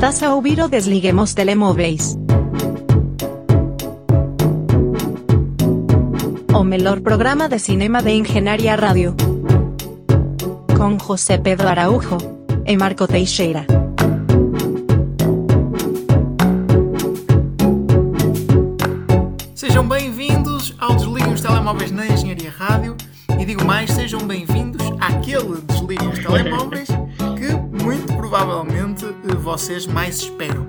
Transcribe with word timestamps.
Estás 0.00 0.22
a 0.22 0.34
ouvir 0.34 0.58
o 0.62 0.66
Desliguemos 0.66 1.34
Telemóveis. 1.34 2.16
O 6.54 6.64
melhor 6.64 7.00
programa 7.00 7.50
de 7.50 7.58
cinema 7.58 8.00
de 8.00 8.12
Engenharia 8.12 8.76
Rádio. 8.76 9.14
Com 10.74 10.98
José 10.98 11.36
Pedro 11.36 11.68
Araújo 11.68 12.16
e 12.64 12.78
Marco 12.78 13.06
Teixeira. 13.06 13.66
Sejam 19.54 19.86
bem-vindos 19.86 20.74
ao 20.78 20.94
Desliguem 20.94 21.34
os 21.34 21.42
Telemóveis 21.42 21.90
na 21.90 22.06
Engenharia 22.06 22.50
Rádio 22.50 22.96
e 23.38 23.44
digo 23.44 23.66
mais, 23.66 23.90
sejam 23.90 24.26
bem-vindos 24.26 24.80
àquele 24.98 25.60
Desliguem 25.68 26.08
os 26.08 26.18
Telemóveis 26.20 26.88
provavelmente 28.40 29.04
eh, 29.04 29.34
vocês 29.34 29.86
mais 29.86 30.20
esperam. 30.20 30.66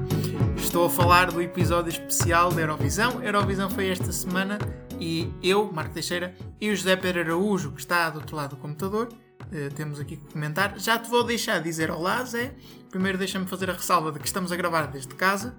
Estou 0.57 0.87
a 0.87 0.89
falar 0.89 1.31
do 1.31 1.41
episódio 1.41 1.89
especial 1.89 2.51
da 2.51 2.59
Eurovisão. 2.59 3.19
A 3.19 3.23
Eurovisão 3.23 3.69
foi 3.69 3.87
esta 3.87 4.11
semana 4.11 4.59
e 4.99 5.31
eu, 5.41 5.71
Marco 5.71 5.93
Teixeira, 5.93 6.35
e 6.59 6.69
o 6.69 6.75
José 6.75 6.97
Pedro 6.97 7.21
Araújo, 7.21 7.71
que 7.71 7.79
está 7.79 8.09
do 8.09 8.19
outro 8.19 8.35
lado 8.35 8.49
do 8.51 8.57
computador, 8.57 9.07
eh, 9.53 9.69
temos 9.69 10.01
aqui 10.01 10.17
que 10.17 10.33
comentar. 10.33 10.77
Já 10.77 10.99
te 10.99 11.09
vou 11.09 11.23
deixar 11.23 11.59
dizer 11.59 11.89
olá, 11.89 12.21
Zé. 12.25 12.53
Primeiro 12.89 13.17
deixa-me 13.17 13.47
fazer 13.47 13.69
a 13.69 13.73
ressalva 13.73 14.11
de 14.11 14.19
que 14.19 14.27
estamos 14.27 14.51
a 14.51 14.57
gravar 14.57 14.87
desde 14.87 15.15
casa 15.15 15.55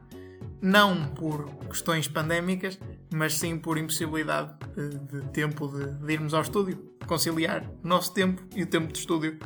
não 0.61 1.07
por 1.15 1.49
questões 1.71 2.07
pandémicas, 2.09 2.79
mas 3.13 3.39
sim 3.39 3.57
por 3.57 3.79
impossibilidade 3.79 4.55
eh, 4.77 4.99
de 5.13 5.23
tempo 5.31 5.67
de, 5.67 5.87
de, 5.95 6.13
irmos 6.13 6.35
ao 6.35 6.43
estúdio, 6.43 6.79
conciliar 7.07 7.65
o 7.83 7.89
nosso 7.89 8.13
tempo 8.13 8.43
e 8.55 8.63
o 8.63 8.67
tempo 8.67 8.93
de 8.93 8.99
estúdio. 8.99 9.39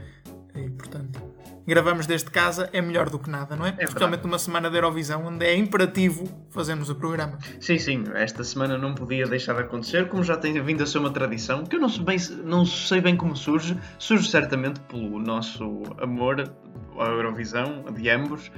E, 0.55 0.69
portanto, 0.71 1.36
gravamos 1.67 2.07
desde 2.07 2.31
casa 2.31 2.71
é 2.73 2.81
melhor 2.81 3.11
do 3.11 3.19
que 3.19 3.29
nada, 3.29 3.57
não 3.57 3.67
é? 3.67 3.75
é 3.79 3.85
Especialmente 3.85 4.23
numa 4.23 4.39
semana 4.39 4.71
de 4.71 4.77
Eurovisão, 4.77 5.27
onde 5.27 5.45
é 5.45 5.57
imperativo 5.57 6.25
fazermos 6.51 6.89
o 6.89 6.95
programa. 6.95 7.39
Sim, 7.61 7.79
sim, 7.79 8.05
esta 8.15 8.45
semana 8.45 8.79
não 8.79 8.95
podia 8.95 9.27
deixar 9.27 9.55
de 9.55 9.63
acontecer, 9.63 10.09
como 10.09 10.23
já 10.23 10.37
tem 10.37 10.61
vindo 10.63 10.83
a 10.83 10.87
ser 10.87 10.99
uma 10.99 11.11
tradição, 11.11 11.65
que 11.65 11.77
eu 11.77 11.81
não 11.81 11.89
sei 11.89 12.05
bem, 12.05 12.19
não 12.45 12.65
sei 12.65 13.01
bem 13.01 13.17
como 13.17 13.37
surge, 13.37 13.77
surge 13.99 14.31
certamente 14.31 14.81
pelo 14.81 15.19
nosso 15.19 15.83
amor 16.01 16.51
à 16.99 17.07
Eurovisão, 17.07 17.85
de 17.93 18.09
ambos, 18.09 18.51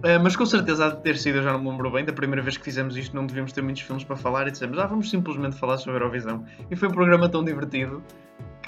Uh, 0.00 0.16
mas 0.22 0.34
com 0.34 0.46
certeza 0.46 0.86
há 0.86 0.88
de 0.88 1.02
ter 1.02 1.18
sido, 1.18 1.36
eu 1.36 1.42
já 1.42 1.52
não 1.52 1.62
me 1.62 1.68
lembro 1.68 1.90
bem, 1.90 2.02
da 2.02 2.12
primeira 2.12 2.40
vez 2.40 2.56
que 2.56 2.64
fizemos 2.64 2.96
isto 2.96 3.14
não 3.14 3.26
devíamos 3.26 3.52
ter 3.52 3.60
muitos 3.60 3.82
filmes 3.82 4.02
para 4.02 4.16
falar 4.16 4.48
e 4.48 4.50
dissemos, 4.50 4.78
ah, 4.78 4.86
vamos 4.86 5.10
simplesmente 5.10 5.56
falar 5.56 5.76
sobre 5.76 5.98
a 5.98 6.00
Eurovisão. 6.00 6.42
E 6.70 6.76
foi 6.76 6.88
um 6.88 6.92
programa 6.92 7.28
tão 7.28 7.44
divertido 7.44 8.02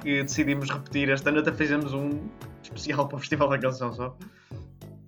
que 0.03 0.23
decidimos 0.23 0.71
repetir. 0.71 1.09
Esta 1.09 1.31
ano 1.31 1.41
até 1.41 1.53
fizemos 1.53 1.93
um 1.95 2.29
especial 2.63 3.07
para 3.09 3.17
o 3.17 3.19
Festival 3.21 3.49
da 3.49 3.59
Canção 3.59 3.93
só. 3.93 4.17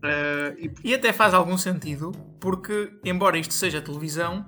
Uh, 0.02 0.58
e... 0.58 0.72
e... 0.84 0.94
até 0.94 1.12
faz 1.12 1.32
algum 1.34 1.56
sentido, 1.56 2.12
porque, 2.38 2.92
embora 3.04 3.38
isto 3.38 3.54
seja 3.54 3.80
televisão, 3.80 4.46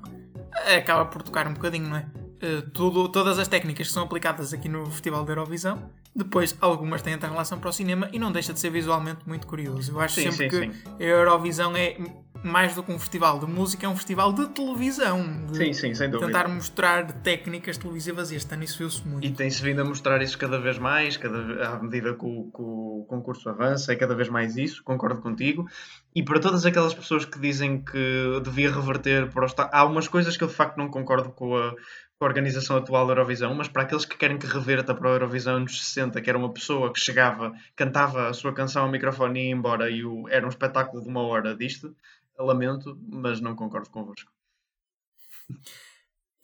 acaba 0.76 1.06
por 1.06 1.22
tocar 1.22 1.46
um 1.48 1.54
bocadinho, 1.54 1.88
não 1.88 1.96
é? 1.96 2.06
Uh, 2.36 2.70
tudo, 2.70 3.08
todas 3.08 3.38
as 3.38 3.48
técnicas 3.48 3.88
que 3.88 3.92
são 3.92 4.02
aplicadas 4.02 4.52
aqui 4.52 4.68
no 4.68 4.86
Festival 4.86 5.24
da 5.24 5.32
Eurovisão 5.32 5.90
depois, 6.16 6.56
algumas 6.62 7.02
têm 7.02 7.12
até 7.12 7.26
relação 7.26 7.58
para 7.58 7.68
o 7.68 7.72
cinema 7.72 8.08
e 8.10 8.18
não 8.18 8.32
deixa 8.32 8.54
de 8.54 8.58
ser 8.58 8.70
visualmente 8.70 9.20
muito 9.26 9.46
curioso. 9.46 9.92
Eu 9.92 10.00
acho 10.00 10.14
sim, 10.14 10.30
sempre 10.32 10.48
sim, 10.48 10.70
que 10.70 10.74
sim. 10.74 10.94
a 10.98 11.02
Eurovisão 11.02 11.76
é 11.76 11.98
mais 12.46 12.74
do 12.74 12.82
que 12.82 12.92
um 12.92 12.98
festival 12.98 13.38
de 13.38 13.46
música, 13.46 13.86
é 13.86 13.88
um 13.88 13.96
festival 13.96 14.32
de 14.32 14.48
televisão. 14.48 15.46
De 15.46 15.56
sim, 15.56 15.72
sim, 15.72 15.94
sem 15.94 16.10
dúvida. 16.10 16.26
Tentar 16.26 16.48
mostrar 16.48 17.12
técnicas 17.12 17.76
televisivas 17.76 18.30
e 18.30 18.36
este 18.36 18.52
ano 18.54 18.64
isso 18.64 18.78
viu-se 18.78 19.06
muito. 19.06 19.26
E 19.26 19.30
tem-se 19.30 19.62
vindo 19.62 19.80
a 19.80 19.84
mostrar 19.84 20.22
isso 20.22 20.38
cada 20.38 20.58
vez 20.58 20.78
mais, 20.78 21.16
cada, 21.16 21.68
à 21.68 21.82
medida 21.82 22.14
que 22.14 22.24
o, 22.24 22.44
que 22.44 22.62
o 22.62 23.06
concurso 23.08 23.48
avança, 23.48 23.92
é 23.92 23.96
cada 23.96 24.14
vez 24.14 24.28
mais 24.28 24.56
isso, 24.56 24.82
concordo 24.84 25.20
contigo. 25.20 25.66
E 26.14 26.22
para 26.22 26.40
todas 26.40 26.64
aquelas 26.64 26.94
pessoas 26.94 27.24
que 27.24 27.38
dizem 27.38 27.82
que 27.82 28.40
devia 28.42 28.70
reverter 28.70 29.30
para 29.30 29.42
o 29.42 29.46
Estado, 29.46 29.70
há 29.72 29.84
umas 29.84 30.08
coisas 30.08 30.36
que 30.36 30.44
eu 30.44 30.48
de 30.48 30.54
facto 30.54 30.78
não 30.78 30.88
concordo 30.88 31.30
com 31.30 31.54
a, 31.56 31.74
com 32.18 32.24
a 32.24 32.28
organização 32.28 32.78
atual 32.78 33.06
da 33.06 33.12
Eurovisão, 33.12 33.54
mas 33.54 33.68
para 33.68 33.82
aqueles 33.82 34.06
que 34.06 34.16
querem 34.16 34.38
que 34.38 34.46
reverta 34.46 34.94
para 34.94 35.10
a 35.10 35.12
Eurovisão 35.12 35.60
nos 35.60 35.78
60, 35.84 36.20
que 36.22 36.30
era 36.30 36.38
uma 36.38 36.52
pessoa 36.52 36.90
que 36.90 36.98
chegava, 36.98 37.52
cantava 37.74 38.28
a 38.28 38.32
sua 38.32 38.54
canção 38.54 38.84
ao 38.84 38.90
microfone 38.90 39.40
e 39.40 39.44
ia 39.48 39.52
embora 39.52 39.90
e 39.90 40.04
o, 40.04 40.26
era 40.28 40.46
um 40.46 40.48
espetáculo 40.48 41.02
de 41.02 41.08
uma 41.08 41.20
hora 41.20 41.54
disto, 41.54 41.94
lamento, 42.42 42.98
mas 43.08 43.40
não 43.40 43.54
concordo 43.54 43.90
convosco. 43.90 44.30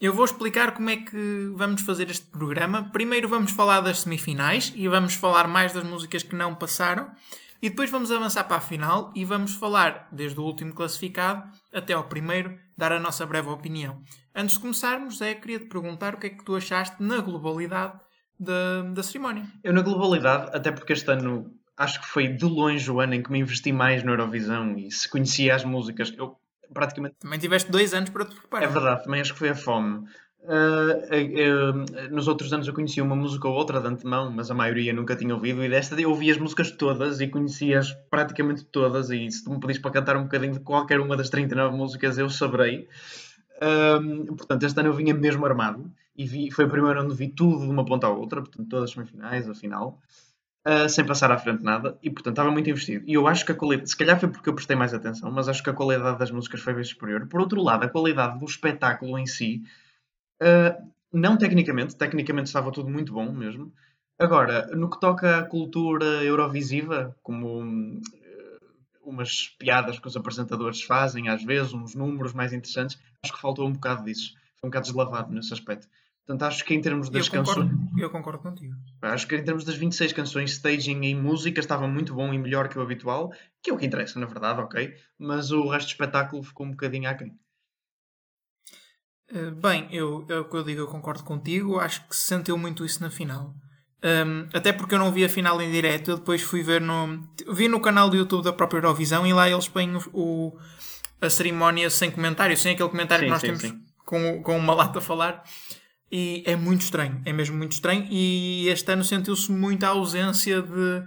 Eu 0.00 0.12
vou 0.12 0.25
explicar 0.25 0.75
como 0.75 0.91
é 0.91 0.97
que 0.97 1.53
vamos 1.54 1.82
fazer 1.82 2.10
este 2.10 2.26
programa. 2.26 2.91
Primeiro 2.91 3.28
vamos 3.28 3.53
falar 3.53 3.80
das 3.80 4.00
semifinais 4.00 4.72
e 4.75 4.88
vamos 4.88 5.14
falar 5.14 5.47
mais 5.47 5.72
das 5.72 5.84
músicas 5.84 6.25
que 6.25 6.34
não 6.34 6.54
passaram. 6.54 7.10
E 7.62 7.70
depois 7.70 7.88
vamos 7.88 8.10
avançar 8.10 8.42
para 8.42 8.56
a 8.56 8.60
final 8.60 9.12
e 9.14 9.25
vamos 9.25 9.54
falar 9.54 10.08
desde 10.10 10.41
o 10.41 10.42
último 10.42 10.75
classificado 10.75 11.48
até 11.72 11.92
ao 11.92 12.09
primeiro, 12.09 12.59
dar 12.76 12.91
a 12.91 12.98
nossa 12.98 13.24
breve 13.24 13.48
opinião. 13.48 14.03
Antes 14.34 14.56
de 14.56 14.62
começarmos, 14.62 15.19
Zé, 15.19 15.36
queria 15.36 15.60
te 15.60 15.66
perguntar 15.66 16.14
o 16.14 16.19
que 16.19 16.26
é 16.26 16.30
que 16.30 16.44
tu 16.44 16.56
achaste 16.56 17.00
na 17.00 17.20
globalidade 17.20 18.00
da, 18.36 18.82
da 18.92 19.03
cerimónia. 19.04 19.47
Eu, 19.62 19.72
na 19.72 19.82
globalidade, 19.82 20.50
até 20.53 20.72
porque 20.72 20.94
este 20.94 21.09
ano 21.12 21.54
acho 21.77 22.00
que 22.00 22.06
foi 22.06 22.28
de 22.28 22.44
longe 22.44 22.91
o 22.91 23.00
ano 23.00 23.15
em 23.15 23.22
que 23.22 23.31
me 23.31 23.41
investi 23.41 23.72
mais 23.72 24.03
na 24.03 24.12
Eurovisão 24.12 24.77
e 24.77 24.91
se 24.91 25.09
conhecia 25.09 25.55
as 25.55 25.65
músicas, 25.65 26.12
eu 26.16 26.37
praticamente. 26.72 27.16
Também 27.21 27.38
tiveste 27.38 27.71
dois 27.71 27.94
anos 27.94 28.10
para 28.10 28.25
te 28.25 28.34
preparar. 28.34 28.69
É 28.69 28.72
verdade, 28.72 29.05
também 29.05 29.21
acho 29.21 29.33
que 29.33 29.38
foi 29.38 29.50
a 29.50 29.55
fome. 29.55 30.06
Uh, 30.43 32.09
uh, 32.10 32.10
nos 32.10 32.27
outros 32.27 32.53
anos 32.53 32.66
eu 32.66 32.75
conhecia 32.75 33.03
uma 33.03 33.15
música 33.15 33.47
ou 33.47 33.55
outra 33.55 33.81
de 33.81 33.87
antemão, 33.87 34.31
mas 34.31 34.50
a 34.50 34.55
maioria 34.55 34.93
nunca 34.93 35.15
tinha 35.15 35.34
ouvido. 35.34 35.62
E 35.65 35.69
desta 35.69 36.00
eu 36.00 36.10
ouvi 36.10 36.31
as 36.31 36.38
músicas 36.38 36.71
todas 36.72 37.21
e 37.21 37.28
conhecia-as 37.28 37.93
praticamente 38.10 38.65
todas. 38.65 39.10
E 39.10 39.31
se 39.31 39.44
tu 39.44 39.53
me 39.53 39.60
pedis 39.60 39.78
para 39.78 39.93
cantar 39.93 40.16
um 40.16 40.25
bocadinho 40.25 40.54
de 40.54 40.60
qualquer 40.60 40.99
uma 41.00 41.16
das 41.16 41.31
39 41.31 41.77
músicas, 41.77 42.19
eu 42.19 42.28
saberei. 42.28 42.89
Uh, 43.59 44.34
portanto, 44.34 44.65
este 44.65 44.78
ano 44.81 44.89
eu 44.89 44.94
vinha 44.94 45.15
mesmo 45.15 45.47
armado 45.47 45.89
e 46.16 46.27
vi, 46.27 46.50
foi 46.50 46.65
o 46.65 46.69
primeiro 46.69 47.00
ano 47.00 47.15
vi 47.15 47.28
tudo 47.28 47.65
de 47.65 47.71
uma 47.71 47.84
ponta 47.84 48.09
à 48.09 48.10
outra, 48.10 48.41
portanto, 48.41 48.69
todas 48.69 48.84
as 48.87 48.91
semifinais, 48.91 49.49
a 49.49 49.54
final. 49.54 50.00
Uh, 50.65 50.89
sem 50.89 51.05
passar 51.05 51.33
à 51.33 51.37
frente 51.37 51.61
nada, 51.61 51.99
e 52.00 52.09
portanto 52.09 52.34
estava 52.34 52.50
muito 52.50 52.71
investido. 52.71 53.05
E 53.09 53.15
eu 53.15 53.27
acho 53.27 53.45
que 53.45 53.50
a 53.50 53.55
qualidade, 53.55 53.91
se 53.91 53.97
calhar 53.97 54.21
foi 54.21 54.28
porque 54.28 54.49
eu 54.49 54.55
prestei 54.55 54.77
mais 54.77 54.95
atenção, 54.95 55.28
mas 55.31 55.49
acho 55.49 55.61
que 55.61 55.71
a 55.71 55.73
qualidade 55.73 56.19
das 56.19 56.31
músicas 56.31 56.61
foi 56.61 56.73
bem 56.73 56.84
superior. 56.84 57.27
Por 57.27 57.41
outro 57.41 57.61
lado, 57.61 57.84
a 57.84 57.89
qualidade 57.89 58.39
do 58.39 58.45
espetáculo 58.45 59.19
em 59.19 59.27
si 59.27 59.62
Uh, 60.43 60.93
não 61.12 61.39
tecnicamente, 61.39 61.95
tecnicamente 61.95 62.49
estava 62.49 62.72
tudo 62.72 62.91
muito 62.91 63.12
bom 63.12 63.31
mesmo. 63.31 63.72
Agora, 64.19 64.67
no 64.75 64.91
que 64.91 64.99
toca 64.99 65.39
à 65.39 65.45
cultura 65.45 66.25
eurovisiva, 66.25 67.17
como 67.22 67.62
uh, 67.62 68.01
umas 69.05 69.49
piadas 69.59 70.01
que 70.01 70.09
os 70.09 70.17
apresentadores 70.17 70.83
fazem, 70.83 71.28
às 71.28 71.45
vezes, 71.45 71.72
uns 71.72 71.95
números 71.95 72.33
mais 72.33 72.53
interessantes, 72.53 72.99
acho 73.22 73.33
que 73.33 73.41
faltou 73.41 73.69
um 73.69 73.72
bocado 73.72 74.05
disso. 74.05 74.34
Foi 74.61 74.67
um 74.67 74.71
bocado 74.71 74.87
deslavado 74.87 75.33
nesse 75.33 75.53
aspecto. 75.53 75.89
Portanto, 76.27 76.49
acho 76.49 76.65
que 76.65 76.75
em 76.75 76.81
termos 76.81 77.10
das 77.10 77.27
eu 77.27 77.33
canções. 77.33 77.71
Eu 77.99 78.10
concordo 78.10 78.41
contigo. 78.41 78.75
Acho 79.03 79.27
que 79.27 79.37
em 79.37 79.44
termos 79.44 79.65
das 79.65 79.75
26 79.75 80.12
canções, 80.12 80.53
staging 80.53 81.03
e 81.03 81.15
música 81.15 81.59
estava 81.59 81.88
muito 81.88 82.15
bom 82.15 82.33
e 82.33 82.38
melhor 82.38 82.69
que 82.69 82.78
o 82.78 82.83
habitual, 82.83 83.33
que 83.60 83.71
é 83.71 83.75
o 83.75 83.77
que 83.77 83.87
interessa, 83.87 84.21
na 84.21 84.27
verdade, 84.27 84.60
ok. 84.60 84.94
Mas 85.19 85.50
o 85.50 85.69
resto 85.69 85.88
do 85.88 85.91
espetáculo 85.91 86.43
ficou 86.43 86.66
um 86.66 86.71
bocadinho 86.71 87.10
aquém. 87.10 87.37
Eh, 89.28 89.50
bem, 89.50 89.88
eu, 89.91 90.25
é 90.28 90.38
o 90.38 90.44
que 90.44 90.56
eu 90.56 90.62
digo, 90.62 90.81
eu 90.81 90.87
concordo 90.87 91.25
contigo. 91.25 91.81
Acho 91.81 92.06
que 92.06 92.15
se 92.15 92.25
sentiu 92.25 92.56
muito 92.56 92.84
isso 92.84 93.03
na 93.03 93.10
final. 93.10 93.54
Um, 94.04 94.49
até 94.53 94.72
porque 94.72 94.94
eu 94.94 94.99
não 94.99 95.12
vi 95.12 95.25
a 95.25 95.28
final 95.28 95.62
em 95.62 95.71
direto, 95.71 96.10
eu 96.10 96.16
depois 96.19 96.43
fui 96.43 96.62
ver 96.62 96.81
no. 96.81 97.25
Vi 97.49 97.69
no 97.69 97.81
canal 97.81 98.10
do 98.10 98.16
YouTube 98.16 98.44
da 98.44 98.53
própria 98.53 98.78
Eurovisão 98.78 99.27
e 99.27 99.33
lá 99.33 99.49
eles 99.49 99.69
põem 99.69 99.94
o, 99.94 100.00
o 100.12 100.59
a 101.21 101.31
cerimónia 101.31 101.89
sem 101.89 102.10
comentário, 102.10 102.56
sem 102.56 102.72
aquele 102.72 102.89
comentário 102.89 103.22
sim, 103.22 103.27
que 103.27 103.31
nós 103.31 103.41
sim, 103.41 103.47
temos 103.47 103.62
sim. 103.62 103.84
Com, 104.04 104.43
com 104.43 104.59
uma 104.59 104.75
lata 104.75 104.99
a 104.99 105.03
falar. 105.03 105.44
E 106.15 106.43
é 106.45 106.55
muito 106.55 106.83
estranho, 106.83 107.22
é 107.25 107.33
mesmo 107.33 107.57
muito 107.57 107.72
estranho. 107.72 108.07
E 108.10 108.69
este 108.69 108.92
ano 108.92 109.03
sentiu-se 109.03 109.51
muito 109.51 109.83
a 109.84 109.89
ausência 109.89 110.60
de, 110.60 111.03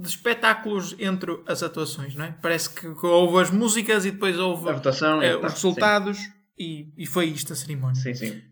de 0.00 0.06
espetáculos 0.06 0.94
entre 0.96 1.42
as 1.44 1.60
atuações, 1.64 2.14
não 2.14 2.24
é? 2.24 2.38
Parece 2.40 2.70
que 2.70 2.86
houve 3.04 3.42
as 3.42 3.50
músicas 3.50 4.04
e 4.04 4.12
depois 4.12 4.38
houve 4.38 4.68
a 4.70 4.74
votação, 4.74 5.20
é, 5.20 5.36
os 5.36 5.52
resultados. 5.54 6.18
E, 6.56 6.92
e 6.96 7.04
foi 7.04 7.26
isto 7.26 7.52
a 7.52 7.56
cerimónia. 7.56 8.00
Sim, 8.00 8.14
sim. 8.14 8.42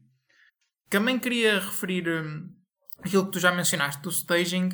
Também 0.91 1.21
queria 1.21 1.61
referir 1.61 2.09
um, 2.09 2.49
aquilo 2.99 3.27
que 3.27 3.33
tu 3.33 3.39
já 3.39 3.53
mencionaste 3.53 4.03
do 4.03 4.11
staging. 4.11 4.71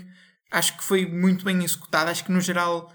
Acho 0.50 0.78
que 0.78 0.82
foi 0.82 1.04
muito 1.04 1.44
bem 1.44 1.62
executado. 1.62 2.10
Acho 2.10 2.24
que 2.24 2.32
no 2.32 2.40
geral 2.40 2.90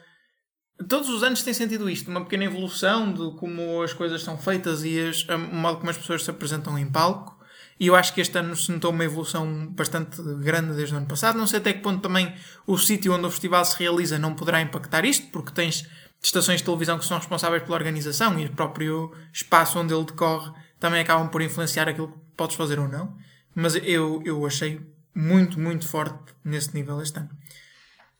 todos 0.90 1.08
os 1.10 1.24
anos 1.24 1.44
tem 1.44 1.54
sentido 1.54 1.90
isto, 1.90 2.10
uma 2.10 2.24
pequena 2.24 2.46
evolução 2.46 3.14
de 3.14 3.38
como 3.38 3.82
as 3.84 3.94
coisas 3.94 4.24
são 4.24 4.38
feitas 4.38 4.84
e 4.84 5.00
as, 5.00 5.24
o 5.30 5.38
modo 5.38 5.78
como 5.78 5.90
as 5.90 5.98
pessoas 5.98 6.24
se 6.24 6.32
apresentam 6.32 6.78
em 6.78 6.90
palco. 6.90 7.33
E 7.80 7.88
eu 7.88 7.96
acho 7.96 8.14
que 8.14 8.22
este 8.22 8.38
ano 8.38 8.56
se 8.56 8.72
notou 8.72 8.92
uma 8.92 9.04
evolução 9.04 9.68
bastante 9.68 10.22
grande 10.40 10.74
desde 10.76 10.94
o 10.94 10.98
ano 10.98 11.08
passado. 11.08 11.38
Não 11.38 11.48
sei 11.48 11.60
até 11.60 11.74
que 11.74 11.82
ponto 11.82 12.02
também 12.02 12.34
o 12.68 12.78
sítio 12.78 13.14
onde 13.14 13.26
o 13.26 13.32
festival 13.32 13.66
se 13.66 13.78
realiza 13.80 14.20
não 14.20 14.34
poderá 14.36 14.62
impactar 14.62 15.06
isto, 15.06 15.28
porque 15.32 15.52
tens 15.52 15.88
estações 16.22 16.60
de 16.60 16.66
televisão 16.66 16.98
que 16.98 17.06
são 17.06 17.18
responsáveis 17.18 17.64
pela 17.64 17.76
organização 17.76 18.40
e 18.40 18.46
o 18.46 18.52
próprio 18.52 19.12
espaço 19.34 19.80
onde 19.80 19.94
ele 19.94 20.06
decorre 20.06 20.52
também 20.80 21.02
acabam 21.02 21.30
por 21.30 21.42
influenciar 21.42 21.88
aquilo 21.90 22.10
que 22.10 22.18
podes 22.38 22.56
fazer 22.56 22.80
ou 22.80 22.88
não. 22.88 23.16
Mas 23.56 23.76
eu, 23.76 24.22
eu 24.26 24.46
achei 24.46 24.82
muito, 25.14 25.60
muito 25.60 25.88
forte 25.88 26.34
nesse 26.44 26.74
nível 26.74 27.02
este 27.02 27.20
ano. 27.20 27.30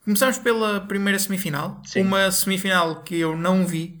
Começamos 0.04 0.38
pela 0.38 0.80
primeira 0.80 1.18
semifinal. 1.18 1.80
Sim. 1.84 2.02
Uma 2.02 2.30
semifinal 2.30 3.02
que 3.02 3.18
eu 3.18 3.36
não 3.36 3.66
vi, 3.66 3.98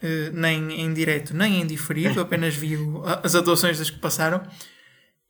eh, 0.00 0.30
nem 0.32 0.80
em 0.80 0.92
direto, 0.92 1.34
nem 1.34 1.62
em 1.62 1.66
diferido, 1.66 2.20
apenas 2.22 2.54
vi 2.54 2.76
as 3.22 3.34
atuações 3.34 3.78
das 3.78 3.90
que 3.90 3.98
passaram. 3.98 4.42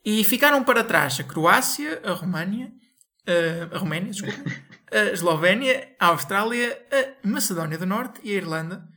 E 0.05 0.25
ficaram 0.25 0.65
para 0.65 0.85
trás 0.85 1.19
a 1.21 1.25
Croácia, 1.25 2.00
a 2.05 2.12
Roménia, 2.12 2.73
a 3.73 3.79
Roménia, 3.79 4.11
desculpa, 4.11 4.39
a 4.91 5.12
Eslovénia, 5.12 5.89
a 5.99 6.06
Austrália, 6.06 6.81
a 6.91 7.29
Macedónia 7.29 7.79
do 7.79 7.87
Norte 7.87 8.21
e 8.25 8.31
a 8.31 8.37
Irlanda. 8.37 8.89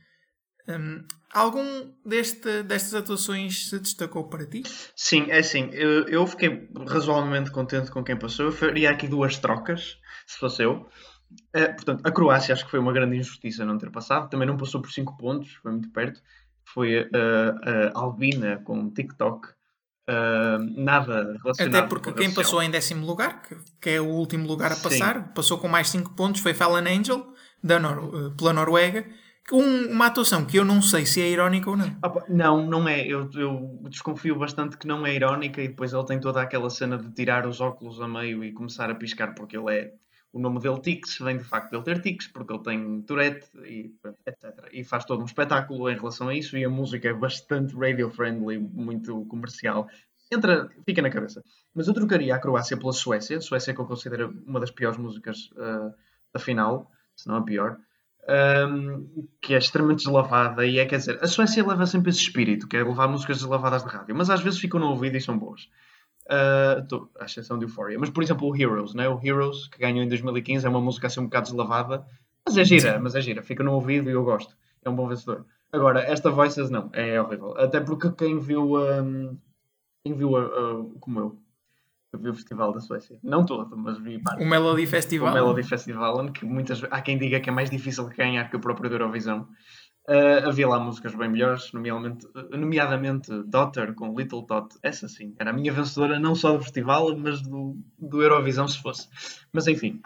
Hum, 0.68 1.04
algum 1.32 1.92
deste, 2.04 2.62
destas 2.62 2.94
atuações 2.94 3.68
se 3.68 3.78
destacou 3.78 4.28
para 4.28 4.46
ti? 4.46 4.62
Sim, 4.94 5.26
é 5.28 5.38
assim, 5.38 5.70
eu, 5.72 6.06
eu 6.08 6.26
fiquei 6.26 6.68
razoavelmente 6.88 7.50
contente 7.50 7.90
com 7.90 8.02
quem 8.02 8.16
passou. 8.16 8.46
Eu 8.46 8.52
faria 8.52 8.90
aqui 8.90 9.08
duas 9.08 9.38
trocas, 9.38 9.98
se 10.26 10.38
fosse 10.38 10.62
eu. 10.62 10.88
Eh, 11.54 11.68
portanto, 11.68 12.06
a 12.06 12.12
Croácia 12.12 12.52
acho 12.52 12.64
que 12.64 12.70
foi 12.70 12.80
uma 12.80 12.92
grande 12.92 13.16
injustiça 13.16 13.64
não 13.64 13.78
ter 13.78 13.90
passado. 13.90 14.28
Também 14.30 14.46
não 14.46 14.56
passou 14.56 14.80
por 14.80 14.90
5 14.90 15.16
pontos, 15.16 15.52
foi 15.54 15.72
muito 15.72 15.90
perto. 15.90 16.20
Foi 16.64 16.94
eh, 16.94 17.08
a 17.94 17.98
Albina 17.98 18.58
com 18.64 18.90
TikTok. 18.90 19.48
Nada 20.06 21.36
relacionado 21.42 21.76
Até 21.76 21.86
porque 21.88 22.12
quem 22.12 22.32
passou 22.34 22.62
em 22.62 22.70
décimo 22.70 23.06
lugar, 23.06 23.42
que, 23.42 23.56
que 23.80 23.90
é 23.90 24.00
o 24.00 24.06
último 24.06 24.46
lugar 24.46 24.72
a 24.72 24.74
Sim. 24.74 24.82
passar, 24.82 25.32
passou 25.32 25.58
com 25.58 25.68
mais 25.68 25.88
5 25.88 26.14
pontos, 26.14 26.40
foi 26.40 26.54
Fallen 26.54 26.98
Angel, 26.98 27.32
da 27.62 27.78
Nor- 27.78 28.10
eh, 28.14 28.30
pela 28.36 28.52
Noruega. 28.52 29.06
Um- 29.52 29.90
uma 29.90 30.06
atuação 30.06 30.44
que 30.44 30.56
eu 30.56 30.64
não 30.64 30.80
sei 30.80 31.04
se 31.04 31.20
é 31.20 31.28
irónica 31.28 31.68
ou 31.68 31.76
não. 31.76 31.96
Opa, 32.04 32.24
não, 32.28 32.64
não 32.66 32.88
é. 32.88 33.04
Eu, 33.06 33.28
eu 33.34 33.80
desconfio 33.88 34.36
bastante 34.38 34.76
que 34.76 34.86
não 34.86 35.04
é 35.04 35.14
irónica 35.14 35.60
e 35.60 35.68
depois 35.68 35.92
ele 35.92 36.04
tem 36.06 36.20
toda 36.20 36.40
aquela 36.40 36.70
cena 36.70 36.96
de 36.96 37.10
tirar 37.12 37.46
os 37.46 37.60
óculos 37.60 38.00
a 38.00 38.06
meio 38.08 38.44
e 38.44 38.52
começar 38.52 38.88
a 38.90 38.94
piscar 38.94 39.34
porque 39.34 39.56
ele 39.56 39.74
é. 39.74 39.92
O 40.32 40.38
nome 40.38 40.60
dele 40.60 40.80
Tix 40.80 41.18
vem 41.18 41.36
do 41.36 41.44
facto 41.44 41.70
de 41.70 41.76
ele 41.76 41.84
ter 41.84 42.00
tics, 42.00 42.26
porque 42.26 42.52
ele 42.52 42.62
tem 42.62 43.02
Tourette 43.02 43.46
e 43.64 43.94
etc. 44.26 44.68
E 44.72 44.82
faz 44.82 45.04
todo 45.04 45.20
um 45.20 45.26
espetáculo 45.26 45.90
em 45.90 45.94
relação 45.94 46.28
a 46.28 46.34
isso 46.34 46.56
e 46.56 46.64
a 46.64 46.70
música 46.70 47.08
é 47.08 47.12
bastante 47.12 47.74
radio-friendly, 47.74 48.58
muito 48.58 49.26
comercial. 49.26 49.88
Entra, 50.32 50.70
fica 50.86 51.02
na 51.02 51.10
cabeça. 51.10 51.44
Mas 51.74 51.86
eu 51.86 51.94
trocaria 51.94 52.34
a 52.34 52.38
Croácia 52.38 52.76
pela 52.76 52.92
Suécia, 52.92 53.40
Suécia 53.40 53.74
que 53.74 53.80
eu 53.80 53.84
considero 53.84 54.42
uma 54.46 54.58
das 54.58 54.70
piores 54.70 54.96
músicas 54.96 55.50
ah, 55.58 55.92
da 56.32 56.40
final, 56.40 56.90
se 57.14 57.28
não 57.28 57.36
a 57.36 57.42
pior 57.42 57.78
um, 58.28 59.26
que 59.40 59.54
é 59.54 59.58
extremamente 59.58 60.04
deslavada 60.04 60.64
e 60.64 60.78
é, 60.78 60.86
quer 60.86 60.98
dizer, 60.98 61.18
a 61.22 61.26
Suécia 61.26 61.66
leva 61.66 61.86
sempre 61.86 62.10
esse 62.10 62.20
espírito, 62.20 62.68
que 62.68 62.76
é 62.76 62.84
levar 62.84 63.08
músicas 63.08 63.38
deslavadas 63.38 63.82
de 63.82 63.88
rádio, 63.88 64.14
mas 64.14 64.30
às 64.30 64.40
vezes 64.40 64.60
ficam 64.60 64.78
no 64.78 64.88
ouvido 64.88 65.16
e 65.16 65.20
são 65.20 65.36
boas. 65.36 65.68
Uh, 66.26 66.86
tô- 66.86 67.10
à 67.18 67.24
exceção 67.24 67.58
de 67.58 67.64
Euphoria. 67.64 67.98
Mas, 67.98 68.08
por 68.10 68.22
exemplo, 68.22 68.48
o 68.48 68.56
Heroes, 68.56 68.94
né? 68.94 69.08
o 69.08 69.20
Heroes, 69.22 69.66
que 69.68 69.78
ganhou 69.78 70.02
em 70.04 70.08
2015, 70.08 70.64
é 70.64 70.68
uma 70.68 70.80
música 70.80 71.08
assim 71.08 71.20
um 71.20 71.24
bocado 71.24 71.46
deslavada, 71.46 72.06
mas 72.46 72.56
é 72.56 72.64
gira, 72.64 72.98
mas 73.00 73.14
é 73.14 73.20
gira, 73.20 73.42
fica 73.42 73.62
no 73.64 73.72
ouvido 73.72 74.08
e 74.08 74.12
eu 74.12 74.22
gosto. 74.24 74.56
É 74.84 74.88
um 74.90 74.94
bom 74.94 75.06
vencedor. 75.08 75.44
Agora, 75.72 76.00
esta 76.00 76.30
Voices 76.30 76.70
não, 76.70 76.90
é 76.92 77.20
horrível. 77.20 77.54
Até 77.58 77.80
porque 77.80 78.10
quem 78.12 78.38
viu, 78.38 78.76
um, 78.78 79.36
quem 80.04 80.14
viu 80.14 80.36
a- 80.36 80.84
como 81.00 81.18
eu, 81.20 81.38
eu 82.12 82.18
vi 82.18 82.28
o 82.28 82.34
Festival 82.34 82.72
da 82.72 82.80
Suécia, 82.80 83.18
não 83.22 83.44
todo, 83.44 83.76
mas 83.76 83.98
vi 83.98 84.18
parte 84.18 84.42
O 84.42 84.46
Melody 84.46 84.84
o 84.84 84.86
Festival. 84.86 85.32
Melody 85.34 85.62
Festival, 85.62 86.30
que 86.32 86.44
muitas 86.44 86.82
há 86.90 87.00
quem 87.00 87.18
diga 87.18 87.40
que 87.40 87.48
é 87.48 87.52
mais 87.52 87.70
difícil 87.70 88.08
de 88.08 88.14
ganhar 88.14 88.48
que 88.50 88.56
o 88.56 88.60
próprio 88.60 88.88
da 88.90 88.96
Eurovisão. 88.96 89.48
Ah, 90.06 90.48
havia 90.48 90.68
lá 90.68 90.80
músicas 90.80 91.14
bem 91.14 91.28
melhores, 91.28 91.72
nomeadamente, 91.72 92.26
nomeadamente 92.50 93.42
Daughter 93.44 93.94
com 93.94 94.14
Little 94.18 94.42
Tot. 94.42 94.74
Essa 94.82 95.08
sim, 95.08 95.34
era 95.38 95.50
a 95.50 95.52
minha 95.52 95.72
vencedora 95.72 96.18
não 96.18 96.34
só 96.34 96.56
do 96.56 96.62
festival, 96.62 97.16
mas 97.16 97.40
do, 97.42 97.76
do 97.98 98.22
Eurovisão 98.22 98.66
se 98.66 98.80
fosse. 98.82 99.08
Mas 99.52 99.66
enfim. 99.66 100.00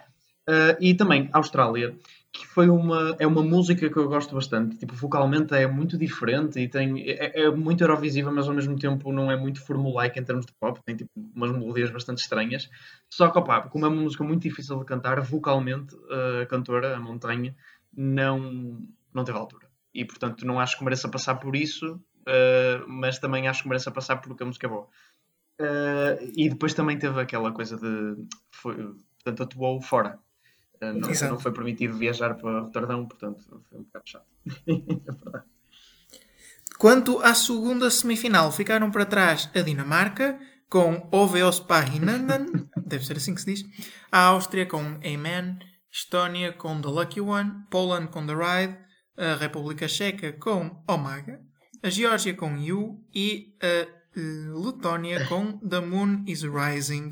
Ah, 0.49 0.77
e 0.81 0.95
também 0.95 1.29
Austrália, 1.33 1.97
que 2.33 2.47
foi 2.47 2.69
uma, 2.69 3.17
é 3.19 3.27
uma 3.27 3.43
música 3.43 3.89
que 3.89 3.97
eu 3.97 4.09
gosto 4.09 4.35
bastante. 4.35 4.77
Tipo, 4.77 4.95
vocalmente 4.95 5.55
é 5.55 5.67
muito 5.67 5.97
diferente 5.99 6.61
e 6.61 6.69
tem, 6.69 7.03
é, 7.09 7.45
é 7.45 7.51
muito 7.51 7.83
Eurovisiva, 7.83 8.31
mas 8.31 8.49
ao 8.49 8.55
mesmo 8.55 8.79
tempo 8.79 9.11
não 9.13 9.31
é 9.31 9.37
muito 9.37 9.61
formulaica 9.65 10.21
em 10.21 10.25
termos 10.25 10.47
de 10.47 10.53
pop. 10.61 10.81
Tem 10.85 10.97
tipo, 10.97 11.11
umas 11.35 11.51
melodias 11.51 11.91
bastante 11.91 12.19
estranhas. 12.19 12.69
Só 13.11 13.29
que, 13.31 13.39
opá, 13.39 13.63
como 13.63 13.87
é 13.87 13.89
uma 13.89 14.03
música 14.03 14.23
muito 14.23 14.43
difícil 14.43 14.79
de 14.79 14.85
cantar, 14.85 15.21
vocalmente 15.21 15.97
a 16.43 16.47
cantora, 16.47 16.97
a 16.97 17.01
Montanha, 17.01 17.57
não, 17.97 18.79
não 19.15 19.25
teve 19.25 19.39
altura. 19.39 19.66
E 19.97 20.05
portanto 20.05 20.47
não 20.47 20.61
acho 20.61 20.77
que 20.77 20.85
mereça 20.85 21.09
passar 21.09 21.37
por 21.37 21.57
isso, 21.57 21.99
eh, 22.27 22.83
mas 22.87 23.19
também 23.19 23.49
acho 23.49 23.63
que 23.63 23.69
mereça 23.69 23.91
passar 23.91 24.17
porque 24.19 24.43
a 24.43 24.47
música 24.47 24.67
é 24.67 24.71
boa. 24.71 24.87
Eh, 25.59 26.33
e 26.37 26.49
depois 26.51 26.75
também 26.75 26.99
teve 26.99 27.19
aquela 27.19 27.51
coisa 27.51 27.79
de. 27.79 28.27
Foi, 28.51 28.75
portanto, 28.75 29.43
atuou 29.43 29.81
fora. 29.81 30.19
Eh, 30.81 30.93
não, 30.93 31.09
não 31.09 31.39
foi 31.39 31.53
permitido 31.53 31.97
viajar 31.97 32.35
para 32.35 32.61
Roterdão, 32.61 33.07
portanto 33.07 33.43
foi 33.71 33.79
um 33.79 33.85
bocado 33.85 34.05
chato. 34.09 34.27
É. 35.43 35.57
Quanto 36.79 37.21
à 37.21 37.35
segunda 37.35 37.91
semifinal, 37.91 38.53
ficaram 38.53 38.91
para 38.91 39.07
trás 39.07 39.51
a 39.55 39.63
Dinamarca 39.63 40.39
com 40.69 41.09
Oveospahinanan, 41.11 42.47
deve 42.77 43.07
ser 43.07 43.17
assim 43.17 43.35
que 43.35 43.41
se 43.41 43.55
diz, 43.55 43.65
a 44.13 44.21
Áustria 44.27 44.67
com 44.67 44.79
Amen, 45.03 45.59
Estónia 45.91 46.53
com 46.53 46.79
The 46.83 46.89
Lucky 46.89 47.21
One, 47.23 47.65
Poland 47.71 48.09
com 48.09 48.27
The 48.27 48.35
Ride, 48.35 48.79
a 49.17 49.35
República 49.37 49.89
Checa 49.89 50.33
com 50.33 50.83
Omaga, 50.89 51.41
a 51.83 51.89
Geórgia 51.91 52.35
com 52.35 52.57
You 52.57 53.01
e 53.15 53.55
a 53.63 53.67
eh, 53.67 53.89
Letónia 54.15 55.25
com 55.29 55.59
The 55.59 55.81
Moon 55.81 56.25
is 56.27 56.43
Rising. 56.43 57.11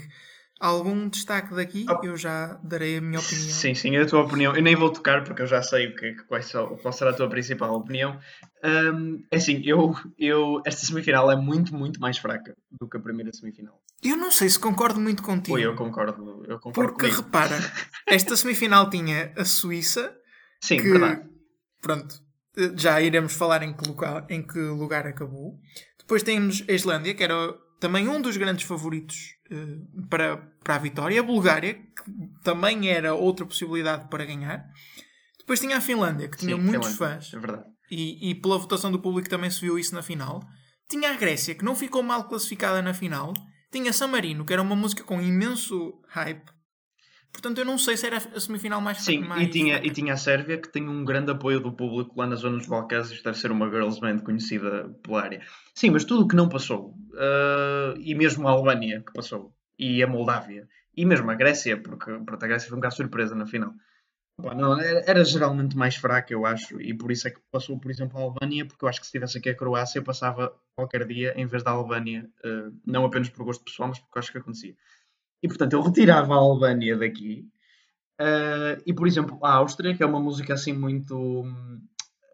Algum 0.61 1.09
destaque 1.09 1.53
daqui? 1.55 1.85
Eu 2.03 2.17
já 2.17 2.55
darei 2.63 2.97
a 2.97 3.01
minha 3.01 3.19
opinião. 3.21 3.49
Sim, 3.51 3.75
sim, 3.75 3.97
a 3.97 4.07
tua 4.07 4.23
opinião. 4.23 4.55
Eu 4.57 4.63
nem 4.63 4.75
vou 4.75 4.89
tocar 4.91 5.23
porque 5.25 5.43
eu 5.43 5.47
já 5.47 5.61
sei 5.63 5.89
o 5.89 5.97
que, 5.97 6.15
qual, 6.27 6.41
só- 6.43 6.67
qual 6.77 6.93
será 6.93 7.11
a 7.11 7.13
tua 7.13 7.29
principal 7.29 7.75
opinião. 7.75 8.19
Hum, 8.63 9.23
é 9.31 9.37
assim, 9.37 9.61
eu, 9.65 9.95
eu, 10.17 10.63
esta 10.65 10.87
semifinal 10.87 11.31
é 11.31 11.37
muito, 11.37 11.75
muito 11.75 12.01
mais 12.01 12.17
fraca 12.19 12.55
do 12.71 12.89
que 12.89 12.97
a 12.97 13.01
primeira 13.01 13.31
semifinal. 13.33 13.79
Eu 14.03 14.17
não 14.17 14.31
sei 14.31 14.49
se 14.49 14.59
concordo 14.59 14.99
muito 15.01 15.23
contigo. 15.23 15.55
Oi, 15.57 15.65
eu 15.67 15.75
concordo, 15.75 16.45
eu 16.49 16.59
concordo 16.59 16.73
Porque 16.73 17.09
comigo. 17.09 17.23
repara, 17.23 17.59
esta 18.07 18.35
semifinal 18.37 18.89
tinha 18.89 19.33
a 19.37 19.45
Suíça, 19.45 20.17
Sim, 20.63 20.77
que 20.79 20.89
verdade. 20.89 21.29
Pronto, 21.85 22.19
já 22.77 22.99
iremos 23.01 23.35
falar 23.35 23.63
em 23.63 23.75
que, 23.75 23.87
lugar, 23.87 24.27
em 24.31 24.43
que 24.43 24.59
lugar 24.59 25.07
acabou. 25.07 25.61
Depois 25.99 26.23
temos 26.23 26.65
a 26.67 26.73
Islândia, 26.73 27.15
que 27.15 27.23
era 27.23 27.53
também 27.79 28.09
um 28.09 28.23
dos 28.23 28.39
grandes 28.39 28.67
favoritos 28.67 29.37
eh, 29.51 29.79
para, 30.09 30.39
para 30.63 30.77
a 30.77 30.79
vitória. 30.79 31.21
A 31.21 31.23
Bulgária, 31.23 31.75
que 31.75 32.43
também 32.43 32.89
era 32.89 33.15
outra 33.15 33.45
possibilidade 33.45 34.09
para 34.09 34.25
ganhar. 34.25 34.65
Depois 35.39 35.61
tinha 35.61 35.77
a 35.77 35.81
Finlândia, 35.81 36.29
que 36.29 36.39
tinha 36.39 36.57
Sim, 36.57 36.63
muitos 36.63 36.93
Finlândia, 36.95 37.21
fãs. 37.21 37.35
É 37.35 37.39
verdade. 37.39 37.65
E, 37.91 38.31
e 38.31 38.35
pela 38.35 38.59
votação 38.59 38.91
do 38.91 39.03
público 39.03 39.29
também 39.29 39.51
se 39.51 39.61
viu 39.61 39.79
isso 39.79 39.95
na 39.95 40.03
final. 40.03 40.43
Tinha 40.89 41.11
a 41.11 41.17
Grécia, 41.17 41.55
que 41.55 41.65
não 41.65 41.77
ficou 41.77 42.03
mal 42.03 42.25
classificada 42.29 42.81
na 42.81 42.95
final. 42.95 43.35
Tinha 43.71 43.93
San 43.93 44.09
Marino, 44.09 44.45
que 44.47 44.55
era 44.55 44.63
uma 44.63 44.77
música 44.77 45.05
com 45.05 45.21
imenso 45.21 46.01
hype. 46.09 46.54
Portanto, 47.35 47.59
eu 47.59 47.65
não 47.65 47.77
sei 47.77 47.97
se 47.97 48.07
era 48.07 48.19
a 48.19 48.41
semifinal 48.41 48.81
mais 48.81 48.99
Sim, 48.99 49.19
mais 49.19 49.43
e 49.43 49.51
tinha, 49.51 49.85
e 49.85 49.91
tinha 49.91 50.15
a 50.15 50.17
Sérvia 50.17 50.57
que 50.57 50.69
tem 50.69 50.89
um 50.89 51.05
grande 51.05 51.33
apoio 51.33 51.59
do 51.59 51.73
público 51.73 52.17
lá 52.17 52.29
na 52.29 52.37
zona 52.37 52.59
dos 52.59 52.69
Balcãs. 52.69 53.11
Isto 53.11 53.25
deve 53.25 53.39
ser 53.39 53.51
uma 53.51 53.69
girls 53.69 54.01
band 54.01 54.21
conhecida 54.21 54.89
pela 55.03 55.21
área. 55.21 55.43
Sim, 55.75 55.91
mas 55.91 56.05
tudo 56.05 56.23
o 56.23 56.29
que 56.29 56.37
não 56.37 56.49
passou, 56.49 56.95
ah, 57.19 57.95
e 57.99 58.15
mesmo 58.15 58.47
a 58.47 58.53
Albânia 58.53 59.03
que 59.05 59.13
passou, 59.13 59.53
e 59.77 60.01
a 60.01 60.07
Moldávia, 60.07 60.69
e 60.97 61.05
mesmo 61.05 61.29
a 61.29 61.35
Grécia, 61.35 61.77
porque 61.77 62.13
pronto, 62.25 62.43
a 62.43 62.47
Grécia 62.47 62.69
foi 62.69 62.79
um 62.79 62.81
bocado 62.81 62.95
surpresa 62.95 63.35
na 63.35 63.47
final. 63.47 63.75
Não, 64.39 64.81
era, 64.81 65.03
era 65.07 65.25
geralmente 65.25 65.77
mais 65.77 65.97
fraca, 65.97 66.33
eu 66.33 66.47
acho, 66.47 66.81
e 66.81 66.95
por 66.95 67.11
isso 67.11 67.27
é 67.29 67.33
que 67.33 67.41
passou, 67.53 67.79
por 67.79 67.91
exemplo, 67.91 68.19
a 68.19 68.23
Albânia, 68.23 68.65
porque 68.65 68.85
eu 68.85 68.89
acho 68.89 69.01
que 69.01 69.07
se 69.07 69.13
tivesse 69.13 69.39
aqui 69.39 69.51
a 69.51 69.57
Croácia, 69.57 70.03
passava 70.03 70.53
qualquer 70.77 71.07
dia 71.07 71.35
em 71.37 71.47
vez 71.47 71.63
da 71.65 71.73
Albânia, 71.73 72.31
ah, 72.45 72.71
não 72.87 73.05
apenas 73.05 73.29
por 73.29 73.45
gosto 73.45 73.65
pessoal, 73.65 73.89
mas 73.89 73.99
porque 73.99 74.19
eu 74.19 74.21
acho 74.21 74.33
que 74.33 74.39
acontecia. 74.39 74.75
E 75.45 75.49
portanto, 75.49 75.75
eu 75.75 75.83
retirava 75.83 76.33
a 76.33 76.39
Albânia 76.39 76.97
daqui. 76.97 77.45
ah, 78.19 78.79
e 78.87 78.95
por 78.95 79.07
exemplo, 79.07 79.39
a 79.43 79.53
Áustria, 79.57 79.95
que 79.95 80.03
é 80.03 80.07
uma 80.07 80.19
música 80.19 80.55
assim 80.55 80.73
muito. 80.73 81.45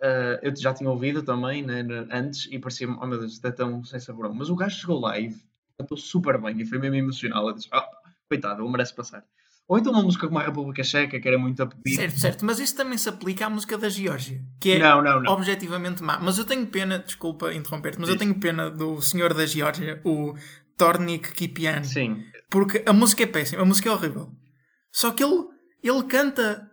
ah, 0.02 0.38
eu 0.42 0.54
já 0.54 0.72
tinha 0.72 0.88
ouvido 0.88 1.22
também 1.22 1.60
né, 1.62 1.84
antes 2.12 2.46
e 2.52 2.58
parecia-me, 2.60 2.96
oh 3.00 3.06
meu 3.06 3.18
Deus, 3.18 3.32
isto 3.32 3.46
é 3.46 3.50
tão 3.50 3.82
sem 3.84 3.98
saborão. 3.98 4.32
Mas 4.32 4.48
o 4.48 4.54
gajo 4.54 4.78
chegou 4.80 5.00
lá 5.00 5.18
e 5.18 5.34
cantou 5.76 5.96
super 5.98 6.40
bem 6.40 6.60
e 6.60 6.64
foi 6.64 6.78
mesmo 6.78 6.94
emocional. 6.96 7.48
Eu 7.48 7.54
disse, 7.54 7.68
ah, 7.72 7.84
coitado, 8.28 8.62
ele 8.62 8.70
merece 8.70 8.94
passar. 8.94 9.24
Ou 9.66 9.78
então 9.78 9.92
uma 9.92 10.02
música 10.02 10.26
como 10.26 10.38
a 10.38 10.42
República 10.42 10.82
Checa, 10.84 11.18
que 11.20 11.28
era 11.28 11.38
muito 11.38 11.62
upbeat. 11.62 11.96
Certo, 11.96 12.18
certo, 12.18 12.44
mas 12.44 12.58
isso 12.60 12.76
também 12.76 12.96
se 12.98 13.08
aplica 13.08 13.46
à 13.46 13.50
música 13.50 13.76
da 13.78 13.88
Geórgia, 13.88 14.40
que 14.60 14.72
é 14.72 14.78
Não, 14.78 15.00
não, 15.02 15.20
não. 15.20 15.32
objetivamente 15.32 16.02
má. 16.02 16.18
Mas 16.20 16.38
eu 16.38 16.44
tenho 16.44 16.66
pena, 16.66 16.98
desculpa 16.98 17.52
interromper-te, 17.54 17.98
mas 18.00 18.08
eu 18.08 18.16
tenho 18.18 18.34
pena 18.38 18.68
do 18.70 19.00
senhor 19.02 19.32
da 19.34 19.46
Geórgia, 19.46 20.00
o 20.04 20.34
Tornik 20.76 21.32
Kipian, 21.34 21.84
Sim, 21.84 22.24
porque 22.50 22.82
a 22.86 22.92
música 22.92 23.22
é 23.22 23.26
péssima, 23.26 23.62
a 23.62 23.64
música 23.64 23.88
é 23.88 23.92
horrível. 23.92 24.30
Só 24.92 25.12
que 25.12 25.22
ele, 25.22 25.46
ele 25.82 26.02
canta 26.04 26.68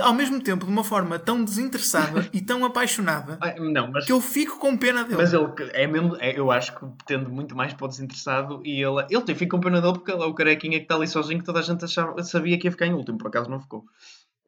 ao 0.00 0.14
mesmo 0.14 0.40
tempo 0.42 0.64
de 0.64 0.70
uma 0.72 0.82
forma 0.84 1.18
tão 1.18 1.44
desinteressada 1.44 2.28
e 2.32 2.40
tão 2.40 2.64
apaixonada 2.64 3.38
Ah, 3.42 3.54
não, 3.60 3.90
mas 3.90 4.06
que 4.06 4.12
eu 4.12 4.20
fico 4.22 4.58
com 4.58 4.74
pena 4.76 5.04
dele. 5.04 5.16
Mas 5.16 5.32
ele 5.34 5.46
é 5.74 5.86
mesmo, 5.86 6.16
é- 6.18 6.38
eu 6.38 6.50
acho 6.50 6.74
que 6.74 6.86
tende 7.04 7.30
muito 7.30 7.54
mais 7.54 7.74
para 7.74 7.84
o 7.84 7.88
desinteressado 7.88 8.62
e 8.64 8.82
ele, 8.82 9.06
ele 9.10 9.22
tem, 9.22 9.34
fica 9.34 9.54
com 9.56 9.60
pena 9.62 9.80
dele 9.80 9.92
porque 9.94 10.10
ele 10.12 10.22
é 10.22 10.26
o 10.26 10.34
carequinha 10.34 10.78
que 10.78 10.84
está 10.84 10.94
ali 10.94 11.06
sozinho 11.06 11.40
que 11.40 11.44
toda 11.44 11.58
a 11.58 11.62
gente 11.62 11.84
achava, 11.84 12.22
sabia 12.22 12.58
que 12.58 12.66
ia 12.66 12.70
ficar 12.70 12.86
em 12.86 12.94
último, 12.94 13.18
por 13.18 13.28
acaso 13.28 13.50
não 13.50 13.60
ficou. 13.60 13.84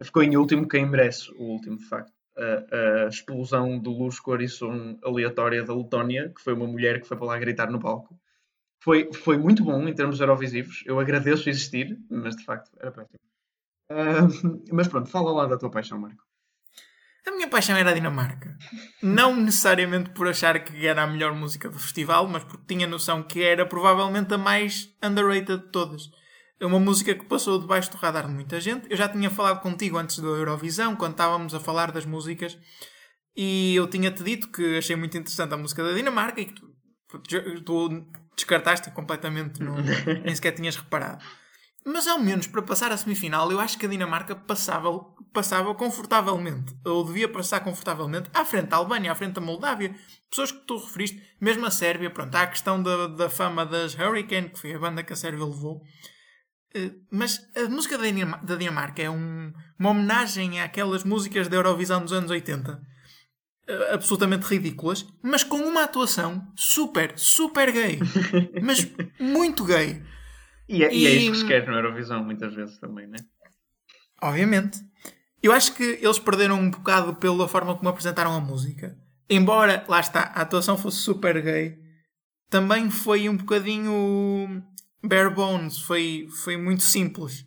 Ficou 0.02 0.22
em 0.22 0.36
último 0.36 0.66
quem 0.68 0.86
merece 0.86 1.30
o 1.32 1.42
último, 1.42 1.76
de 1.76 1.84
facto. 1.84 2.12
a, 2.38 3.04
a 3.04 3.08
explosão 3.08 3.78
de 3.80 3.88
luz, 3.90 4.20
cor 4.20 4.40
som 4.48 4.96
aleatória 5.04 5.62
da 5.64 5.74
Letónia, 5.74 6.32
que 6.34 6.40
foi 6.40 6.54
uma 6.54 6.66
mulher 6.66 7.02
que 7.02 7.08
foi 7.08 7.16
para 7.16 7.26
lá 7.26 7.38
gritar 7.38 7.70
no 7.70 7.80
palco. 7.80 8.18
Foi, 8.88 9.12
foi 9.12 9.36
muito 9.36 9.62
bom 9.62 9.86
em 9.86 9.92
termos 9.92 10.18
eurovisivos. 10.18 10.82
Eu 10.86 10.98
agradeço 10.98 11.50
existir, 11.50 11.94
mas 12.10 12.34
de 12.34 12.42
facto 12.42 12.70
era 12.80 12.90
péssimo. 12.90 13.18
Uh, 13.92 14.64
mas 14.72 14.88
pronto, 14.88 15.10
fala 15.10 15.30
lá 15.30 15.44
da 15.44 15.58
tua 15.58 15.70
paixão, 15.70 15.98
Marco. 15.98 16.22
A 17.26 17.30
minha 17.32 17.48
paixão 17.48 17.76
era 17.76 17.90
a 17.90 17.92
Dinamarca. 17.92 18.56
Não 19.02 19.36
necessariamente 19.36 20.08
por 20.12 20.26
achar 20.26 20.64
que 20.64 20.86
era 20.86 21.02
a 21.02 21.06
melhor 21.06 21.34
música 21.34 21.68
do 21.68 21.78
festival, 21.78 22.26
mas 22.28 22.44
porque 22.44 22.64
tinha 22.66 22.86
noção 22.86 23.22
que 23.22 23.42
era 23.42 23.66
provavelmente 23.66 24.32
a 24.32 24.38
mais 24.38 24.88
underrated 25.04 25.64
de 25.64 25.70
todas. 25.70 26.08
É 26.58 26.64
uma 26.64 26.80
música 26.80 27.14
que 27.14 27.26
passou 27.26 27.60
debaixo 27.60 27.90
do 27.90 27.98
radar 27.98 28.26
de 28.26 28.32
muita 28.32 28.58
gente. 28.58 28.90
Eu 28.90 28.96
já 28.96 29.06
tinha 29.06 29.28
falado 29.28 29.60
contigo 29.60 29.98
antes 29.98 30.18
da 30.18 30.28
Eurovisão, 30.28 30.96
quando 30.96 31.12
estávamos 31.12 31.54
a 31.54 31.60
falar 31.60 31.92
das 31.92 32.06
músicas, 32.06 32.58
e 33.36 33.74
eu 33.76 33.86
tinha-te 33.86 34.22
dito 34.22 34.50
que 34.50 34.78
achei 34.78 34.96
muito 34.96 35.18
interessante 35.18 35.52
a 35.52 35.58
música 35.58 35.84
da 35.84 35.92
Dinamarca 35.92 36.40
e 36.40 36.46
que 36.46 36.54
tu, 36.54 36.72
tu 37.66 38.08
descartaste 38.38 38.90
completamente, 38.90 39.62
não, 39.62 39.76
nem 40.24 40.34
sequer 40.34 40.52
tinhas 40.52 40.76
reparado. 40.76 41.24
Mas 41.84 42.06
ao 42.06 42.18
menos 42.18 42.46
para 42.46 42.62
passar 42.62 42.92
a 42.92 42.96
semifinal, 42.96 43.50
eu 43.50 43.58
acho 43.58 43.78
que 43.78 43.86
a 43.86 43.88
Dinamarca 43.88 44.34
passava, 44.34 45.00
passava 45.32 45.74
confortavelmente, 45.74 46.76
ou 46.84 47.04
devia 47.04 47.28
passar 47.28 47.60
confortavelmente, 47.60 48.28
à 48.34 48.44
frente 48.44 48.68
da 48.68 48.76
Albânia, 48.76 49.12
à 49.12 49.14
frente 49.14 49.34
da 49.34 49.40
Moldávia, 49.40 49.94
pessoas 50.28 50.52
que 50.52 50.66
tu 50.66 50.76
referiste, 50.76 51.22
mesmo 51.40 51.64
a 51.64 51.70
Sérvia, 51.70 52.10
pronto, 52.10 52.34
há 52.34 52.42
a 52.42 52.46
questão 52.46 52.82
da, 52.82 53.06
da 53.06 53.30
fama 53.30 53.64
das 53.64 53.94
Hurricane, 53.94 54.50
que 54.50 54.58
foi 54.58 54.74
a 54.74 54.78
banda 54.78 55.02
que 55.02 55.12
a 55.12 55.16
Sérvia 55.16 55.44
levou. 55.44 55.82
Eh, 56.74 56.92
mas 57.10 57.40
a 57.56 57.68
música 57.68 57.96
da 57.96 58.56
Dinamarca 58.56 59.02
é 59.02 59.08
um, 59.08 59.52
uma 59.78 59.90
homenagem 59.90 60.60
àquelas 60.60 61.04
músicas 61.04 61.48
da 61.48 61.56
Eurovisão 61.56 62.02
dos 62.02 62.12
anos 62.12 62.30
80 62.30 62.70
eh, 62.72 62.97
absolutamente 63.92 64.46
ridículas, 64.46 65.06
mas 65.22 65.42
com 65.44 65.58
uma 65.58 65.84
atuação 65.84 66.46
super, 66.56 67.12
super 67.16 67.70
gay. 67.70 67.98
mas 68.62 68.90
muito 69.18 69.64
gay. 69.64 70.02
E 70.68 70.84
é, 70.84 70.92
e... 70.92 71.02
e 71.02 71.06
é 71.06 71.10
isso 71.10 71.32
que 71.32 71.38
se 71.38 71.46
quer 71.46 71.66
na 71.66 71.76
Eurovisão, 71.76 72.24
muitas 72.24 72.54
vezes 72.54 72.78
também, 72.78 73.06
né? 73.06 73.18
Obviamente. 74.22 74.78
Eu 75.42 75.52
acho 75.52 75.74
que 75.74 75.84
eles 76.02 76.18
perderam 76.18 76.58
um 76.58 76.70
bocado 76.70 77.14
pela 77.14 77.46
forma 77.46 77.76
como 77.76 77.88
apresentaram 77.88 78.34
a 78.34 78.40
música. 78.40 78.96
Embora, 79.30 79.84
lá 79.86 80.00
está, 80.00 80.32
a 80.34 80.42
atuação 80.42 80.76
fosse 80.76 80.98
super 80.98 81.40
gay, 81.40 81.78
também 82.50 82.90
foi 82.90 83.28
um 83.28 83.36
bocadinho 83.36 84.64
bare 85.04 85.30
bones, 85.30 85.78
foi, 85.78 86.26
foi 86.42 86.56
muito 86.56 86.82
simples. 86.82 87.44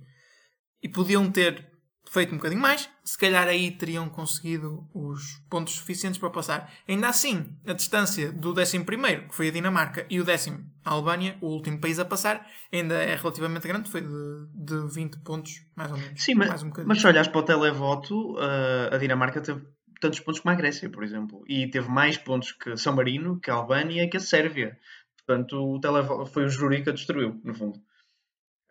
E 0.81 0.87
podiam 0.87 1.29
ter 1.29 1.70
feito 2.11 2.33
um 2.33 2.37
bocadinho 2.37 2.61
mais, 2.61 2.89
se 3.05 3.17
calhar 3.17 3.47
aí 3.47 3.71
teriam 3.71 4.09
conseguido 4.09 4.85
os 4.93 5.41
pontos 5.49 5.75
suficientes 5.75 6.19
para 6.19 6.29
passar. 6.29 6.69
Ainda 6.85 7.07
assim, 7.07 7.55
a 7.65 7.71
distância 7.71 8.33
do 8.33 8.51
11, 8.51 8.83
que 9.29 9.33
foi 9.33 9.47
a 9.47 9.51
Dinamarca, 9.51 10.05
e 10.09 10.19
o 10.19 10.25
décimo, 10.25 10.59
a 10.83 10.91
Albânia, 10.91 11.37
o 11.39 11.47
último 11.47 11.79
país 11.79 11.99
a 11.99 12.05
passar, 12.05 12.45
ainda 12.71 12.95
é 12.95 13.15
relativamente 13.15 13.65
grande, 13.65 13.89
foi 13.89 14.01
de, 14.01 14.45
de 14.53 14.93
20 14.93 15.19
pontos, 15.19 15.65
mais 15.73 15.89
ou 15.89 15.97
menos. 15.97 16.21
Sim, 16.21 16.35
mas, 16.35 16.61
um 16.61 16.71
mas 16.85 16.99
se 16.99 17.07
olhas 17.07 17.29
para 17.29 17.39
o 17.39 17.43
televoto, 17.43 18.33
uh, 18.33 18.93
a 18.93 18.97
Dinamarca 18.97 19.39
teve 19.39 19.61
tantos 20.01 20.19
pontos 20.19 20.41
como 20.41 20.53
a 20.53 20.57
Grécia, 20.57 20.89
por 20.89 21.05
exemplo, 21.05 21.45
e 21.47 21.69
teve 21.69 21.87
mais 21.87 22.17
pontos 22.17 22.51
que 22.51 22.75
São 22.75 22.93
Marino, 22.93 23.39
que 23.39 23.49
a 23.49 23.53
Albânia 23.53 24.03
e 24.03 24.09
que 24.09 24.17
a 24.17 24.19
Sérvia. 24.19 24.77
Portanto, 25.25 25.55
o 25.55 25.79
televoto 25.79 26.25
foi 26.25 26.43
o 26.43 26.49
júri 26.49 26.83
que 26.83 26.89
a 26.89 26.93
destruiu, 26.93 27.39
no 27.41 27.53
fundo. 27.53 27.79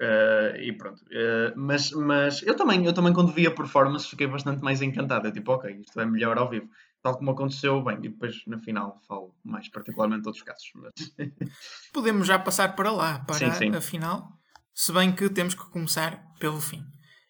Uh, 0.00 0.56
e 0.56 0.72
pronto. 0.72 1.02
Uh, 1.02 1.52
mas, 1.54 1.90
mas 1.90 2.42
eu 2.42 2.56
também, 2.56 2.86
eu 2.86 2.92
também 2.94 3.12
quando 3.12 3.32
vi 3.32 3.46
a 3.46 3.50
performance 3.50 4.08
fiquei 4.08 4.26
bastante 4.26 4.62
mais 4.62 4.80
encantado. 4.80 5.30
tipo, 5.30 5.52
ok, 5.52 5.70
isto 5.78 6.00
é 6.00 6.06
melhor 6.06 6.38
ao 6.38 6.48
vivo. 6.48 6.70
Tal 7.02 7.18
como 7.18 7.32
aconteceu, 7.32 7.82
bem, 7.82 7.98
e 7.98 8.08
depois 8.08 8.42
no 8.46 8.58
final 8.58 8.98
falo 9.06 9.34
mais 9.44 9.68
particularmente 9.68 10.22
de 10.22 10.28
outros 10.28 10.44
casos. 10.44 10.70
Mas... 10.74 10.92
Podemos 11.92 12.26
já 12.26 12.38
passar 12.38 12.74
para 12.74 12.90
lá, 12.90 13.18
para 13.20 13.52
sim, 13.52 13.52
sim. 13.52 13.76
a 13.76 13.80
final, 13.82 14.26
se 14.72 14.90
bem 14.90 15.12
que 15.12 15.28
temos 15.28 15.54
que 15.54 15.68
começar 15.68 16.22
pelo 16.38 16.60
fim. 16.60 16.82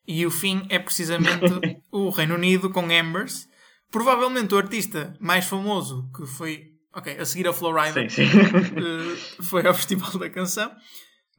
E 0.07 0.25
o 0.25 0.31
fim 0.31 0.65
é 0.69 0.79
precisamente 0.79 1.41
o 1.91 2.09
Reino 2.11 2.37
Unido 2.37 2.71
com 2.71 2.91
Embers. 2.91 3.49
Provavelmente 3.91 4.55
o 4.55 4.59
artista 4.59 5.17
mais 5.19 5.45
famoso 5.45 6.09
que 6.17 6.25
foi, 6.25 6.69
ok, 6.95 7.19
a 7.19 7.25
seguir 7.25 7.49
a 7.49 7.53
Florida, 7.53 8.09
sim, 8.09 8.27
uh, 8.27 9.43
foi 9.43 9.67
ao 9.67 9.75
Festival 9.75 10.17
da 10.19 10.31
Canção, 10.31 10.71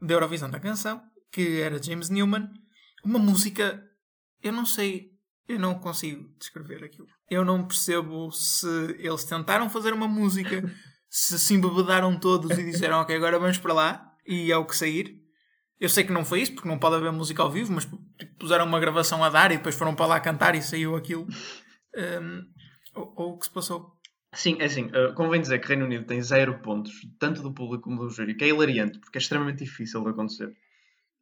da 0.01 0.13
Eurovisão 0.13 0.49
da 0.49 0.59
Canção 0.59 1.01
que 1.31 1.61
era 1.61 1.81
James 1.81 2.09
Newman, 2.09 2.49
uma 3.03 3.19
música, 3.19 3.83
eu 4.43 4.51
não 4.51 4.65
sei, 4.65 5.11
eu 5.47 5.59
não 5.59 5.75
consigo 5.75 6.29
descrever 6.37 6.83
aquilo. 6.83 7.07
Eu 7.29 7.45
não 7.45 7.65
percebo 7.65 8.31
se 8.31 8.67
eles 8.99 9.23
tentaram 9.23 9.69
fazer 9.69 9.93
uma 9.93 10.07
música, 10.07 10.63
se 11.09 11.39
se 11.39 11.53
embebedaram 11.53 12.19
todos 12.19 12.57
e 12.57 12.63
disseram, 12.63 12.99
ok, 12.99 13.15
agora 13.15 13.39
vamos 13.39 13.57
para 13.57 13.73
lá 13.73 14.15
e 14.27 14.51
é 14.51 14.57
o 14.57 14.65
que 14.65 14.75
sair. 14.75 15.19
Eu 15.79 15.89
sei 15.89 16.03
que 16.03 16.11
não 16.11 16.23
foi 16.23 16.41
isso, 16.41 16.53
porque 16.53 16.69
não 16.69 16.77
pode 16.77 16.95
haver 16.95 17.11
música 17.11 17.41
ao 17.41 17.51
vivo, 17.51 17.73
mas 17.73 17.85
tipo, 17.85 17.97
puseram 18.37 18.65
uma 18.65 18.79
gravação 18.79 19.23
a 19.23 19.29
dar 19.29 19.51
e 19.51 19.57
depois 19.57 19.75
foram 19.75 19.95
para 19.95 20.05
lá 20.05 20.19
cantar 20.19 20.53
e 20.53 20.61
saiu 20.61 20.95
aquilo. 20.95 21.25
Um, 21.95 22.43
ou, 22.93 23.13
ou 23.17 23.33
o 23.33 23.39
que 23.39 23.45
se 23.45 23.51
passou? 23.51 23.97
Sim, 24.33 24.57
é 24.59 24.65
assim, 24.65 24.85
uh, 24.85 25.13
convém 25.15 25.41
dizer 25.41 25.59
que 25.59 25.67
Reino 25.67 25.85
Unido 25.85 26.05
tem 26.05 26.21
zero 26.21 26.61
pontos, 26.61 26.93
tanto 27.19 27.41
do 27.41 27.53
público 27.53 27.83
como 27.83 27.99
do 27.99 28.09
júri, 28.09 28.35
que 28.35 28.45
é 28.45 28.49
hilariante, 28.49 28.99
porque 28.99 29.17
é 29.17 29.21
extremamente 29.21 29.63
difícil 29.63 30.03
de 30.03 30.09
acontecer. 30.09 30.53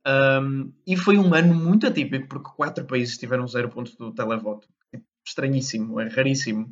Um, 0.09 0.71
e 0.87 0.95
foi 0.95 1.17
um 1.17 1.33
ano 1.33 1.53
muito 1.53 1.85
atípico, 1.85 2.27
porque 2.27 2.49
quatro 2.55 2.85
países 2.85 3.17
tiveram 3.17 3.47
zero 3.47 3.69
pontos 3.69 3.95
do 3.95 4.13
televoto. 4.13 4.67
Estranhíssimo, 5.25 5.99
é 5.99 6.07
raríssimo. 6.07 6.69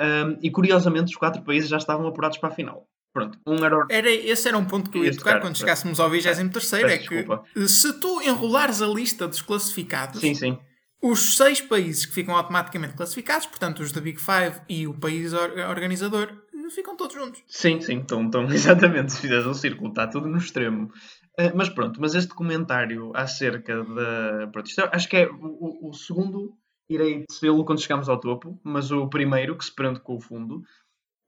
Um, 0.00 0.38
e 0.42 0.50
curiosamente, 0.50 1.10
os 1.10 1.16
quatro 1.16 1.42
países 1.42 1.68
já 1.68 1.76
estavam 1.76 2.06
apurados 2.06 2.38
para 2.38 2.48
a 2.48 2.52
final. 2.52 2.88
Pronto, 3.12 3.38
um 3.46 3.64
era... 3.64 3.86
era 3.90 4.10
esse 4.10 4.48
era 4.48 4.56
um 4.56 4.64
ponto 4.64 4.90
que 4.90 4.98
eu 4.98 5.04
ia 5.04 5.10
tocar 5.10 5.34
tocar 5.34 5.40
quando 5.40 5.56
chegássemos 5.56 5.98
ao 5.98 6.10
23 6.10 6.72
é 6.84 6.98
que 6.98 7.68
se 7.68 7.92
tu 8.00 8.20
enrolares 8.22 8.82
a 8.82 8.86
lista 8.86 9.26
dos 9.26 9.40
classificados, 9.40 10.20
sim, 10.20 10.34
sim. 10.34 10.58
os 11.02 11.36
seis 11.36 11.60
países 11.60 12.04
que 12.04 12.12
ficam 12.12 12.36
automaticamente 12.36 12.94
classificados, 12.94 13.46
portanto 13.46 13.80
os 13.80 13.92
da 13.92 14.00
Big 14.00 14.20
Five 14.20 14.60
e 14.68 14.86
o 14.86 14.92
país 14.92 15.32
organizador, 15.32 16.32
ficam 16.70 16.96
todos 16.96 17.14
juntos. 17.14 17.42
Sim, 17.46 17.80
sim, 17.80 18.00
estão, 18.00 18.24
estão 18.24 18.44
exatamente. 18.52 19.12
Se 19.12 19.20
fizeres 19.20 19.46
um 19.46 19.54
círculo, 19.54 19.90
está 19.90 20.06
tudo 20.06 20.28
no 20.28 20.38
extremo. 20.38 20.92
Uh, 21.38 21.52
mas 21.54 21.68
pronto, 21.68 22.00
mas 22.00 22.14
este 22.14 22.34
comentário 22.34 23.12
acerca 23.14 23.84
da. 23.84 24.48
Pronto, 24.48 24.66
isto, 24.66 24.80
é, 24.80 24.90
acho 24.92 25.08
que 25.08 25.16
é 25.16 25.28
o, 25.30 25.88
o 25.88 25.92
segundo, 25.92 26.56
irei 26.88 27.24
dizê-lo 27.28 27.64
quando 27.64 27.80
chegamos 27.80 28.08
ao 28.08 28.18
topo, 28.18 28.60
mas 28.64 28.90
o 28.90 29.08
primeiro, 29.08 29.56
que 29.56 29.64
se 29.64 29.74
prende 29.74 30.00
com 30.00 30.16
o 30.16 30.20
fundo, 30.20 30.62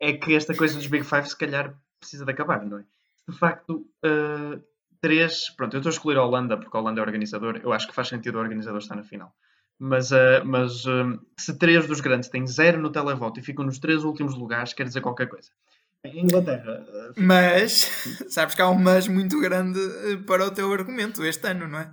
é 0.01 0.13
que 0.13 0.35
esta 0.35 0.55
coisa 0.55 0.77
dos 0.77 0.87
Big 0.87 1.05
Five 1.05 1.29
se 1.29 1.37
calhar 1.37 1.75
precisa 1.99 2.25
de 2.25 2.33
acabar, 2.33 2.65
não 2.65 2.79
é? 2.79 2.85
De 3.29 3.37
facto, 3.37 3.87
uh, 4.05 4.61
três. 5.01 5.51
Pronto, 5.51 5.75
eu 5.75 5.79
estou 5.79 5.91
a 5.91 5.93
escolher 5.93 6.19
a 6.19 6.25
Holanda 6.25 6.57
porque 6.57 6.77
a 6.77 6.81
Holanda 6.81 7.01
é 7.01 7.05
organizador, 7.05 7.61
eu 7.63 7.73
acho 7.73 7.87
que 7.87 7.95
faz 7.95 8.09
sentido 8.09 8.37
o 8.37 8.41
organizador 8.41 8.79
estar 8.81 8.97
na 8.97 9.03
final. 9.03 9.33
Mas, 9.83 10.11
uh, 10.13 10.45
mas 10.45 10.85
se 11.39 11.57
três 11.57 11.87
dos 11.87 12.03
grandes 12.03 12.29
têm 12.29 12.47
zero 12.47 12.79
no 12.79 12.91
televoto 12.91 13.41
e 13.41 13.43
ficam 13.43 13.65
nos 13.65 13.79
três 13.79 14.05
últimos 14.05 14.37
lugares, 14.37 14.75
quer 14.75 14.85
dizer 14.85 15.01
qualquer 15.01 15.27
coisa. 15.27 15.49
Inglaterra. 16.05 16.87
Eh, 16.87 17.13
mas, 17.17 17.91
sabes 18.29 18.55
que 18.55 18.63
há 18.63 18.69
um 18.69 18.75
mas 18.75 19.07
muito 19.09 19.41
grande 19.41 19.79
para 20.27 20.47
o 20.47 20.51
teu 20.51 20.73
argumento 20.73 21.25
este 21.25 21.47
ano, 21.47 21.69
não 21.69 21.79
é? 21.79 21.91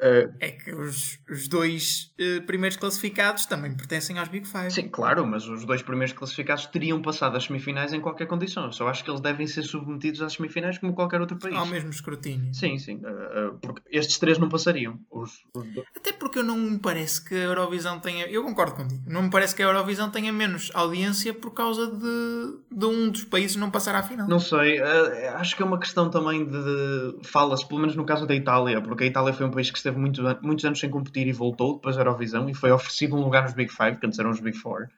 Uh, 0.00 0.32
é 0.40 0.50
que 0.50 0.74
os, 0.74 1.18
os 1.28 1.46
dois 1.46 2.10
uh, 2.18 2.40
primeiros 2.46 2.78
classificados 2.78 3.44
também 3.44 3.76
pertencem 3.76 4.18
aos 4.18 4.28
Big 4.28 4.48
Five. 4.48 4.70
Sim, 4.70 4.88
claro, 4.88 5.26
mas 5.26 5.46
os 5.46 5.66
dois 5.66 5.82
primeiros 5.82 6.14
classificados 6.14 6.64
teriam 6.66 7.02
passado 7.02 7.36
as 7.36 7.44
semifinais 7.44 7.92
em 7.92 8.00
qualquer 8.00 8.26
condição. 8.26 8.64
Eu 8.64 8.72
só 8.72 8.88
acho 8.88 9.04
que 9.04 9.10
eles 9.10 9.20
devem 9.20 9.46
ser 9.46 9.62
submetidos 9.62 10.22
às 10.22 10.32
semifinais 10.32 10.78
como 10.78 10.94
qualquer 10.94 11.20
outro 11.20 11.36
país. 11.36 11.54
Ao 11.54 11.66
mesmo 11.66 11.90
escrutínio. 11.90 12.54
Sim, 12.54 12.78
sim. 12.78 12.96
Uh, 12.96 13.58
porque 13.60 13.82
estes 13.90 14.18
três 14.18 14.38
não 14.38 14.48
passariam. 14.48 14.98
Os, 15.10 15.44
os 15.54 15.66
Até 15.94 16.14
porque 16.14 16.42
não 16.42 16.56
me 16.56 16.78
parece 16.78 17.22
que 17.22 17.34
a 17.34 17.44
Eurovisão 17.44 18.00
tenha. 18.00 18.24
Eu 18.26 18.42
concordo 18.42 18.76
contigo. 18.76 19.02
Não 19.06 19.24
me 19.24 19.30
parece 19.30 19.54
que 19.54 19.62
a 19.62 19.66
Eurovisão 19.66 20.10
tenha 20.10 20.32
menos 20.32 20.70
audiência 20.72 21.34
por 21.34 21.50
causa 21.50 21.86
de, 21.86 22.74
de 22.74 22.86
um 22.86 23.10
dos 23.10 23.24
países 23.24 23.56
não 23.56 23.70
passar 23.70 23.94
à 23.94 24.02
final. 24.02 24.26
Não 24.26 24.40
sei. 24.40 24.80
acho 25.34 25.54
que 25.54 25.62
é 25.62 25.66
uma 25.66 25.78
questão 25.78 26.08
também 26.08 26.46
de. 26.46 27.18
Fala-se, 27.22 27.68
pelo 27.68 27.80
menos 27.80 27.94
no 27.94 28.06
caso 28.06 28.26
da 28.26 28.34
Itália, 28.34 28.80
porque 28.80 29.04
a 29.04 29.06
Itália 29.06 29.34
foi 29.34 29.44
um 29.44 29.50
país 29.50 29.70
que 29.70 29.76
esteve 29.76 29.89
muito, 29.98 30.22
muitos 30.42 30.64
anos 30.64 30.80
sem 30.80 30.90
competir 30.90 31.26
e 31.26 31.32
voltou 31.32 31.74
depois 31.74 31.96
da 31.96 32.02
Eurovisão 32.02 32.48
e 32.48 32.54
foi 32.54 32.70
oferecido 32.70 33.16
um 33.16 33.20
lugar 33.20 33.42
nos 33.42 33.54
Big 33.54 33.72
Five, 33.72 33.96
que 33.96 34.06
antes 34.06 34.18
eram 34.18 34.30
os 34.30 34.40
Big 34.40 34.56
Four. 34.56 34.88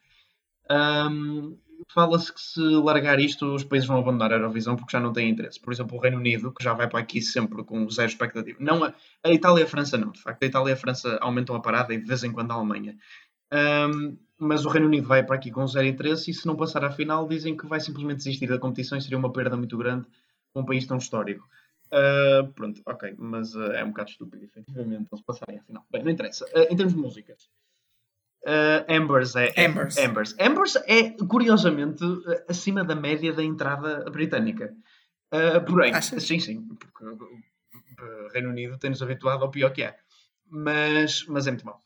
Um, 0.70 1.56
Fala-se 1.90 2.32
que 2.32 2.40
se 2.40 2.60
largar 2.60 3.18
isto, 3.18 3.54
os 3.54 3.64
países 3.64 3.88
vão 3.88 3.98
abandonar 3.98 4.32
a 4.32 4.36
Eurovisão 4.36 4.76
porque 4.76 4.92
já 4.92 5.00
não 5.00 5.12
têm 5.12 5.30
interesse. 5.30 5.60
Por 5.60 5.72
exemplo, 5.72 5.96
o 5.96 6.00
Reino 6.00 6.18
Unido, 6.18 6.52
que 6.52 6.62
já 6.62 6.72
vai 6.72 6.88
para 6.88 7.00
aqui 7.00 7.20
sempre 7.20 7.64
com 7.64 7.88
zero 7.90 8.08
expectativa. 8.08 8.56
Não 8.60 8.84
a, 8.84 8.94
a 9.24 9.30
Itália 9.30 9.62
e 9.62 9.64
a 9.64 9.66
França, 9.66 9.98
não. 9.98 10.12
De 10.12 10.20
facto, 10.20 10.42
a 10.42 10.46
Itália 10.46 10.70
e 10.70 10.72
a 10.74 10.76
França 10.76 11.18
aumentam 11.20 11.56
a 11.56 11.60
parada 11.60 11.92
e 11.92 11.98
de 11.98 12.06
vez 12.06 12.22
em 12.22 12.32
quando 12.32 12.50
a 12.52 12.54
Alemanha. 12.54 12.96
Um, 13.52 14.16
mas 14.38 14.64
o 14.64 14.68
Reino 14.68 14.86
Unido 14.86 15.06
vai 15.06 15.22
para 15.22 15.36
aqui 15.36 15.50
com 15.50 15.66
zero 15.66 15.86
interesse 15.86 16.30
e 16.30 16.34
se 16.34 16.46
não 16.46 16.56
passar 16.56 16.84
à 16.84 16.90
final, 16.90 17.28
dizem 17.28 17.56
que 17.56 17.66
vai 17.66 17.80
simplesmente 17.80 18.18
desistir 18.18 18.46
da 18.46 18.58
competição 18.58 18.96
e 18.96 19.02
seria 19.02 19.18
uma 19.18 19.32
perda 19.32 19.56
muito 19.56 19.76
grande 19.76 20.06
para 20.52 20.62
um 20.62 20.64
país 20.64 20.86
tão 20.86 20.96
histórico. 20.96 21.48
Uh, 21.92 22.50
pronto, 22.54 22.80
ok, 22.86 23.14
mas 23.18 23.54
uh, 23.54 23.72
é 23.72 23.84
um 23.84 23.88
bocado 23.88 24.10
estúpido, 24.10 24.44
efetivamente, 24.44 25.08
eles 25.12 25.24
passarem 25.24 25.58
à 25.58 25.62
final. 25.62 25.84
Bem, 25.90 26.02
não 26.02 26.10
interessa. 26.10 26.46
Uh, 26.46 26.72
em 26.72 26.76
termos 26.76 26.94
de 26.94 27.00
músicas, 27.00 27.50
Ambers 28.88 29.36
é. 29.36 29.52
é- 29.54 29.66
Ambers. 29.66 29.98
Ambers. 29.98 30.36
Ambers 30.40 30.76
é, 30.86 31.10
curiosamente, 31.26 32.02
acima 32.48 32.82
da 32.82 32.94
média 32.94 33.32
da 33.32 33.44
entrada 33.44 34.10
britânica. 34.10 34.74
Porém, 35.66 35.92
sim, 36.02 36.40
sim, 36.40 36.66
porque 36.76 37.04
o 37.04 38.28
Reino 38.32 38.50
Unido 38.50 38.78
tem-nos 38.78 39.00
habituado 39.00 39.44
ao 39.44 39.50
pior 39.50 39.70
que 39.70 39.82
é. 39.82 39.96
Mas, 40.48 41.24
mas 41.26 41.46
é 41.46 41.50
muito 41.50 41.64
mau. 41.64 41.78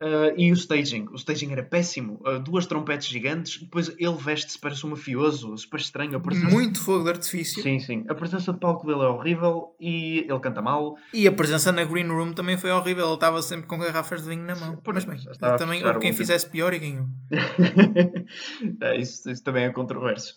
Uh, 0.00 0.30
e 0.36 0.52
o 0.52 0.54
staging? 0.54 1.08
O 1.10 1.16
staging 1.16 1.50
era 1.50 1.62
péssimo. 1.62 2.20
Uh, 2.24 2.38
duas 2.38 2.66
trompetes 2.66 3.08
gigantes, 3.08 3.60
depois 3.60 3.88
ele 3.98 4.16
veste-se, 4.16 4.56
parece 4.56 4.86
um 4.86 4.90
mafioso, 4.90 5.56
super 5.58 5.80
estranho. 5.80 6.16
A 6.16 6.20
presença... 6.20 6.54
Muito 6.54 6.80
fogo 6.80 7.02
de 7.02 7.10
artifício. 7.10 7.60
Sim, 7.62 7.80
sim. 7.80 8.04
A 8.08 8.14
presença 8.14 8.52
de 8.52 8.60
palco 8.60 8.86
dele 8.86 9.00
é 9.02 9.08
horrível 9.08 9.74
e 9.80 10.20
ele 10.28 10.38
canta 10.40 10.62
mal. 10.62 10.96
E 11.12 11.26
a 11.26 11.32
presença 11.32 11.72
na 11.72 11.84
Green 11.84 12.06
Room 12.06 12.32
também 12.32 12.56
foi 12.56 12.70
horrível. 12.70 13.06
Ele 13.06 13.14
estava 13.14 13.42
sempre 13.42 13.66
com 13.66 13.78
garrafas 13.78 14.22
de 14.22 14.28
vinho 14.28 14.44
na 14.44 14.54
mão. 14.54 14.80
Pois, 14.84 15.04
Mas 15.04 15.24
bem, 15.24 15.56
também 15.56 15.82
quem 15.98 16.12
fizesse 16.12 16.48
pior 16.48 16.72
e 16.72 16.78
ganhou. 16.78 17.06
É, 18.82 18.98
isso, 18.98 19.30
isso 19.30 19.42
também 19.42 19.64
é 19.64 19.70
controverso. 19.70 20.34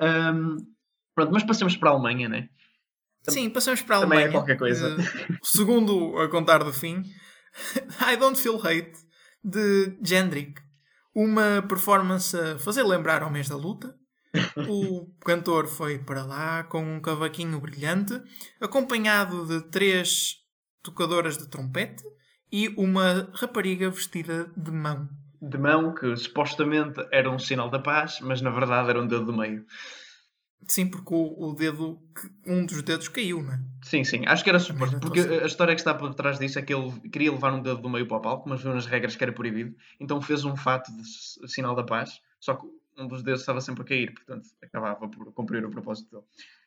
Ahm, 0.00 0.56
pronto, 1.14 1.32
mas 1.32 1.44
passamos 1.44 1.76
para 1.76 1.90
a 1.90 1.92
Alemanha, 1.92 2.28
né? 2.28 2.48
Sim, 3.28 3.50
passamos 3.50 3.82
para 3.82 3.98
a 3.98 4.00
Também 4.00 4.18
é 4.18 4.22
Alemanha. 4.22 4.38
qualquer 4.40 4.56
coisa. 4.56 4.96
Eh, 4.98 5.36
segundo 5.42 6.18
a 6.18 6.28
contar 6.28 6.64
do 6.64 6.72
fim, 6.72 7.02
I 8.00 8.16
Don't 8.16 8.40
Feel 8.40 8.56
Hate, 8.56 8.92
de 9.42 9.98
Jendrik. 10.02 10.60
Uma 11.14 11.62
performance 11.68 12.36
a 12.36 12.58
fazer 12.58 12.82
lembrar 12.82 13.22
ao 13.22 13.30
mês 13.30 13.48
da 13.48 13.56
luta. 13.56 13.94
O 14.68 15.10
cantor 15.24 15.66
foi 15.66 15.98
para 15.98 16.24
lá 16.24 16.62
com 16.64 16.82
um 16.82 17.00
cavaquinho 17.00 17.58
brilhante, 17.60 18.20
acompanhado 18.60 19.46
de 19.46 19.60
três 19.70 20.36
tocadoras 20.82 21.36
de 21.36 21.48
trompete 21.48 22.04
e 22.52 22.68
uma 22.76 23.30
rapariga 23.34 23.90
vestida 23.90 24.50
de 24.56 24.70
mão. 24.70 25.08
De 25.42 25.58
mão, 25.58 25.94
que 25.94 26.14
supostamente 26.16 27.00
era 27.10 27.30
um 27.30 27.38
sinal 27.38 27.70
da 27.70 27.78
paz, 27.78 28.18
mas 28.20 28.40
na 28.40 28.50
verdade 28.50 28.90
era 28.90 29.00
um 29.00 29.06
dedo 29.06 29.26
do 29.26 29.32
meio. 29.32 29.64
Sim, 30.66 30.86
porque 30.86 31.12
o, 31.12 31.48
o 31.48 31.54
dedo, 31.54 31.98
um 32.46 32.64
dos 32.64 32.82
dedos 32.82 33.08
caiu, 33.08 33.42
não 33.42 33.54
é? 33.54 33.60
Sim, 33.82 34.04
sim, 34.04 34.24
acho 34.26 34.44
que 34.44 34.50
era 34.50 34.58
suposto. 34.58 35.00
Porque 35.00 35.20
a 35.20 35.46
história 35.46 35.74
que 35.74 35.80
está 35.80 35.94
por 35.94 36.14
trás 36.14 36.38
disso 36.38 36.58
é 36.58 36.62
que 36.62 36.72
ele 36.72 36.92
queria 37.10 37.32
levar 37.32 37.52
um 37.52 37.62
dedo 37.62 37.80
do 37.80 37.88
meio 37.88 38.06
para 38.06 38.18
o 38.18 38.20
palco, 38.20 38.48
mas 38.48 38.62
viu 38.62 38.72
nas 38.72 38.86
regras 38.86 39.16
que 39.16 39.24
era 39.24 39.32
proibido, 39.32 39.74
então 39.98 40.20
fez 40.20 40.44
um 40.44 40.56
fato 40.56 40.92
de 40.92 41.48
sinal 41.48 41.74
da 41.74 41.82
paz, 41.82 42.20
só 42.38 42.54
que 42.54 42.66
um 42.98 43.08
dos 43.08 43.22
dedos 43.22 43.40
estava 43.40 43.60
sempre 43.60 43.82
a 43.82 43.86
cair, 43.86 44.12
portanto 44.12 44.48
acabava 44.62 45.08
por 45.08 45.32
cumprir 45.32 45.64
o 45.64 45.70
propósito 45.70 46.10
dele. 46.10 46.24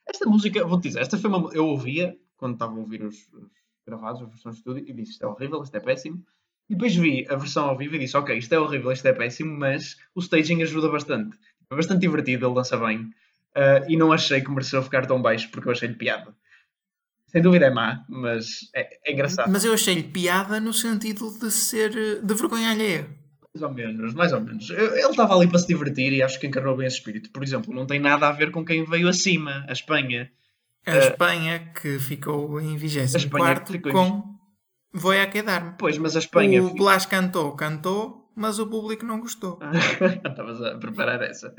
Esta 0.08 0.26
música, 0.30 0.66
vou-te 0.66 0.88
dizer, 0.88 1.00
esta 1.00 1.18
foi 1.18 1.30
uma. 1.30 1.54
Eu 1.54 1.68
ouvia 1.68 2.18
quando 2.36 2.54
estava 2.54 2.74
a 2.74 2.80
ouvir 2.80 3.04
os, 3.04 3.16
os 3.32 3.50
gravados, 3.86 4.22
as 4.22 4.30
versões 4.30 4.56
de 4.56 4.60
estúdio, 4.60 4.84
e 4.88 4.94
disse 4.94 5.14
isto 5.14 5.24
é 5.24 5.28
horrível, 5.28 5.62
isto 5.64 5.76
é 5.76 5.80
péssimo. 5.80 6.26
E 6.70 6.76
depois 6.76 6.96
vi 6.96 7.26
a 7.30 7.36
versão 7.36 7.70
ao 7.70 7.78
vivo 7.78 7.96
e 7.96 8.00
disse, 8.00 8.18
ok, 8.18 8.38
isto 8.38 8.54
é 8.54 8.60
horrível, 8.60 8.92
isto 8.92 9.08
é 9.08 9.14
péssimo, 9.14 9.58
mas 9.58 9.98
o 10.16 10.20
staging 10.20 10.62
ajuda 10.64 10.90
bastante. 10.90 11.38
É 11.70 11.76
bastante 11.76 12.02
divertido, 12.02 12.46
ele 12.48 12.56
dança 12.56 12.78
bem. 12.78 13.12
Ah, 13.56 13.82
e 13.88 13.96
não 13.98 14.12
achei 14.12 14.42
que 14.42 14.50
mereceu 14.50 14.82
ficar 14.84 15.06
tão 15.06 15.22
baixo 15.22 15.50
porque 15.52 15.68
eu 15.68 15.72
achei-lhe 15.72 15.96
piada. 15.96 16.36
Sem 17.28 17.42
dúvida 17.42 17.66
é 17.66 17.70
má, 17.72 18.04
mas 18.10 18.70
é, 18.76 18.88
é 19.06 19.14
engraçado. 19.14 19.52
Mas 19.52 19.66
eu 19.66 19.74
achei-lhe 19.74 20.04
piada 20.04 20.60
no 20.60 20.72
sentido 20.74 21.32
de 21.40 21.50
ser 21.52 21.96
eh, 21.98 22.16
de 22.22 22.34
vergonha 22.36 22.70
alheia. 22.72 23.08
Mais 23.56 23.62
ou 23.64 23.74
menos, 23.74 24.14
mais 24.14 24.34
ou 24.34 24.42
menos. 24.42 24.70
Eu- 24.70 24.96
Ele 24.96 25.08
estava 25.10 25.36
ali 25.36 25.48
para 25.48 25.58
se 25.60 25.68
divertir 25.68 26.12
e 26.14 26.22
acho 26.22 26.40
que 26.40 26.46
encarnou 26.48 26.76
bem 26.78 26.86
esse 26.88 26.98
espírito. 26.98 27.32
Por 27.32 27.44
exemplo, 27.44 27.74
não 27.74 27.86
tem 27.88 28.00
nada 28.00 28.28
a 28.28 28.32
ver 28.32 28.52
com 28.52 28.64
quem 28.64 28.84
veio 28.86 29.08
acima, 29.08 29.66
a 29.68 29.72
Espanha. 29.72 30.32
A 30.86 30.98
Espanha 30.98 31.72
que 31.82 31.98
ficou 32.00 32.60
em 32.60 32.76
24 32.78 33.16
Eh, 33.16 33.18
Espanha 33.18 33.60
que 33.62 33.72
ficou 33.72 33.92
em- 33.92 33.94
com 33.96 34.34
Vou 34.96 35.12
a 35.12 35.26
quedar-me. 35.26 35.74
Pois, 35.80 35.98
mas 35.98 36.16
a 36.16 36.20
Espanha. 36.20 36.62
O 36.64 36.74
Blas 36.76 37.06
cantou, 37.08 37.56
cantou, 37.56 38.23
mas 38.36 38.60
o 38.60 38.68
público 38.68 39.06
não 39.06 39.20
gostou. 39.20 39.60
Estavas 40.26 40.62
a 40.62 40.78
preparar 40.78 41.22
essa. 41.22 41.54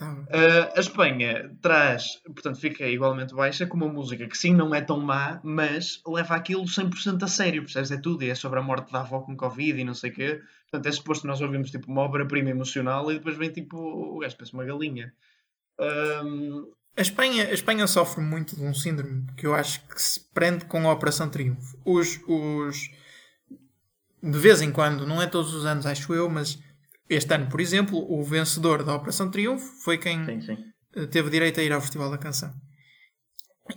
Uh, 0.00 0.76
a 0.76 0.80
Espanha 0.80 1.50
traz, 1.60 2.20
portanto, 2.26 2.58
fica 2.58 2.86
igualmente 2.86 3.34
baixa 3.34 3.66
com 3.66 3.76
uma 3.76 3.88
música 3.88 4.26
que 4.26 4.36
sim 4.36 4.54
não 4.54 4.74
é 4.74 4.80
tão 4.80 5.00
má, 5.00 5.40
mas 5.44 6.00
leva 6.06 6.34
aquilo 6.34 6.64
100% 6.64 7.22
a 7.22 7.26
sério, 7.26 7.62
percebes? 7.62 7.90
É 7.90 7.96
tudo, 7.96 8.24
e 8.24 8.30
é 8.30 8.34
sobre 8.34 8.58
a 8.58 8.62
morte 8.62 8.92
da 8.92 9.00
avó 9.00 9.20
com 9.20 9.36
Covid 9.36 9.80
e 9.80 9.84
não 9.84 9.94
sei 9.94 10.10
o 10.10 10.14
quê. 10.14 10.40
Portanto, 10.70 10.86
é 10.86 10.92
suposto 10.92 11.26
nós 11.26 11.40
ouvimos 11.40 11.70
tipo 11.70 11.90
uma 11.90 12.02
obra-prima 12.02 12.50
emocional 12.50 13.10
e 13.10 13.14
depois 13.14 13.36
vem 13.36 13.50
tipo 13.50 13.76
o 13.76 14.18
gajo 14.18 14.36
parece 14.36 14.54
uma 14.54 14.64
galinha. 14.64 15.12
Um, 15.78 16.72
A 16.96 17.02
Espanha, 17.02 17.48
a 17.48 17.52
Espanha 17.52 17.86
sofre 17.86 18.22
muito 18.22 18.56
de 18.56 18.62
um 18.62 18.74
síndrome 18.74 19.26
que 19.36 19.46
eu 19.46 19.54
acho 19.54 19.86
que 19.86 20.00
se 20.00 20.20
prende 20.32 20.64
com 20.64 20.88
a 20.88 20.92
Operação 20.92 21.28
Triunfo. 21.28 21.78
Os, 21.84 22.20
os. 22.26 22.90
De 24.24 24.38
vez 24.38 24.62
em 24.62 24.72
quando, 24.72 25.06
não 25.06 25.20
é 25.20 25.26
todos 25.26 25.52
os 25.52 25.66
anos, 25.66 25.84
acho 25.84 26.14
eu, 26.14 26.30
mas 26.30 26.58
este 27.10 27.34
ano, 27.34 27.46
por 27.46 27.60
exemplo, 27.60 27.98
o 28.10 28.24
vencedor 28.24 28.82
da 28.82 28.94
Operação 28.94 29.30
Triunfo 29.30 29.66
foi 29.82 29.98
quem 29.98 30.24
sim, 30.24 30.40
sim. 30.40 30.56
eh, 30.96 31.06
teve 31.06 31.28
direito 31.28 31.60
a 31.60 31.62
ir 31.62 31.70
ao 31.70 31.80
Festival 31.80 32.10
da 32.10 32.16
Canção. 32.16 32.50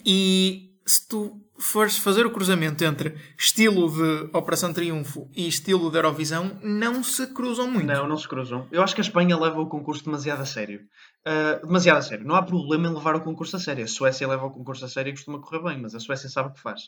E 0.06 0.70
se 0.86 1.06
tu 1.06 1.42
fores 1.60 1.98
fazer 1.98 2.26
o 2.26 2.32
cruzamento 2.32 2.82
entre 2.86 3.18
estilo 3.38 3.92
de 3.92 4.30
Operação 4.32 4.72
Triunfo 4.72 5.30
e 5.36 5.50
estilo 5.50 5.92
de 5.92 5.98
Eurovisão, 5.98 6.58
não 6.64 7.04
se 7.04 7.28
cruzam 7.34 7.70
muito. 7.70 7.88
Não, 7.88 8.08
não 8.08 8.18
se 8.18 8.28
cruzam. 8.28 8.68
Eu 8.72 8.82
acho 8.82 8.96
que 8.96 9.02
a 9.02 9.04
Espanha 9.04 9.38
leva 9.38 9.60
o 9.60 9.68
concurso 9.68 10.06
demasiado 10.06 10.42
a 10.42 10.46
sério. 10.46 10.80
Uh, 11.28 11.66
demasiado 11.66 11.98
a 11.98 12.02
sério. 12.02 12.26
Não 12.26 12.36
há 12.36 12.44
problema 12.44 12.88
em 12.88 12.94
levar 12.94 13.16
o 13.16 13.22
concurso 13.22 13.58
a 13.58 13.60
sério. 13.60 13.84
A 13.84 13.88
Suécia 13.88 14.28
leva 14.28 14.46
o 14.46 14.52
concurso 14.52 14.86
a 14.86 14.88
sério 14.88 15.10
e 15.10 15.14
costuma 15.14 15.42
correr 15.42 15.62
bem, 15.62 15.82
mas 15.82 15.94
a 15.94 16.00
Suécia 16.00 16.30
sabe 16.30 16.50
o 16.50 16.54
que 16.54 16.62
faz. 16.62 16.84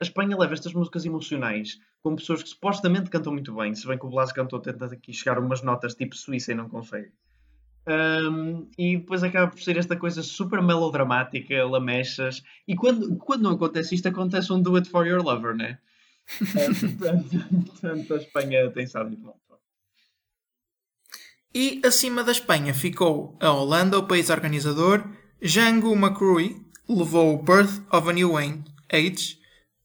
A 0.00 0.04
Espanha 0.04 0.36
leva 0.36 0.54
estas 0.54 0.72
músicas 0.72 1.04
emocionais 1.04 1.78
com 2.02 2.16
pessoas 2.16 2.42
que 2.42 2.48
supostamente 2.48 3.10
cantam 3.10 3.32
muito 3.32 3.54
bem, 3.54 3.74
se 3.74 3.86
bem 3.86 3.98
que 3.98 4.06
o 4.06 4.10
Blas 4.10 4.32
cantou 4.32 4.60
tenta 4.60 4.86
aqui 4.86 5.12
chegar 5.12 5.38
umas 5.38 5.62
notas 5.62 5.94
tipo 5.94 6.16
Suíça 6.16 6.52
e 6.52 6.54
não 6.54 6.68
consegue. 6.68 7.12
Um, 7.86 8.66
e 8.78 8.96
depois 8.96 9.22
acaba 9.22 9.50
por 9.50 9.60
ser 9.60 9.76
esta 9.76 9.94
coisa 9.96 10.22
super 10.22 10.62
melodramática, 10.62 11.64
lamechas. 11.66 12.42
E 12.66 12.74
quando, 12.74 13.16
quando 13.16 13.42
não 13.42 13.52
acontece 13.52 13.94
isto, 13.94 14.08
acontece 14.08 14.52
um 14.52 14.60
Do 14.60 14.76
It 14.76 14.88
For 14.88 15.06
Your 15.06 15.22
Lover, 15.22 15.54
né? 15.54 15.78
Portanto, 17.66 18.14
a 18.14 18.16
Espanha 18.16 18.70
tem 18.70 18.84
estado 18.84 19.10
muito. 19.10 19.34
E 21.54 21.80
acima 21.84 22.24
da 22.24 22.32
Espanha 22.32 22.74
ficou 22.74 23.36
a 23.40 23.50
Holanda, 23.52 23.98
o 23.98 24.08
país 24.08 24.28
organizador. 24.28 25.04
Django 25.40 25.94
McCrory 25.94 26.56
levou 26.88 27.40
Birth 27.40 27.80
of 27.92 28.08
a 28.08 28.12
New 28.12 28.36
Age, 28.36 29.38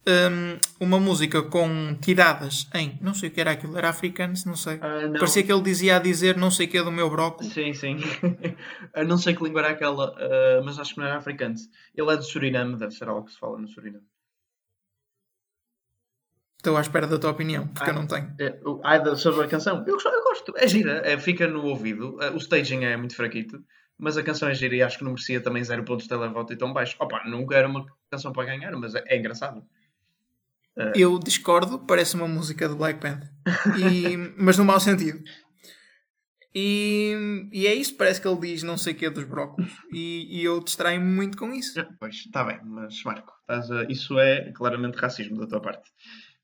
um, 0.09 0.85
uma 0.85 0.99
música 0.99 1.41
com 1.43 1.95
tiradas 2.01 2.67
em. 2.73 2.97
Não 3.01 3.13
sei 3.13 3.29
o 3.29 3.31
que 3.31 3.39
era 3.41 3.51
aquilo, 3.51 3.77
era 3.77 3.89
africanos, 3.89 4.45
não 4.45 4.55
sei. 4.55 4.79
Ah, 4.81 5.07
não. 5.07 5.13
Parecia 5.13 5.43
que 5.43 5.51
ele 5.51 5.61
dizia 5.61 5.95
a 5.95 5.99
dizer 5.99 6.35
não 6.37 6.49
sei 6.51 6.65
o 6.65 6.69
que 6.69 6.77
é 6.77 6.83
do 6.83 6.91
meu 6.91 7.09
brócolis. 7.09 7.53
Sim, 7.53 7.73
sim. 7.73 7.97
Não 9.07 9.17
sei 9.17 9.35
que 9.35 9.43
língua 9.43 9.61
era 9.61 9.69
aquela, 9.71 10.15
ah, 10.17 10.61
mas 10.63 10.77
acho 10.79 10.93
que 10.93 10.99
não 10.99 11.07
era 11.07 11.17
africano. 11.17 11.55
Ele 11.95 12.11
é 12.11 12.17
do 12.17 12.23
Suriname, 12.23 12.75
deve 12.77 12.91
ser 12.91 13.07
algo 13.07 13.25
que 13.25 13.31
se 13.33 13.39
fala 13.39 13.57
no 13.57 13.67
Suriname. 13.67 14.03
Estou 16.57 16.75
à 16.75 16.81
espera 16.81 17.07
da 17.07 17.17
tua 17.17 17.31
opinião, 17.31 17.67
porque 17.67 17.89
Ah. 17.89 17.93
eu 17.93 17.95
não 17.95 18.05
tenho. 18.07 18.33
É, 18.39 18.59
o- 18.65 18.81
ah, 18.83 18.97
da- 18.97 19.15
sobre 19.15 19.45
a 19.45 19.47
canção? 19.47 19.77
Eu, 19.87 19.93
gosto- 19.93 20.09
eu 20.09 20.23
gosto, 20.23 20.53
é 20.57 20.67
gira, 20.67 21.01
é, 21.05 21.17
fica 21.17 21.47
no 21.47 21.65
ouvido. 21.65 22.17
Ah, 22.21 22.31
o 22.31 22.37
staging 22.37 22.83
é 22.83 22.97
muito 22.97 23.15
fraquito, 23.15 23.63
mas 23.97 24.17
a 24.17 24.23
canção 24.23 24.49
é 24.49 24.53
gira 24.53 24.75
e 24.75 24.81
acho 24.83 24.97
que 24.97 25.03
não 25.05 25.11
merecia 25.11 25.39
também 25.39 25.63
0 25.63 25.83
pontos 25.85 26.03
de 26.03 26.09
televoto 26.09 26.51
e 26.51 26.57
tão 26.57 26.73
baixo. 26.73 26.97
Opa, 26.99 27.23
nunca 27.25 27.55
era 27.55 27.67
uma 27.67 27.85
canção 28.11 28.33
para 28.33 28.45
ganhar, 28.45 28.71
mas 28.75 28.93
é, 28.93 29.03
é 29.07 29.17
engraçado. 29.17 29.63
Eu 30.95 31.19
discordo, 31.19 31.79
parece 31.79 32.15
uma 32.15 32.27
música 32.27 32.67
de 32.69 32.75
Black 32.75 32.99
Panther. 33.01 33.29
E- 33.77 34.15
mas 34.37 34.57
no 34.57 34.63
mau 34.65 34.79
sentido. 34.79 35.19
E, 36.55 37.47
e 37.53 37.67
é 37.67 37.75
isso, 37.75 37.95
parece 37.95 38.19
que 38.19 38.27
ele 38.27 38.39
diz 38.39 38.63
não 38.63 38.77
sei 38.77 38.93
o 38.93 38.95
que 38.95 39.05
é 39.05 39.09
dos 39.09 39.23
brócolis. 39.25 39.71
E, 39.93 40.39
e 40.39 40.43
eu 40.43 40.59
distraio-me 40.63 41.05
muito 41.11 41.37
com 41.37 41.53
isso. 41.53 41.79
Ah, 41.79 41.87
Pois, 41.99 42.15
está 42.15 42.43
bem, 42.43 42.59
mas 42.65 43.03
Marco, 43.03 43.31
a- 43.47 43.85
isso 43.89 44.17
é 44.19 44.51
claramente 44.53 44.97
racismo 44.97 45.37
da 45.39 45.47
tua 45.47 45.61
parte. 45.61 45.89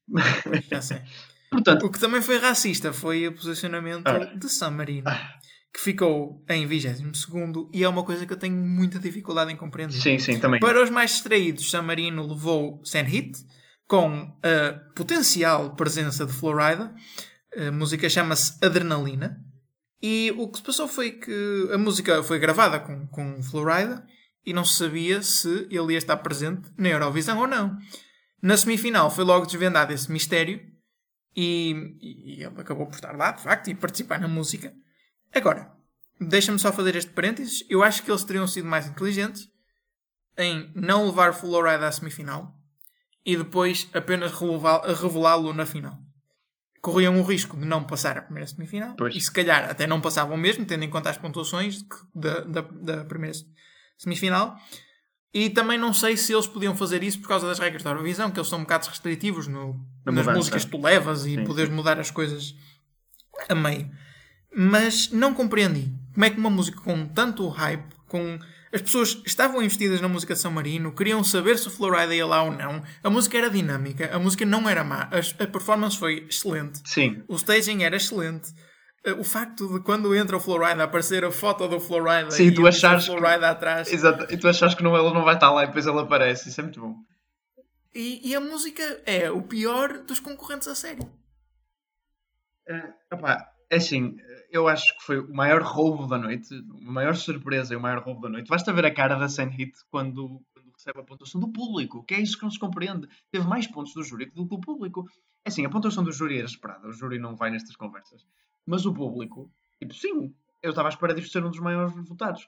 Já 0.70 0.82
sei. 0.82 1.02
Portanto, 1.50 1.86
O 1.86 1.92
que 1.92 2.00
também 2.00 2.22
foi 2.22 2.38
racista 2.38 2.92
foi 2.94 3.28
o 3.28 3.34
posicionamento 3.34 4.06
Ah. 4.08 4.26
de 4.26 4.50
San 4.50 4.72
Marino, 4.72 5.08
Ah. 5.08 5.34
que 5.74 5.80
ficou 5.80 6.44
em 6.50 6.68
22 6.68 7.70
e 7.74 7.84
é 7.84 7.88
uma 7.90 8.04
coisa 8.04 8.26
que 8.26 8.34
eu 8.34 8.38
tenho 8.38 8.56
muita 8.56 9.00
dificuldade 9.00 9.52
em 9.52 9.56
compreender. 9.56 9.94
sim, 9.94 10.20
sim, 10.20 10.40
também. 10.40 10.60
Para 10.60 10.84
os 10.84 10.90
mais 10.90 11.12
distraídos, 11.12 11.70
San 11.70 11.82
Marino 11.82 12.28
levou 12.28 12.82
Hit 13.06 13.38
com 13.88 14.36
a 14.44 14.94
potencial 14.96 15.76
presença 15.76 16.26
de 16.26 16.34
Florida. 16.34 16.94
A 17.56 17.72
música 17.72 18.10
chama-se 18.10 18.58
Adrenalina. 18.64 19.40
E 20.02 20.34
o 20.38 20.48
que 20.50 20.58
se 20.58 20.64
passou 20.64 20.88
foi 20.88 21.12
que 21.12 21.70
a 21.74 21.78
música 21.78 22.22
foi 22.22 22.38
gravada 22.38 22.80
com, 22.80 23.08
com 23.08 23.42
Florida 23.42 24.06
e 24.46 24.54
não 24.54 24.64
se 24.64 24.78
sabia 24.78 25.22
se 25.22 25.68
ele 25.72 25.94
ia 25.94 25.98
estar 25.98 26.18
presente 26.18 26.70
na 26.78 26.90
Eurovisão 26.90 27.40
ou 27.40 27.48
não. 27.48 27.78
Na 28.42 28.56
semifinal 28.58 29.10
foi 29.10 29.24
logo 29.24 29.46
desvendado 29.46 29.94
esse 29.94 30.12
mistério 30.12 30.62
e, 31.36 31.98
e 32.00 32.44
ele 32.44 32.62
acabou 32.62 32.86
por 32.86 32.96
estar 32.96 33.16
lá, 33.16 33.32
de 33.32 33.42
facto, 33.42 33.70
e 33.70 33.76
participar 33.76 34.20
na 34.20 34.28
música. 34.28 34.74
Agora, 35.34 35.72
deixa-me 36.20 36.60
só 36.60 36.72
fazer 36.72 36.96
este 36.96 37.12
parênteses. 37.12 37.66
Eu 37.70 37.82
acho 37.82 38.04
que 38.04 38.12
eles 38.12 38.24
teriam 38.24 38.48
sido 38.48 38.68
mais 38.68 38.88
inteligentes 38.88 39.50
em 40.38 40.72
não 40.76 41.08
levar 41.08 41.34
Florida 41.34 41.88
à 41.88 41.92
semifinal 41.92 42.55
e 43.26 43.36
depois 43.36 43.90
apenas 43.94 44.32
revelá-lo 45.02 45.52
na 45.54 45.66
final. 45.66 45.98
corriam 46.82 47.20
o 47.20 47.24
risco 47.24 47.58
de 47.58 47.66
não 47.66 47.84
passar 47.84 48.16
a 48.18 48.22
primeira 48.22 48.46
semifinal 48.48 48.94
Pois. 48.96 49.16
e 49.16 49.20
se 49.20 49.32
calhar 49.32 49.70
até 49.70 49.88
não 49.88 50.00
passavam 50.00 50.38
mesmo, 50.38 50.66
tendo 50.66 50.84
em 50.84 50.90
conta 50.90 51.10
as 51.10 51.18
pontuações 51.18 51.84
da, 52.14 52.42
da, 52.42 52.62
da 52.62 53.04
primeira 53.06 53.36
semifinal. 53.98 54.56
E 55.34 55.50
também 55.50 55.78
não 55.78 55.92
sei 55.92 56.16
se 56.16 56.32
eles 56.32 56.46
podiam 56.48 56.76
fazer 56.76 57.04
isso 57.04 57.20
por 57.20 57.28
causa 57.28 57.48
das 57.48 57.60
regras 57.60 57.82
da 57.84 57.90
Eurovisão, 57.90 58.30
que 58.32 58.38
eles 58.40 58.48
são 58.48 58.60
um 58.60 58.62
bocado 58.62 58.88
restritivos 58.88 59.48
no, 59.48 59.74
Na 60.06 60.12
nas 60.12 60.26
mudança. 60.26 60.32
músicas 60.38 60.64
que 60.66 60.72
tu 60.72 60.82
levas 60.82 61.26
e 61.26 61.36
Sim, 61.36 61.44
poderes 61.44 61.74
mudar 61.74 62.00
as 62.00 62.12
coisas 62.12 62.54
a 63.50 63.56
meio. 63.56 63.90
Mas 64.56 65.10
não 65.12 65.34
compreendi 65.34 65.92
como 66.14 66.24
é 66.26 66.30
que 66.30 66.38
uma 66.40 66.50
música 66.50 66.80
com 66.80 67.06
tanto 67.08 67.48
hype, 67.50 67.94
com 68.08 68.40
as 68.76 68.82
pessoas 68.82 69.22
estavam 69.26 69.62
investidas 69.64 70.02
na 70.02 70.08
música 70.10 70.34
de 70.34 70.40
São 70.40 70.52
Marino, 70.52 70.94
queriam 70.94 71.24
saber 71.24 71.58
se 71.58 71.68
o 71.68 71.72
Florida 71.72 72.14
ia 72.14 72.26
lá 72.26 72.44
ou 72.44 72.52
não. 72.52 72.84
A 73.02 73.10
música 73.10 73.38
era 73.38 73.50
dinâmica, 73.50 74.14
a 74.14 74.20
música 74.20 74.46
não 74.46 74.68
era 74.70 74.84
má, 74.84 75.08
as- 75.12 75.34
a 75.40 75.48
performance 75.48 75.98
foi 75.98 76.26
excelente. 76.30 76.82
Sim, 76.86 77.24
O 77.28 77.36
staging 77.36 77.84
era 77.84 77.96
excelente. 77.96 78.52
Eh, 79.06 79.14
O 79.14 79.24
facto 79.24 79.68
de 79.72 79.80
quando 79.84 80.14
entra 80.16 80.36
o 80.36 80.40
Flowrider 80.40 80.82
aparecer 80.82 81.24
a 81.24 81.32
foto 81.32 81.68
do 81.68 81.80
Flowrider 81.80 82.32
Sim, 82.32 82.48
e 82.48 82.52
tu 82.54 82.62
o 82.64 82.66
Mr. 82.68 82.86
achares 82.88 83.08
que- 83.08 83.46
atrás. 83.46 83.94
exato. 83.94 84.34
E 84.34 84.38
tu 84.38 84.48
achas 84.48 84.76
que 84.76 84.84
não, 84.84 84.96
ela 84.96 85.14
não 85.14 85.24
vai 85.24 85.36
estar 85.36 85.52
lá 85.52 85.64
e 85.64 85.68
depois 85.68 85.88
ela 85.88 86.02
aparece. 86.02 86.50
Isso 86.50 86.60
é 86.60 86.64
muito 86.64 86.82
bom. 86.82 86.96
E, 87.94 88.30
e 88.30 88.36
a 88.36 88.42
música 88.42 88.84
é 89.06 89.32
o 89.32 89.42
pior 89.42 90.00
dos 90.00 90.20
concorrentes 90.20 90.68
a 90.68 90.76
sério. 90.76 91.10
Eh, 92.68 92.94
opá, 93.14 93.52
é 93.70 93.78
assim, 93.78 94.18
eu 94.56 94.68
acho 94.68 94.98
que 94.98 95.04
foi 95.04 95.20
o 95.20 95.34
maior 95.34 95.62
roubo 95.62 96.08
da 96.08 96.18
noite, 96.18 96.56
a 96.56 96.92
maior 96.92 97.16
surpresa 97.16 97.74
e 97.74 97.78
o 97.78 97.82
maior 97.82 98.02
roubo 98.02 98.22
da 98.22 98.30
noite. 98.30 98.48
Basta 98.48 98.72
ver 98.72 98.86
a 98.86 98.94
cara 98.94 99.16
da 99.16 99.26
Hit 99.26 99.74
quando, 99.90 100.42
quando 100.54 100.72
recebe 100.74 101.00
a 101.00 101.04
pontuação 101.04 101.42
do 101.42 101.52
público, 101.52 102.04
que 102.04 102.14
é 102.14 102.22
isso 102.22 102.38
que 102.38 102.44
não 102.44 102.52
se 102.52 102.60
compreende. 102.60 103.08
Teve 103.32 103.46
mais 103.48 103.68
pontos 103.68 103.94
do 103.94 104.04
júri 104.04 104.28
que 104.28 104.36
do 104.36 104.48
público. 104.48 105.06
É 105.44 105.50
assim, 105.50 105.66
a 105.66 105.70
pontuação 105.70 106.04
do 106.04 106.12
júri 106.12 106.38
era 106.38 106.48
esperada, 106.48 106.88
o 106.88 106.94
júri 106.94 107.20
não 107.20 107.36
vai 107.36 107.52
nestas 107.52 107.76
conversas. 107.76 108.26
Mas 108.66 108.86
o 108.86 108.94
público, 108.94 109.52
tipo, 109.80 109.94
sim, 109.94 110.34
eu 110.64 110.70
estava 110.70 110.88
à 110.88 110.92
espera 110.92 111.14
disto 111.14 111.32
ser 111.32 111.44
um 111.44 111.50
dos 111.50 111.60
maiores 111.60 111.94
votados. 112.08 112.48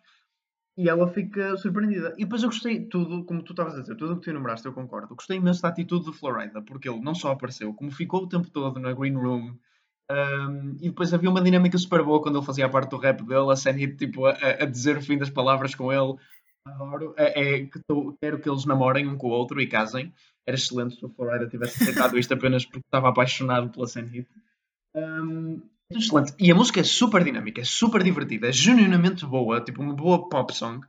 E 0.78 0.88
ela 0.88 1.08
fica 1.08 1.58
surpreendida. 1.58 2.14
E 2.18 2.24
depois 2.24 2.44
eu 2.44 2.50
gostei 2.50 2.86
tudo, 2.86 3.26
como 3.26 3.44
tu 3.44 3.52
estavas 3.52 3.76
a 3.76 3.82
dizer, 3.82 3.96
tudo 3.96 4.14
o 4.14 4.18
que 4.18 4.24
tu 4.24 4.30
enumeraste, 4.30 4.66
eu 4.66 4.74
concordo. 4.74 5.16
Gostei 5.16 5.38
imenso 5.38 5.62
da 5.62 5.70
atitude 5.70 6.06
do 6.06 6.14
Florida, 6.14 6.62
porque 6.62 6.88
ele 6.88 7.02
não 7.02 7.16
só 7.16 7.32
apareceu, 7.32 7.74
como 7.74 7.92
ficou 7.92 8.24
o 8.24 8.30
tempo 8.30 8.50
todo 8.50 8.80
na 8.80 8.94
Green 8.94 9.16
Room. 9.16 9.58
Um, 10.12 10.76
e 10.80 10.90
depois 10.90 11.14
havia 11.14 11.30
uma 11.30 11.42
dinâmica 11.42 11.78
super 11.78 12.04
boa 12.04 12.22
quando 12.22 12.38
ele 12.38 12.46
fazia 12.46 12.66
a 12.66 12.70
parte 12.70 12.90
do 12.92 12.98
rap 12.98 13.22
dele, 13.24 13.52
a 13.52 13.56
Sanhit 13.56 13.96
tipo, 13.98 14.26
a, 14.26 14.32
a- 14.32 14.66
dizer 14.66 14.98
o 14.98 15.02
fim 15.02 15.18
das 15.18 15.30
palavras 15.30 15.76
com 15.76 15.92
ele. 15.92 16.16
Adoro. 16.66 17.14
É, 17.18 17.56
é 17.56 17.66
que 17.66 17.80
tô- 17.88 18.16
quero 18.22 18.40
que 18.40 18.50
eles 18.50 18.66
namorem 18.66 19.08
um 19.08 19.18
com 19.18 19.28
o 19.28 19.32
outro 19.32 19.60
e 19.62 19.68
casem. 19.68 20.14
Era 20.46 20.56
excelente 20.56 20.96
se 20.96 21.06
o 21.06 21.10
Florida 21.10 21.48
tivesse 21.48 21.82
aceitado 21.84 22.18
isto 22.18 22.34
apenas 22.34 22.66
porque 22.66 22.80
estava 22.80 23.10
apaixonado 23.10 23.70
pela 23.70 23.88
Sanhit. 23.88 24.28
Um, 24.96 25.62
excelente. 25.92 26.34
E 26.40 26.52
a 26.52 26.56
música 26.56 26.80
é 26.80 26.84
super 26.84 27.24
dinâmica, 27.24 27.62
é 27.62 27.66
super 27.66 28.02
divertida, 28.04 28.48
é 28.48 28.52
genuinamente 28.52 29.26
boa, 29.26 29.62
tipo 29.62 29.82
uma 29.82 29.94
boa 29.94 30.28
pop 30.30 30.54
song, 30.54 30.86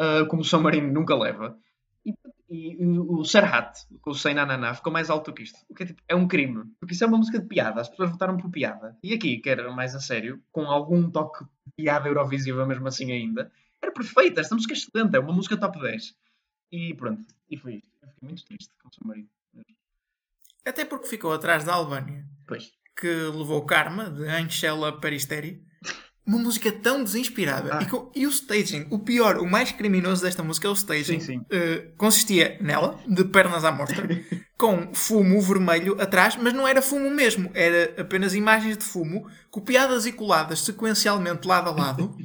uh, 0.00 0.26
como 0.28 0.42
o 0.42 0.44
São 0.44 0.62
Marino 0.62 0.92
nunca 0.92 1.14
leva. 1.16 1.56
E, 2.06 2.12
e- 2.54 2.76
e 2.82 2.98
o 2.98 3.24
Serhat, 3.24 3.78
com 4.00 4.10
o 4.10 4.14
Sem 4.14 4.34
Nananá, 4.34 4.74
ficou 4.74 4.92
mais 4.92 5.10
alto 5.10 5.32
que 5.32 5.42
isto. 5.42 5.58
O 5.68 5.74
que 5.74 5.82
é, 5.82 5.86
tipo, 5.86 6.02
é 6.08 6.14
um 6.14 6.26
crime, 6.28 6.64
porque 6.78 6.94
isso 6.94 7.04
é 7.04 7.06
uma 7.06 7.18
música 7.18 7.38
de 7.38 7.46
piada, 7.46 7.80
as 7.80 7.88
pessoas 7.88 8.10
votaram 8.10 8.36
por 8.36 8.50
piada. 8.50 8.96
E 9.02 9.12
aqui, 9.14 9.38
que 9.38 9.48
era 9.50 9.70
mais 9.72 9.94
a 9.94 10.00
sério, 10.00 10.42
com 10.52 10.62
algum 10.66 11.10
toque 11.10 11.44
de 11.44 11.72
piada 11.76 12.08
eurovisiva 12.08 12.64
mesmo 12.66 12.86
assim 12.88 13.10
ainda, 13.12 13.50
era 13.82 13.92
perfeita. 13.92 14.40
Esta 14.40 14.54
música 14.54 14.72
é 14.74 14.76
excelente, 14.76 15.14
é 15.16 15.18
uma 15.20 15.32
música 15.32 15.56
top 15.56 15.78
10. 15.80 16.14
E 16.72 16.94
pronto, 16.94 17.24
e 17.50 17.56
foi 17.56 17.74
isto. 17.76 17.90
Eu 18.02 18.08
fiquei 18.08 18.28
muito 18.28 18.44
triste 18.44 18.72
com 18.82 18.88
o 18.88 18.92
São 18.94 19.06
Marino. 19.06 19.28
Até 20.66 20.84
porque 20.84 21.06
ficou 21.06 21.32
atrás 21.32 21.64
da 21.64 21.74
Albânia, 21.74 22.24
Pois. 22.46 22.72
que 22.96 23.06
levou 23.06 23.64
Karma, 23.66 24.08
de 24.10 24.24
Angela 24.26 24.98
Peristeri. 24.98 25.62
Uma 26.26 26.38
música 26.38 26.72
tão 26.72 27.04
desinspirada. 27.04 27.76
Ah. 27.78 27.82
E, 27.82 27.86
com- 27.86 28.10
e 28.14 28.26
o 28.26 28.30
staging, 28.30 28.86
o 28.90 28.98
pior, 28.98 29.36
o 29.38 29.46
mais 29.46 29.72
criminoso 29.72 30.22
desta 30.22 30.42
música 30.42 30.66
é 30.66 30.70
o 30.70 30.74
staging. 30.74 31.20
Sim, 31.20 31.38
sim. 31.40 31.40
Eh, 31.50 31.88
consistia 31.98 32.56
nela, 32.60 32.98
de 33.06 33.24
pernas 33.24 33.62
à 33.64 33.70
mostra, 33.70 34.08
com 34.56 34.94
fumo 34.94 35.38
vermelho 35.42 36.00
atrás, 36.00 36.36
mas 36.36 36.54
não 36.54 36.66
era 36.66 36.80
fumo 36.80 37.10
mesmo. 37.10 37.50
Era 37.54 38.00
apenas 38.00 38.34
imagens 38.34 38.78
de 38.78 38.84
fumo, 38.84 39.26
copiadas 39.50 40.06
e 40.06 40.12
coladas 40.12 40.60
sequencialmente 40.60 41.46
lado 41.46 41.68
a 41.68 41.72
lado. 41.74 42.16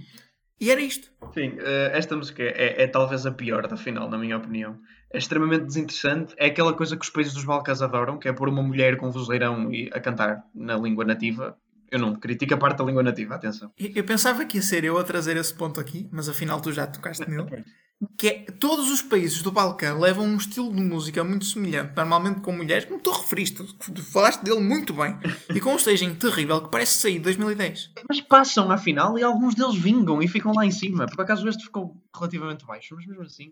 e 0.61 0.71
era 0.71 0.79
isto. 0.79 1.09
Sim, 1.33 1.57
eh, 1.59 1.91
esta 1.93 2.15
música 2.15 2.41
é, 2.41 2.83
é 2.83 2.87
talvez 2.87 3.25
a 3.25 3.31
pior 3.31 3.67
da 3.67 3.75
final, 3.75 4.09
na 4.09 4.17
minha 4.17 4.37
opinião. 4.37 4.77
É 5.11 5.17
extremamente 5.17 5.65
desinteressante. 5.65 6.33
É 6.37 6.45
aquela 6.45 6.71
coisa 6.71 6.95
que 6.95 7.03
os 7.03 7.09
países 7.09 7.33
dos 7.33 7.43
Balcãs 7.43 7.81
adoram, 7.81 8.17
que 8.17 8.29
é 8.29 8.31
pôr 8.33 8.47
uma 8.47 8.61
mulher 8.63 8.95
com 8.95 9.09
vozeirão 9.11 9.73
e 9.73 9.89
a 9.91 9.99
cantar 9.99 10.43
na 10.55 10.77
língua 10.77 11.03
nativa. 11.03 11.57
Eu 11.91 11.99
não 11.99 12.15
critico 12.15 12.53
a 12.53 12.57
parte 12.57 12.77
da 12.77 12.83
língua 12.83 13.03
nativa, 13.03 13.35
atenção. 13.35 13.71
Eu 13.77 13.91
eu 13.95 14.03
pensava 14.03 14.45
que 14.45 14.57
ia 14.57 14.61
ser 14.61 14.83
eu 14.83 14.97
a 14.97 15.03
trazer 15.03 15.35
esse 15.37 15.53
ponto 15.53 15.79
aqui, 15.79 16.07
mas 16.11 16.29
afinal 16.29 16.61
tu 16.61 16.71
já 16.71 16.87
tocaste 16.87 17.29
nele. 17.29 17.63
Que 18.17 18.27
é, 18.29 18.33
todos 18.45 18.89
os 18.89 19.01
países 19.01 19.41
do 19.41 19.51
Balcão 19.51 19.99
levam 19.99 20.25
um 20.25 20.37
estilo 20.37 20.73
de 20.73 20.81
música 20.81 21.21
muito 21.21 21.43
semelhante, 21.43 21.93
normalmente 21.97 22.39
com 22.39 22.53
mulheres, 22.53 22.85
como 22.85 23.01
tu 23.01 23.11
referiste, 23.11 23.61
tu 23.61 24.01
falaste 24.01 24.41
dele 24.41 24.61
muito 24.61 24.93
bem, 24.93 25.17
e 25.53 25.59
com 25.59 25.73
um 25.73 25.75
staging 25.75 26.15
terrível 26.15 26.61
que 26.61 26.71
parece 26.71 26.97
sair 26.97 27.15
de 27.15 27.25
2010. 27.25 27.91
Mas 28.07 28.21
passam 28.21 28.71
à 28.71 28.77
final 28.77 29.19
e 29.19 29.23
alguns 29.23 29.53
deles 29.53 29.75
vingam 29.75 30.21
e 30.21 30.29
ficam 30.29 30.53
lá 30.53 30.65
em 30.65 30.71
cima. 30.71 31.07
Por 31.07 31.19
acaso 31.19 31.45
este 31.49 31.65
ficou 31.65 32.01
relativamente 32.15 32.65
baixo, 32.65 32.95
mas 32.95 33.05
mesmo 33.05 33.23
assim, 33.23 33.51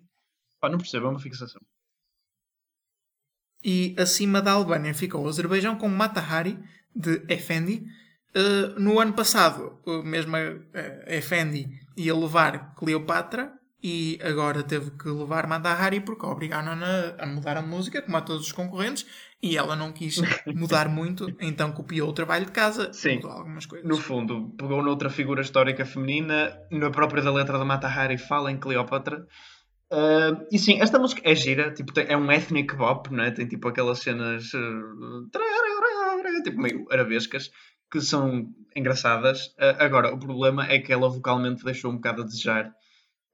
pá, 0.61 0.69
não 0.69 0.77
percebo, 0.77 1.07
é 1.07 1.09
uma 1.09 1.19
fixação. 1.19 1.61
E 3.61 3.95
acima 3.97 4.41
da 4.41 4.53
Albânia 4.53 4.93
ficou 4.93 5.25
o 5.25 5.27
Azerbaijão 5.27 5.75
com 5.75 5.89
Matahari, 5.89 6.57
de 6.95 7.21
Efendi. 7.27 7.85
Uh, 8.37 8.79
no 8.79 8.99
ano 8.99 9.13
passado, 9.13 9.79
mesmo 10.03 10.37
uh, 10.37 10.61
Efendi 11.07 11.67
ia 11.95 12.15
levar 12.15 12.75
Cleopatra 12.75 13.51
e 13.81 14.19
agora 14.21 14.61
teve 14.61 14.91
que 14.91 15.09
levar 15.09 15.47
Matahari 15.47 16.01
porque 16.01 16.23
obrigaram-na 16.25 17.15
a 17.17 17.25
mudar 17.25 17.57
a 17.57 17.63
música, 17.63 17.99
como 18.01 18.15
a 18.15 18.21
todos 18.21 18.45
os 18.45 18.51
concorrentes, 18.51 19.07
e 19.41 19.57
ela 19.57 19.75
não 19.75 19.91
quis 19.91 20.17
mudar 20.53 20.87
muito, 20.87 21.35
então 21.39 21.71
copiou 21.71 22.09
o 22.09 22.13
trabalho 22.13 22.45
de 22.45 22.51
casa, 22.51 22.93
Sim. 22.93 23.15
mudou 23.15 23.31
algumas 23.31 23.65
coisas. 23.65 23.87
No 23.87 23.97
fundo, 23.97 24.53
pegou 24.57 24.83
noutra 24.83 25.09
figura 25.09 25.41
histórica 25.41 25.83
feminina, 25.85 26.53
na 26.71 26.91
própria 26.91 27.23
da 27.23 27.31
letra 27.31 27.57
da 27.57 27.65
Mata 27.65 27.87
Hari 27.87 28.17
fala 28.19 28.51
em 28.51 28.57
Cleópatra. 28.57 29.25
Ah, 29.91 30.43
e 30.51 30.59
sim, 30.59 30.81
esta 30.81 30.99
música 30.99 31.21
é 31.23 31.33
gira, 31.33 31.71
tipo, 31.73 31.93
tem- 31.93 32.07
é 32.09 32.17
um 32.17 32.31
ethnic 32.31 32.75
bop, 32.75 33.11
não 33.11 33.23
é? 33.23 33.31
Tem 33.31 33.47
tipo 33.47 33.67
aquelas 33.67 33.99
cenas 33.99 34.51
ah, 34.53 35.31
tipo 36.43 36.61
meio 36.61 36.85
arabescas 36.91 37.51
que 37.91 38.01
são 38.01 38.53
engraçadas. 38.75 39.53
Ah, 39.59 39.83
agora, 39.85 40.13
o 40.13 40.19
problema 40.19 40.65
é 40.67 40.79
que 40.79 40.91
ela 40.93 41.09
vocalmente 41.09 41.63
deixou 41.63 41.91
um 41.91 41.95
bocado 41.95 42.21
a 42.21 42.25
desejar. 42.25 42.73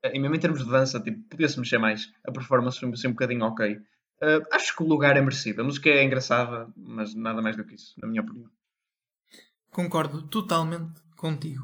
Ah, 0.04 0.10
e 0.13 0.20
mesmo 0.20 0.36
em 0.36 0.39
termos 0.39 0.63
de 0.63 0.70
dança, 0.70 1.00
tipo, 1.00 1.22
podia-se 1.30 1.60
mexer 1.60 1.78
mais. 1.78 2.08
A 2.28 2.32
performance 2.32 2.80
foi 2.80 2.89
assim 2.89 3.08
um 3.08 3.12
bocadinho 3.12 3.46
ok. 3.46 3.78
Ah, 4.22 4.39
acho 4.56 4.76
que 4.76 4.84
o 4.84 4.88
lugar 4.88 5.18
é 5.18 5.22
merecido. 5.22 5.62
A 5.62 5.66
música 5.66 5.89
é 5.89 6.04
engraçada, 6.04 6.68
mas 6.76 7.13
nada 7.16 7.42
mais 7.42 7.56
do 7.58 7.66
que 7.66 7.76
isso, 7.76 7.94
na 8.02 8.08
minha 8.08 8.22
opinião. 8.22 8.50
Concordo 9.72 10.22
totalmente 10.28 11.02
contigo. 11.18 11.63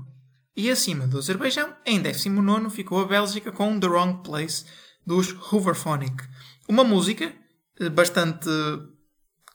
E 0.56 0.70
acima 0.70 1.08
do 1.08 1.20
Azerbaijão, 1.20 1.74
em 1.86 2.02
19 2.02 2.70
ficou 2.70 3.02
a 3.02 3.08
Bélgica 3.08 3.52
com 3.52 3.80
The 3.80 3.88
Wrong 3.88 4.24
Place 4.24 4.66
dos 5.06 5.32
Hooverphonic. 5.54 6.28
Uma 6.68 6.84
música 6.84 7.32
eh, 7.80 7.90
bastante 7.90 8.50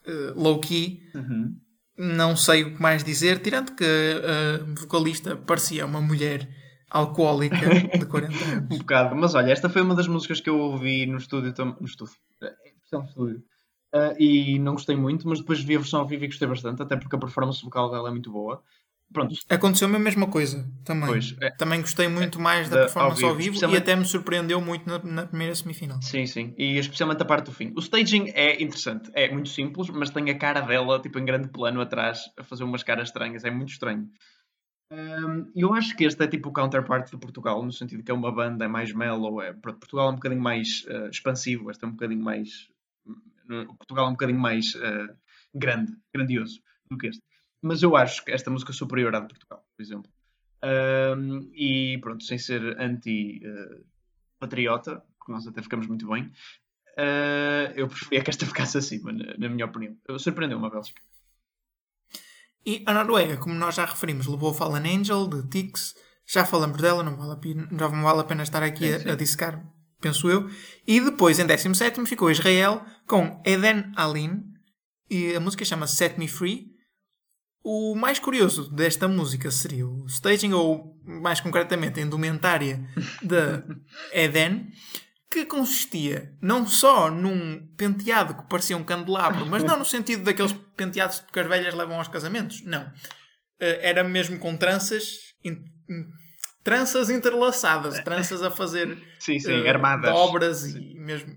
eh, 0.06 0.32
low-key, 0.34 1.02
Uhum. 1.14 1.56
Não 1.96 2.36
sei 2.36 2.64
o 2.64 2.74
que 2.74 2.82
mais 2.82 3.02
dizer, 3.04 3.40
tirando 3.40 3.72
que 3.74 3.84
a 3.84 4.80
vocalista 4.80 5.36
parecia 5.36 5.86
uma 5.86 6.00
mulher 6.00 6.48
alcoólica 6.90 7.56
de 7.98 8.06
40 8.06 8.44
Um 8.44 8.52
anos. 8.58 8.78
bocado, 8.78 9.16
mas 9.16 9.34
olha, 9.34 9.50
esta 9.52 9.68
foi 9.68 9.82
uma 9.82 9.94
das 9.94 10.06
músicas 10.08 10.40
que 10.40 10.48
eu 10.50 10.58
ouvi 10.58 11.06
no 11.06 11.18
estúdio, 11.18 11.52
tam- 11.52 11.76
no 11.80 11.86
estúdio, 11.86 12.14
Ah, 13.92 14.12
e 14.18 14.58
não 14.58 14.72
gostei 14.72 14.96
muito, 14.96 15.28
mas 15.28 15.38
depois 15.38 15.62
vi 15.62 15.76
a 15.76 15.78
versão 15.78 16.00
ao 16.00 16.06
vivo 16.06 16.24
e 16.24 16.26
gostei 16.28 16.48
bastante, 16.48 16.82
até 16.82 16.96
porque 16.96 17.14
a 17.14 17.18
performance 17.18 17.62
vocal 17.62 17.90
dela 17.90 18.08
é 18.08 18.10
muito 18.10 18.30
boa. 18.30 18.60
Pronto, 19.14 19.34
Aconteceu-me 19.48 19.94
a 19.96 19.98
mesma 19.98 20.26
coisa 20.26 20.68
também. 20.84 21.06
Pois, 21.06 21.34
é. 21.40 21.50
Também 21.52 21.80
gostei 21.80 22.08
muito 22.08 22.38
mais 22.40 22.68
da 22.68 22.76
Da- 22.76 22.82
performance 22.82 23.24
ao 23.24 23.30
vivo, 23.30 23.38
vivo, 23.38 23.40
e 23.40 23.54
especialmente- 23.54 23.82
até 23.82 23.96
me 23.96 24.04
surpreendeu 24.04 24.60
muito 24.60 24.86
na, 24.86 24.98
na 24.98 25.26
primeira 25.26 25.54
semifinal. 25.54 26.02
sim, 26.02 26.26
sim, 26.26 26.52
e 26.58 26.76
especialmente 26.78 27.22
a 27.22 27.24
parte 27.24 27.46
do 27.46 27.52
fim. 27.52 27.72
O 27.76 27.78
staging 27.80 28.30
é 28.34 28.60
interessante, 28.62 29.10
é 29.14 29.30
muito 29.32 29.48
simples, 29.48 29.88
mas 29.88 30.10
tem 30.10 30.28
a 30.30 30.36
cara 30.36 30.60
dela, 30.60 31.00
tipo, 31.00 31.18
em 31.18 31.24
grande 31.24 31.48
plano 31.48 31.80
atrás, 31.80 32.22
a 32.36 32.42
fazer 32.42 32.64
umas 32.64 32.82
caras 32.82 33.08
estranhas, 33.08 33.44
é 33.44 33.50
muito 33.50 33.70
estranho. 33.70 34.10
Hum, 34.90 35.50
eu 35.56 35.72
acho 35.72 35.96
que 35.96 36.04
este 36.04 36.22
é 36.22 36.26
tipo 36.26 36.48
o 36.48 36.52
counterpart 36.52 37.10
de 37.10 37.16
Portugal, 37.16 37.62
no 37.64 37.72
sentido 37.72 38.02
que 38.02 38.10
é 38.10 38.14
uma 38.14 38.30
banda, 38.32 38.64
é 38.64 38.68
mais 38.68 38.92
mellow, 38.92 39.40
é, 39.40 39.52
Portugal 39.52 40.08
é 40.08 40.10
um 40.10 40.14
bocadinho 40.16 40.42
mais 40.42 40.84
eh, 40.88 41.08
expansivo, 41.10 41.70
este 41.70 41.84
é 41.84 41.88
um 41.88 41.92
bocadinho 41.92 42.22
mais. 42.22 42.68
no- 43.48 43.66
Portugal 43.76 44.06
é 44.06 44.08
um 44.08 44.12
bocadinho 44.12 44.40
mais 44.40 44.74
eh, 44.74 45.06
grande, 45.54 45.92
grandioso 46.14 46.60
do 46.90 46.96
que 46.98 47.06
este. 47.08 47.22
Mas 47.64 47.82
eu 47.82 47.96
acho 47.96 48.22
que 48.22 48.30
esta 48.30 48.50
música 48.50 48.72
é 48.72 48.74
superior 48.74 49.16
à 49.16 49.20
de 49.20 49.28
Portugal, 49.28 49.64
por 49.74 49.82
exemplo. 49.82 50.12
Hum, 51.16 51.50
e 51.54 51.96
pronto, 52.02 52.22
sem 52.22 52.36
ser 52.36 52.78
anti-patriota, 52.78 55.02
que 55.24 55.32
nós 55.32 55.46
até 55.46 55.62
ficamos 55.62 55.86
muito 55.86 56.06
bem, 56.06 56.30
eh, 56.98 57.72
eu 57.74 57.88
preferia 57.88 58.22
que 58.22 58.28
esta 58.28 58.44
ficasse 58.44 58.76
acima, 58.76 59.12
na, 59.12 59.34
na 59.38 59.48
minha 59.48 59.64
opinião. 59.64 59.96
Surpreendeu-me 60.18 60.66
a 60.66 60.68
Bélgica. 60.68 61.00
E 62.66 62.82
a 62.84 62.92
Noruega, 62.92 63.38
como 63.38 63.54
nós 63.54 63.76
já 63.76 63.86
referimos, 63.86 64.26
levou 64.26 64.50
o 64.50 64.54
Fallen 64.54 64.98
Angel 64.98 65.26
de 65.26 65.48
Tix. 65.48 65.94
Já 66.26 66.44
falamos 66.44 66.82
dela, 66.82 67.02
não 67.02 67.16
vale 67.16 67.32
a 67.32 67.36
pena, 67.36 67.66
não 67.70 68.02
vale 68.02 68.20
a 68.20 68.24
pena 68.24 68.42
estar 68.42 68.62
aqui 68.62 68.92
a, 68.92 69.12
a 69.12 69.14
dissecar, 69.14 69.64
penso 70.02 70.28
eu. 70.28 70.50
E 70.86 71.00
depois, 71.00 71.38
em 71.38 71.46
17 71.46 72.04
ficou 72.04 72.30
Israel 72.30 72.84
com 73.06 73.40
Eden 73.46 73.90
Alin. 73.96 74.52
E 75.08 75.34
a 75.34 75.40
música 75.40 75.64
chama 75.64 75.86
Set 75.86 76.18
Me 76.18 76.28
Free. 76.28 76.73
O 77.66 77.94
mais 77.94 78.18
curioso 78.18 78.70
desta 78.70 79.08
música 79.08 79.50
seria 79.50 79.86
o 79.88 80.04
staging, 80.06 80.52
ou 80.52 81.00
mais 81.02 81.40
concretamente 81.40 81.98
a 81.98 82.02
indumentária 82.02 82.86
de 83.22 83.64
Eden, 84.12 84.70
que 85.30 85.46
consistia 85.46 86.36
não 86.42 86.66
só 86.66 87.10
num 87.10 87.66
penteado 87.76 88.34
que 88.34 88.48
parecia 88.48 88.76
um 88.76 88.84
candelabro, 88.84 89.46
mas 89.46 89.64
não 89.64 89.78
no 89.78 89.84
sentido 89.84 90.24
daqueles 90.24 90.52
penteados 90.76 91.20
que 91.32 91.40
as 91.40 91.48
velhas 91.48 91.74
levam 91.74 91.96
aos 91.96 92.06
casamentos. 92.08 92.62
Não. 92.64 92.86
Eh, 93.58 93.88
Era 93.88 94.04
mesmo 94.04 94.38
com 94.38 94.54
tranças, 94.56 95.16
in- 95.42 95.52
in- 95.88 96.06
tranças 96.62 97.08
interlaçadas, 97.08 97.98
tranças 98.04 98.42
a 98.42 98.50
fazer 98.50 98.96
Sim, 99.18 99.38
sim, 99.38 99.52
eh, 99.64 99.68
armadas. 99.70 100.12
dobras 100.12 100.66
e 100.66 100.94
mesmo 100.98 101.34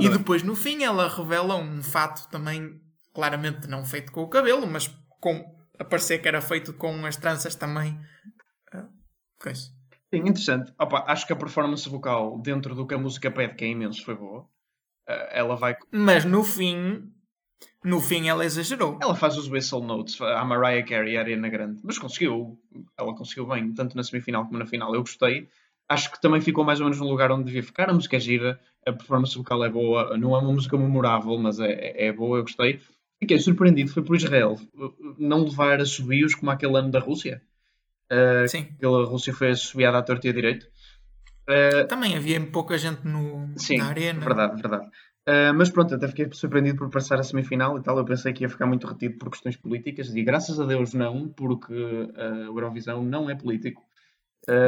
e 0.00 0.08
depois, 0.08 0.42
no 0.42 0.56
fim, 0.56 0.82
ela 0.82 1.08
revela 1.08 1.54
um 1.56 1.80
fato 1.82 2.28
também, 2.30 2.80
claramente 3.14 3.68
não 3.68 3.84
feito 3.84 4.10
com 4.12 4.22
o 4.22 4.28
cabelo, 4.28 4.66
mas 4.66 4.90
com 5.22 5.56
a 5.78 5.84
parecer 5.84 6.18
que 6.18 6.26
era 6.28 6.42
feito 6.42 6.74
com 6.74 7.06
as 7.06 7.16
tranças 7.16 7.54
também. 7.54 7.98
Ah, 8.72 8.88
coisa. 9.40 9.70
Sim, 10.12 10.20
interessante. 10.20 10.74
Opa, 10.78 11.04
acho 11.06 11.26
que 11.26 11.32
a 11.32 11.36
performance 11.36 11.88
vocal 11.88 12.38
dentro 12.38 12.74
do 12.74 12.86
que 12.86 12.92
a 12.94 12.98
música 12.98 13.30
pede, 13.30 13.54
que 13.54 13.64
é 13.64 13.68
imenso, 13.68 14.04
foi 14.04 14.16
boa. 14.16 14.42
Uh, 15.08 15.28
ela 15.30 15.56
vai. 15.56 15.76
Mas 15.90 16.24
no 16.24 16.42
fim, 16.44 17.10
no 17.84 18.00
fim 18.00 18.28
ela 18.28 18.44
exagerou. 18.44 18.98
Ela 19.00 19.14
faz 19.14 19.36
os 19.38 19.48
whistle 19.48 19.82
notes, 19.82 20.20
a 20.20 20.44
Mariah 20.44 20.86
Carey, 20.86 21.16
a 21.16 21.20
Ariana 21.20 21.48
Grande, 21.48 21.80
mas 21.84 21.98
conseguiu. 21.98 22.58
Ela 22.98 23.14
conseguiu 23.14 23.46
bem, 23.46 23.72
tanto 23.72 23.96
na 23.96 24.02
semifinal 24.02 24.44
como 24.44 24.58
na 24.58 24.66
final. 24.66 24.92
Eu 24.94 25.00
gostei. 25.00 25.48
Acho 25.88 26.10
que 26.10 26.20
também 26.20 26.40
ficou 26.40 26.64
mais 26.64 26.80
ou 26.80 26.86
menos 26.86 27.00
no 27.00 27.08
lugar 27.08 27.30
onde 27.30 27.44
devia 27.44 27.62
ficar. 27.62 27.88
A 27.88 27.94
música 27.94 28.16
é 28.16 28.20
gira, 28.20 28.60
a 28.86 28.92
performance 28.92 29.36
vocal 29.36 29.64
é 29.64 29.68
boa. 29.70 30.16
Não 30.18 30.34
é 30.34 30.38
uma 30.40 30.52
música 30.52 30.76
memorável, 30.76 31.36
mas 31.38 31.58
é, 31.60 31.70
é- 31.72 32.06
é 32.06 32.12
boa, 32.12 32.38
eu 32.38 32.42
gostei. 32.42 32.80
Fiquei 33.22 33.38
surpreendido, 33.38 33.88
foi 33.88 34.02
por 34.02 34.16
Israel 34.16 34.58
não 35.16 35.44
levar 35.44 35.80
assobios 35.80 36.34
como 36.34 36.50
aquele 36.50 36.76
ano 36.76 36.90
da 36.90 36.98
Rússia. 36.98 37.40
Uh, 38.10 38.48
Sim. 38.48 38.66
Aquela 38.76 39.06
Rússia 39.06 39.32
foi 39.32 39.50
assobiada 39.50 39.98
à 39.98 40.02
torta 40.02 40.26
e 40.26 40.30
à 40.30 40.32
direito. 40.32 40.66
Uh, 41.48 41.86
Também 41.86 42.16
havia 42.16 42.40
pouca 42.40 42.76
gente 42.76 43.06
no, 43.06 43.48
Sim, 43.56 43.78
na 43.78 43.86
arena. 43.86 44.18
verdade, 44.18 44.60
verdade. 44.60 44.86
Uh, 44.86 45.54
mas 45.54 45.70
pronto, 45.70 45.94
até 45.94 46.08
fiquei 46.08 46.28
surpreendido 46.32 46.78
por 46.78 46.90
passar 46.90 47.20
a 47.20 47.22
semifinal 47.22 47.78
e 47.78 47.82
tal. 47.84 47.96
Eu 47.96 48.04
pensei 48.04 48.32
que 48.32 48.42
ia 48.42 48.48
ficar 48.48 48.66
muito 48.66 48.88
retido 48.88 49.16
por 49.18 49.30
questões 49.30 49.56
políticas 49.56 50.12
e 50.12 50.22
graças 50.24 50.58
a 50.58 50.66
Deus 50.66 50.92
não, 50.92 51.28
porque 51.28 51.72
uh, 51.72 52.50
o 52.50 52.58
Eurovisão 52.58 53.04
não 53.04 53.30
é 53.30 53.36
político. 53.36 53.84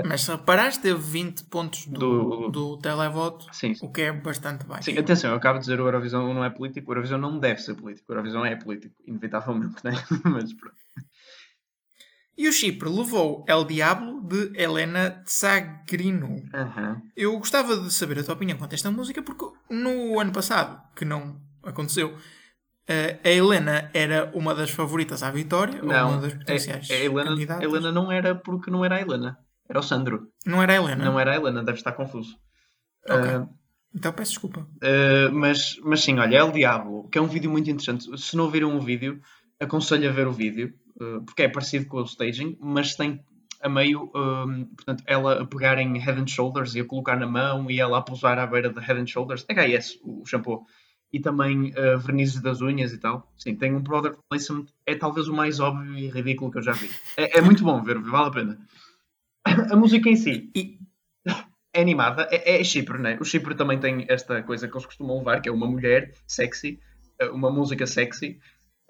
Mas 0.07 0.21
se 0.23 0.31
reparaste, 0.31 0.81
teve 0.83 1.01
20 1.01 1.45
pontos 1.45 1.87
do, 1.87 1.99
Do- 1.99 2.51
do 2.51 2.79
televoto, 2.79 3.47
Sim, 3.53 3.75
sim. 3.75 3.87
o 3.87 3.91
que 3.91 4.03
é 4.03 4.13
bastante 4.13 4.65
baixo. 4.65 4.85
Sim, 4.91 4.99
atenção, 4.99 5.31
eu 5.31 5.37
acabo 5.37 5.59
de 5.59 5.65
dizer 5.65 5.81
o 5.81 5.85
Eurovisão 5.87 6.33
não 6.33 6.45
é 6.45 6.51
político, 6.51 6.89
o 6.91 6.93
Eurovisão 6.93 7.19
não 7.19 7.39
deve 7.39 7.61
ser 7.61 7.75
político, 7.75 8.07
o 8.09 8.13
Eurovisão 8.13 8.45
é 8.47 8.55
político, 8.57 8.95
inevitavelmente, 9.07 9.77
né? 9.85 9.91
Mas 10.25 10.53
pronto. 10.53 10.77
E 12.37 12.49
o 12.49 12.53
Chipre 12.53 12.89
levou 12.89 13.45
El 13.49 13.65
Diablo 13.65 14.21
de 14.23 14.51
Helena 14.61 15.23
Tsagrino. 15.25 16.43
Aham. 16.53 17.03
Eu 17.17 17.39
gostava 17.39 17.77
de 17.77 17.93
saber 17.93 18.19
a 18.19 18.25
tua 18.25 18.35
opinião 18.35 18.59
quanto 18.59 18.73
a 18.73 18.75
esta 18.75 18.91
música, 18.91 19.23
porque 19.23 19.45
no 19.71 20.19
ano 20.19 20.33
passado, 20.33 20.81
que 20.97 21.05
não 21.05 21.41
aconteceu, 21.63 22.17
eh, 22.89 23.21
a 23.25 23.29
Helena 23.29 23.89
era 23.95 24.33
uma 24.35 24.53
das 24.53 24.71
favoritas 24.71 25.23
à 25.23 25.31
vitória, 25.31 25.81
ou 25.81 25.89
Não, 25.89 26.11
uma 26.13 26.21
das 26.21 26.33
a, 26.33 26.37
potenciais 26.39 26.91
a 26.91 26.95
Helena, 26.95 27.25
candidatas. 27.31 27.63
a 27.63 27.67
Helena 27.69 27.93
não 27.93 28.11
era 28.11 28.35
porque 28.35 28.69
não 28.69 28.85
era 28.85 28.97
a 28.97 29.01
Helena, 29.01 29.39
era 29.68 29.79
o 29.79 29.83
Sandro. 29.83 30.29
Não 30.46 30.62
era 30.62 30.72
a 30.72 30.77
Helena? 30.77 31.05
Não 31.05 31.18
era 31.18 31.33
a 31.33 31.37
Helena, 31.37 31.62
deve 31.62 31.79
estar 31.79 31.92
confuso. 31.92 32.37
Ok. 33.09 33.37
Uh, 33.37 33.48
Então 33.94 34.12
peço 34.12 34.33
desculpa. 34.33 34.61
Uh, 34.61 35.33
mas, 35.33 35.77
mas 35.83 36.03
sim, 36.03 36.18
olha, 36.18 36.37
El 36.37 36.50
Diablo, 36.50 37.09
que 37.09 37.18
é 37.18 37.22
um 37.22 37.29
vídeo 37.29 37.50
muito 37.50 37.70
interessante. 37.70 38.07
Se 38.18 38.37
não 38.37 38.50
viram 38.50 38.77
o 38.77 38.81
vídeo, 38.81 39.20
aconselho 39.61 40.09
a 40.09 40.12
ver 40.12 40.27
o 40.27 40.33
vídeo, 40.33 40.74
uh, 41.00 41.22
porque 41.24 41.42
é 41.44 41.48
parecido 41.48 41.87
com 41.87 41.98
o 41.98 42.05
staging, 42.05 42.57
mas 42.61 42.94
tem 42.94 43.20
a 43.62 43.68
meio, 43.68 44.11
um, 44.14 44.66
portanto, 44.77 45.03
ela 45.07 45.40
a 45.40 45.46
pegar 45.46 45.79
em 45.79 45.98
Head 45.98 46.20
and 46.20 46.27
Shoulders 46.27 46.74
e 46.74 46.81
a 46.81 46.85
colocar 46.85 47.16
na 47.16 47.27
mão 47.27 47.70
e 47.70 47.81
ela 47.81 47.96
a 47.96 48.03
pousar 48.03 48.38
à 48.38 48.46
beira 48.46 48.68
de 48.68 48.79
Head 48.79 49.00
and 49.00 49.07
Shoulders, 49.07 49.46
HS, 49.48 50.00
o 50.03 50.22
shampoo, 50.27 50.66
e 51.11 51.18
também 51.18 51.70
uh, 51.70 51.98
vernizes 51.98 52.42
das 52.42 52.61
unhas 52.61 52.92
e 52.92 52.98
tal. 52.98 53.33
Sim, 53.38 53.55
tem 53.55 53.74
um 53.74 53.83
product 53.83 54.20
placement, 54.29 54.66
é 54.85 54.94
talvez 54.94 55.29
o 55.29 55.35
mais 55.35 55.61
óbvio 55.61 55.96
e 55.96 56.11
ridículo 56.11 56.50
que 56.50 56.59
eu 56.59 56.62
já 56.62 56.72
vi. 56.72 56.90
É, 57.16 57.38
é 57.38 57.40
muito 57.40 57.64
bom 57.64 57.83
ver, 57.83 57.98
vale 58.00 58.27
a 58.27 58.31
pena. 58.31 58.59
A 59.72 59.76
música 59.76 60.09
em 60.09 60.16
si, 60.16 60.50
E 60.54 60.78
é 61.72 61.80
animada, 61.80 62.28
é, 62.30 62.61
é 62.61 62.64
Chipre, 62.64 62.98
né? 62.98 63.18
O 63.20 63.24
Chipre 63.24 63.54
também 63.54 63.78
tem 63.80 64.07
esta 64.09 64.42
coisa 64.42 64.68
que 64.68 64.74
eles 64.74 64.87
costumam 64.87 65.18
levar, 65.18 65.40
que 65.40 65.48
é 65.48 65.52
uma 65.52 65.66
mulher 65.66 66.14
sexy, 66.26 66.80
eh, 67.18 67.28
uma 67.30 67.50
música 67.50 67.87
sexy. 67.87 68.38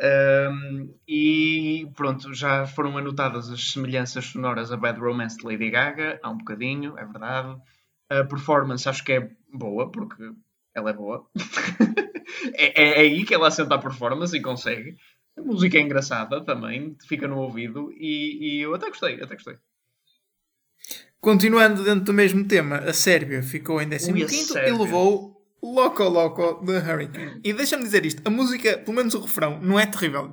Ahm, 0.00 0.90
e 1.08 1.88
pronto, 1.96 2.34
já 2.34 2.66
foram 2.66 2.98
anotadas 2.98 3.50
as 3.50 3.72
semelhanças 3.72 4.26
sonoras 4.26 4.72
a 4.72 4.76
Bad 4.76 5.00
Romance 5.00 5.38
de 5.38 5.46
Lady 5.46 5.70
Gaga, 5.70 6.20
há 6.22 6.30
um 6.30 6.38
bocadinho, 6.38 6.98
é 6.98 7.04
verdade. 7.06 7.56
A 8.10 8.24
performance 8.24 8.88
acho 8.88 9.04
que 9.04 9.12
é 9.12 9.30
boa, 9.52 9.90
porque 9.90 10.22
ela 10.74 10.90
é 10.90 10.92
boa. 10.94 11.26
é, 12.54 12.82
é- 12.82 12.98
é 12.98 13.00
aí 13.00 13.24
que 13.24 13.34
ela 13.34 13.48
assenta 13.48 13.74
a 13.76 13.78
performance 13.78 14.36
e 14.36 14.42
consegue. 14.42 14.96
A 15.38 15.42
música 15.42 15.78
é 15.78 15.80
engraçada 15.80 16.44
também, 16.44 16.96
fica 17.08 17.26
no 17.28 17.38
ouvido 17.38 17.92
e, 17.92 18.58
e 18.58 18.60
eu 18.62 18.74
até 18.74 18.88
gostei, 18.88 19.16
até 19.22 19.34
gostei. 19.34 19.56
Continuando 21.24 21.82
dentro 21.82 22.04
do 22.04 22.12
mesmo 22.12 22.46
tema, 22.46 22.76
a 22.76 22.92
Sérvia 22.92 23.42
ficou 23.42 23.80
em 23.80 23.88
Ui, 23.88 23.94
a 24.22 24.26
15 24.26 24.58
e 24.58 24.70
levou 24.70 25.34
Loco 25.62 26.04
Loco 26.04 26.62
de 26.64 26.76
Hurricane. 26.76 27.40
E 27.42 27.52
deixa-me 27.54 27.82
dizer 27.82 28.04
isto: 28.04 28.20
a 28.24 28.30
música, 28.30 28.76
pelo 28.78 28.94
menos 28.94 29.14
o 29.14 29.20
refrão, 29.20 29.58
não 29.62 29.80
é 29.80 29.86
terrível. 29.86 30.30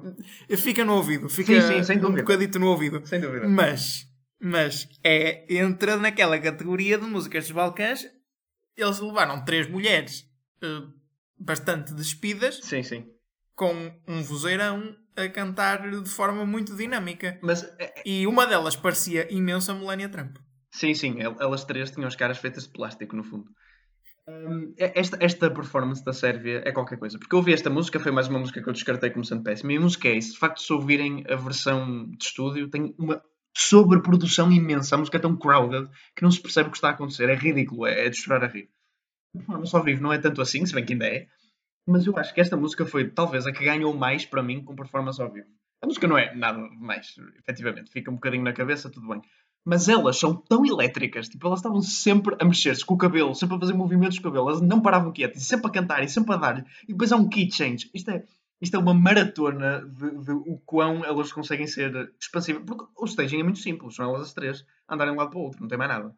Fica 0.57 0.83
no 0.83 0.95
ouvido, 0.95 1.29
fica 1.29 1.59
Sim, 1.61 1.77
sim, 1.77 1.83
sem 1.83 2.05
um 2.05 2.13
bocadito 2.13 2.59
no 2.59 2.67
ouvido. 2.67 3.01
Sem 3.07 3.21
dúvida. 3.21 3.47
Mas, 3.47 4.05
mas 4.39 4.89
é, 5.01 5.45
entra 5.55 5.95
naquela 5.95 6.37
categoria 6.37 6.97
de 6.97 7.05
músicas 7.05 7.45
dos 7.45 7.53
Balcãs. 7.53 8.05
Eles 8.75 8.99
levaram 8.99 9.43
três 9.45 9.69
mulheres 9.69 10.25
eh, 10.61 10.81
bastante 11.37 11.93
despidas 11.93 12.59
Sim, 12.63 12.81
sim. 12.83 13.05
com 13.53 13.73
um 14.07 14.23
vozeirão 14.23 14.95
a 15.15 15.27
cantar 15.27 15.89
de 15.89 16.09
forma 16.09 16.45
muito 16.45 16.75
dinâmica. 16.75 17.37
Mas 17.41 17.63
é- 17.79 18.01
E 18.05 18.25
uma 18.25 18.47
delas 18.47 18.75
parecia 18.75 19.27
imenso 19.31 19.71
a 19.71 19.75
Melania 19.75 20.09
Trump. 20.09 20.37
Sim, 20.71 20.93
sim, 20.93 21.19
el- 21.19 21.37
elas 21.39 21.65
três 21.65 21.91
tinham 21.91 22.07
as 22.07 22.15
caras 22.15 22.37
feitas 22.37 22.63
de 22.65 22.69
plástico, 22.73 23.15
no 23.15 23.23
fundo. 23.23 23.49
Hum, 24.27 24.73
esta, 24.79 25.17
esta 25.21 25.51
performance 25.51 26.03
da 26.05 26.13
Sérvia 26.13 26.61
é 26.65 26.71
qualquer 26.71 26.99
coisa. 26.99 27.19
Porque 27.19 27.35
eu 27.35 27.39
ouvi 27.39 27.53
esta 27.53 27.69
música, 27.69 27.99
foi 27.99 28.11
mais 28.11 28.27
uma 28.29 28.39
música 28.39 28.61
que 28.63 28.69
eu 28.69 28.73
descartei 28.73 29.11
como 29.11 29.25
sendo 29.25 29.43
péssima. 29.43 29.73
E 29.73 29.77
a 29.77 29.81
música 29.81 30.07
é 30.09 30.15
isso. 30.17 30.33
De 30.33 30.39
facto, 30.39 30.61
se 30.61 30.73
ouvirem 30.73 31.25
a 31.29 31.35
versão 31.35 32.09
de 32.11 32.25
estúdio, 32.25 32.69
tem 32.69 32.95
uma 32.99 33.21
sobreprodução 33.57 34.51
imensa. 34.51 34.95
A 34.95 34.99
música 34.99 35.17
é 35.17 35.21
tão 35.21 35.37
crowded 35.37 35.89
que 36.15 36.23
não 36.23 36.31
se 36.31 36.41
percebe 36.41 36.69
o 36.69 36.71
que 36.71 36.77
está 36.77 36.89
a 36.89 36.91
acontecer. 36.93 37.29
É 37.29 37.35
ridículo, 37.35 37.87
é, 37.87 38.07
é 38.07 38.09
de 38.09 38.17
chorar 38.17 38.43
a 38.45 38.47
rir. 38.47 38.69
A 39.35 39.39
performance 39.39 39.75
ao 39.75 39.83
vivo 39.83 40.01
não 40.03 40.13
é 40.13 40.17
tanto 40.19 40.41
assim, 40.41 40.65
se 40.65 40.73
bem 40.73 40.85
que 40.85 40.93
ainda 40.93 41.07
é. 41.07 41.27
Mas 41.87 42.05
eu 42.07 42.17
acho 42.17 42.33
que 42.33 42.41
esta 42.41 42.57
música 42.57 42.85
foi 42.85 43.09
talvez 43.09 43.47
a 43.47 43.53
que 43.53 43.65
ganhou 43.65 43.93
mais 43.95 44.25
para 44.25 44.43
mim 44.43 44.63
com 44.63 44.75
performance 44.75 45.21
ao 45.21 45.31
vivo. 45.31 45.49
A 45.81 45.87
música 45.87 46.07
não 46.07 46.17
é 46.17 46.33
nada 46.35 46.59
mais, 46.79 47.15
efetivamente. 47.39 47.91
Fica 47.91 48.11
um 48.11 48.15
bocadinho 48.15 48.43
na 48.43 48.53
cabeça, 48.53 48.89
tudo 48.89 49.07
bem. 49.09 49.21
Mas 49.63 49.87
elas 49.87 50.17
são 50.17 50.35
tão 50.35 50.65
elétricas, 50.65 51.29
tipo, 51.29 51.45
elas 51.45 51.59
estavam 51.59 51.81
sempre 51.81 52.35
a 52.39 52.45
mexer-se 52.45 52.85
com 52.85 52.95
o 52.95 52.97
cabelo, 52.97 53.35
sempre 53.35 53.57
a 53.57 53.59
fazer 53.59 53.73
movimentos 53.73 54.17
com 54.17 54.27
o 54.27 54.31
cabelo, 54.31 54.49
elas 54.49 54.61
não 54.61 54.81
paravam 54.81 55.11
quietas, 55.11 55.43
sempre 55.43 55.67
a 55.67 55.69
cantar, 55.69 56.03
e 56.03 56.09
sempre 56.09 56.33
a 56.33 56.37
dar, 56.37 56.65
e 56.83 56.87
depois 56.87 57.11
há 57.11 57.15
um 57.15 57.29
key 57.29 57.49
change. 57.51 57.89
Isto 57.93 58.09
é, 58.09 58.25
isto 58.59 58.75
é 58.75 58.79
uma 58.79 58.93
maratona 58.93 59.81
de, 59.87 60.17
de 60.17 60.31
o 60.31 60.59
quão 60.65 61.05
elas 61.05 61.31
conseguem 61.31 61.67
ser 61.67 62.11
expansivas, 62.19 62.63
porque 62.65 62.85
o 62.97 63.05
staging 63.05 63.41
é 63.41 63.43
muito 63.43 63.59
simples, 63.59 63.95
são 63.95 64.09
elas 64.09 64.23
as 64.23 64.33
três 64.33 64.65
a 64.87 64.95
andarem 64.95 65.13
de 65.13 65.19
um 65.19 65.21
lado 65.21 65.29
para 65.29 65.39
o 65.39 65.43
outro, 65.43 65.61
não 65.61 65.67
tem 65.67 65.77
mais 65.77 65.91
nada. 65.91 66.15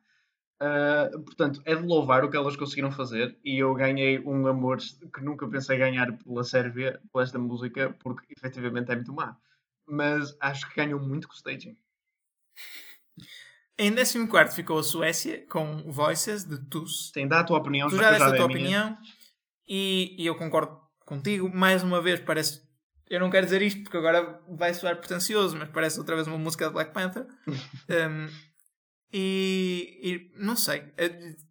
Ah, 0.60 1.10
portanto, 1.26 1.62
é 1.66 1.76
de 1.76 1.84
louvar 1.86 2.24
o 2.24 2.30
que 2.30 2.38
elas 2.38 2.56
conseguiram 2.56 2.90
fazer, 2.92 3.38
e 3.44 3.60
eu 3.60 3.74
ganhei 3.74 4.20
um 4.20 4.48
amor 4.48 4.78
que 4.78 5.22
nunca 5.22 5.46
pensei 5.48 5.78
ganhar 5.78 6.18
pela 6.20 6.44
Sérvia, 6.46 7.02
por 7.12 7.22
esta 7.22 7.38
música, 7.38 7.94
porque 8.00 8.34
efetivamente 8.34 8.90
é 8.90 8.96
muito 8.96 9.12
má. 9.12 9.36
Mas 9.86 10.36
acho 10.40 10.70
que 10.70 10.76
ganham 10.78 11.00
muito 11.00 11.28
com 11.28 11.34
o 11.34 11.36
staging. 11.36 11.76
Em 13.78 13.94
14 13.94 14.56
ficou 14.56 14.80
a 14.80 14.84
Suécia 14.84 15.46
com 15.48 15.92
Voices 15.92 16.44
de 16.44 16.58
Tus. 16.70 17.12
Sim, 17.14 17.28
dá 17.28 17.40
a 17.40 17.44
tua 17.44 17.58
opinião, 17.58 17.90
Tu 17.90 17.98
já 17.98 18.12
deste 18.12 18.24
a 18.24 18.36
tua 18.36 18.46
opinião 18.46 18.98
e, 19.68 20.16
e 20.18 20.26
eu 20.26 20.36
concordo 20.36 20.80
contigo. 21.06 21.50
Mais 21.54 21.84
uma 21.84 22.02
vez, 22.02 22.20
parece. 22.20 22.62
Eu 23.10 23.20
não 23.20 23.30
quero 23.30 23.46
dizer 23.46 23.62
isto 23.62 23.84
porque 23.84 23.98
agora 23.98 24.42
vai 24.50 24.74
soar 24.74 24.96
pretencioso, 24.98 25.58
mas 25.58 25.70
parece 25.70 26.00
outra 26.00 26.16
vez 26.16 26.28
uma 26.28 26.38
música 26.38 26.68
de 26.68 26.74
Black 26.74 26.94
Panther. 26.94 27.26
Um, 27.90 28.30
e, 29.16 30.00
e 30.02 30.44
não 30.44 30.56
sei, 30.56 30.92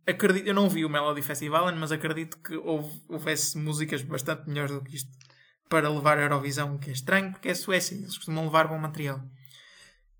acredito, 0.05 0.49
eu 0.49 0.55
não 0.55 0.69
vi 0.69 0.85
o 0.85 0.91
Melody 0.91 1.23
Festival, 1.23 1.73
mas 1.77 1.93
acredito 1.93 2.37
que 2.43 2.57
houve, 2.57 3.01
houvesse 3.09 3.57
músicas 3.57 4.03
bastante 4.03 4.49
melhores 4.49 4.73
do 4.73 4.83
que 4.83 4.97
isto. 4.97 5.09
para 5.69 5.89
levar 5.89 6.19
a 6.19 6.23
Eurovisão, 6.23 6.75
o 6.75 6.79
que 6.81 6.91
é 6.91 6.93
estranho, 6.93 7.31
porque 7.31 7.51
é 7.51 7.55
Suécia, 7.55 7.95
eles 7.95 8.17
costumam 8.17 8.47
levar 8.47 8.67
bom 8.67 8.79
material. 8.79 9.23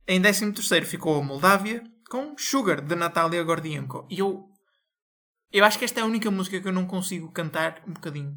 Em 0.07 0.21
13 0.21 0.53
ficou 0.85 1.21
a 1.21 1.23
Moldávia, 1.23 1.85
com 2.11 2.35
Sugar, 2.37 2.81
de 2.81 2.95
Natália 2.95 3.43
Gordienko. 3.43 4.07
E 4.11 4.19
eu, 4.19 4.49
eu 5.53 5.65
acho 5.65 5.79
que 5.79 5.85
esta 5.85 6.01
é 6.01 6.03
a 6.03 6.07
única 6.07 6.31
música 6.31 6.61
que 6.61 6.69
eu 6.69 6.73
não 6.73 6.87
consigo 6.87 7.31
cantar 7.31 7.81
um 7.87 7.93
bocadinho. 7.93 8.37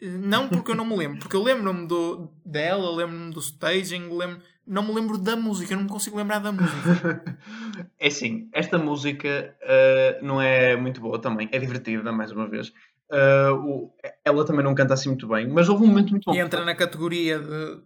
Não 0.00 0.48
porque 0.48 0.72
eu 0.72 0.74
não 0.74 0.84
me 0.84 0.96
lembro, 0.96 1.20
porque 1.20 1.36
eu 1.36 1.42
lembro-me 1.42 1.86
do, 1.86 2.28
dela, 2.44 2.90
lembro-me 2.90 3.32
do 3.32 3.38
staging, 3.38 4.08
lembro, 4.10 4.42
não 4.66 4.82
me 4.82 4.92
lembro 4.92 5.16
da 5.16 5.36
música, 5.36 5.72
eu 5.72 5.76
não 5.76 5.84
me 5.84 5.90
consigo 5.90 6.16
lembrar 6.16 6.40
da 6.40 6.50
música. 6.50 7.38
é 7.98 8.08
assim, 8.08 8.48
esta 8.52 8.78
música 8.78 9.56
uh, 9.62 10.24
não 10.24 10.42
é 10.42 10.76
muito 10.76 11.00
boa 11.00 11.20
também, 11.20 11.48
é 11.52 11.58
divertida, 11.58 12.10
mais 12.10 12.32
uma 12.32 12.48
vez. 12.48 12.72
Uh, 13.10 13.54
o, 13.64 13.94
ela 14.24 14.44
também 14.44 14.64
não 14.64 14.74
canta 14.74 14.94
assim 14.94 15.10
muito 15.10 15.28
bem, 15.28 15.46
mas 15.46 15.68
houve 15.68 15.84
um 15.84 15.86
momento 15.86 16.10
muito 16.10 16.24
bom. 16.24 16.34
E 16.34 16.40
entra 16.40 16.64
na 16.64 16.74
categoria 16.74 17.38
de 17.38 17.80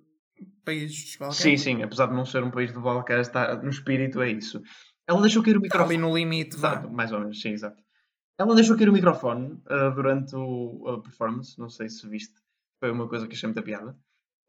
países 0.67 1.05
dos 1.05 1.17
Balcãs. 1.17 1.39
Sim, 1.39 1.57
sim, 1.57 1.83
apesar 1.83 2.07
de 2.09 2.15
não 2.15 2.27
ser 2.27 2.43
um 2.43 2.51
país 2.51 2.73
do 2.73 2.81
Balcãs, 2.81 3.29
está 3.29 3.57
no 3.57 3.71
espírito, 3.71 4.21
é 4.21 4.31
isso. 4.31 4.61
Ela 5.07 5.23
deixou 5.23 5.43
cair 5.43 5.57
o 5.57 5.61
microfone. 5.61 5.95
Está 5.95 6.07
no 6.07 6.15
limite, 6.15 6.57
exato, 6.57 6.91
mais 6.91 7.13
ou 7.13 7.21
menos, 7.21 7.41
sim, 7.41 7.51
exato. 7.51 7.81
Ela 8.39 8.55
deixou 8.55 8.77
cair 8.77 8.89
o 8.89 8.93
microfone 8.93 9.53
uh, 9.71 9.95
durante 9.95 10.35
o, 10.35 10.89
a 10.89 11.01
performance, 11.01 11.59
não 11.59 11.71
sei 11.71 11.89
se 11.89 12.07
viste, 12.09 12.35
foi 12.81 12.91
uma 12.91 13.09
coisa 13.09 13.27
que 13.27 13.35
achei 13.35 13.47
muita 13.47 13.63
piada, 13.63 13.97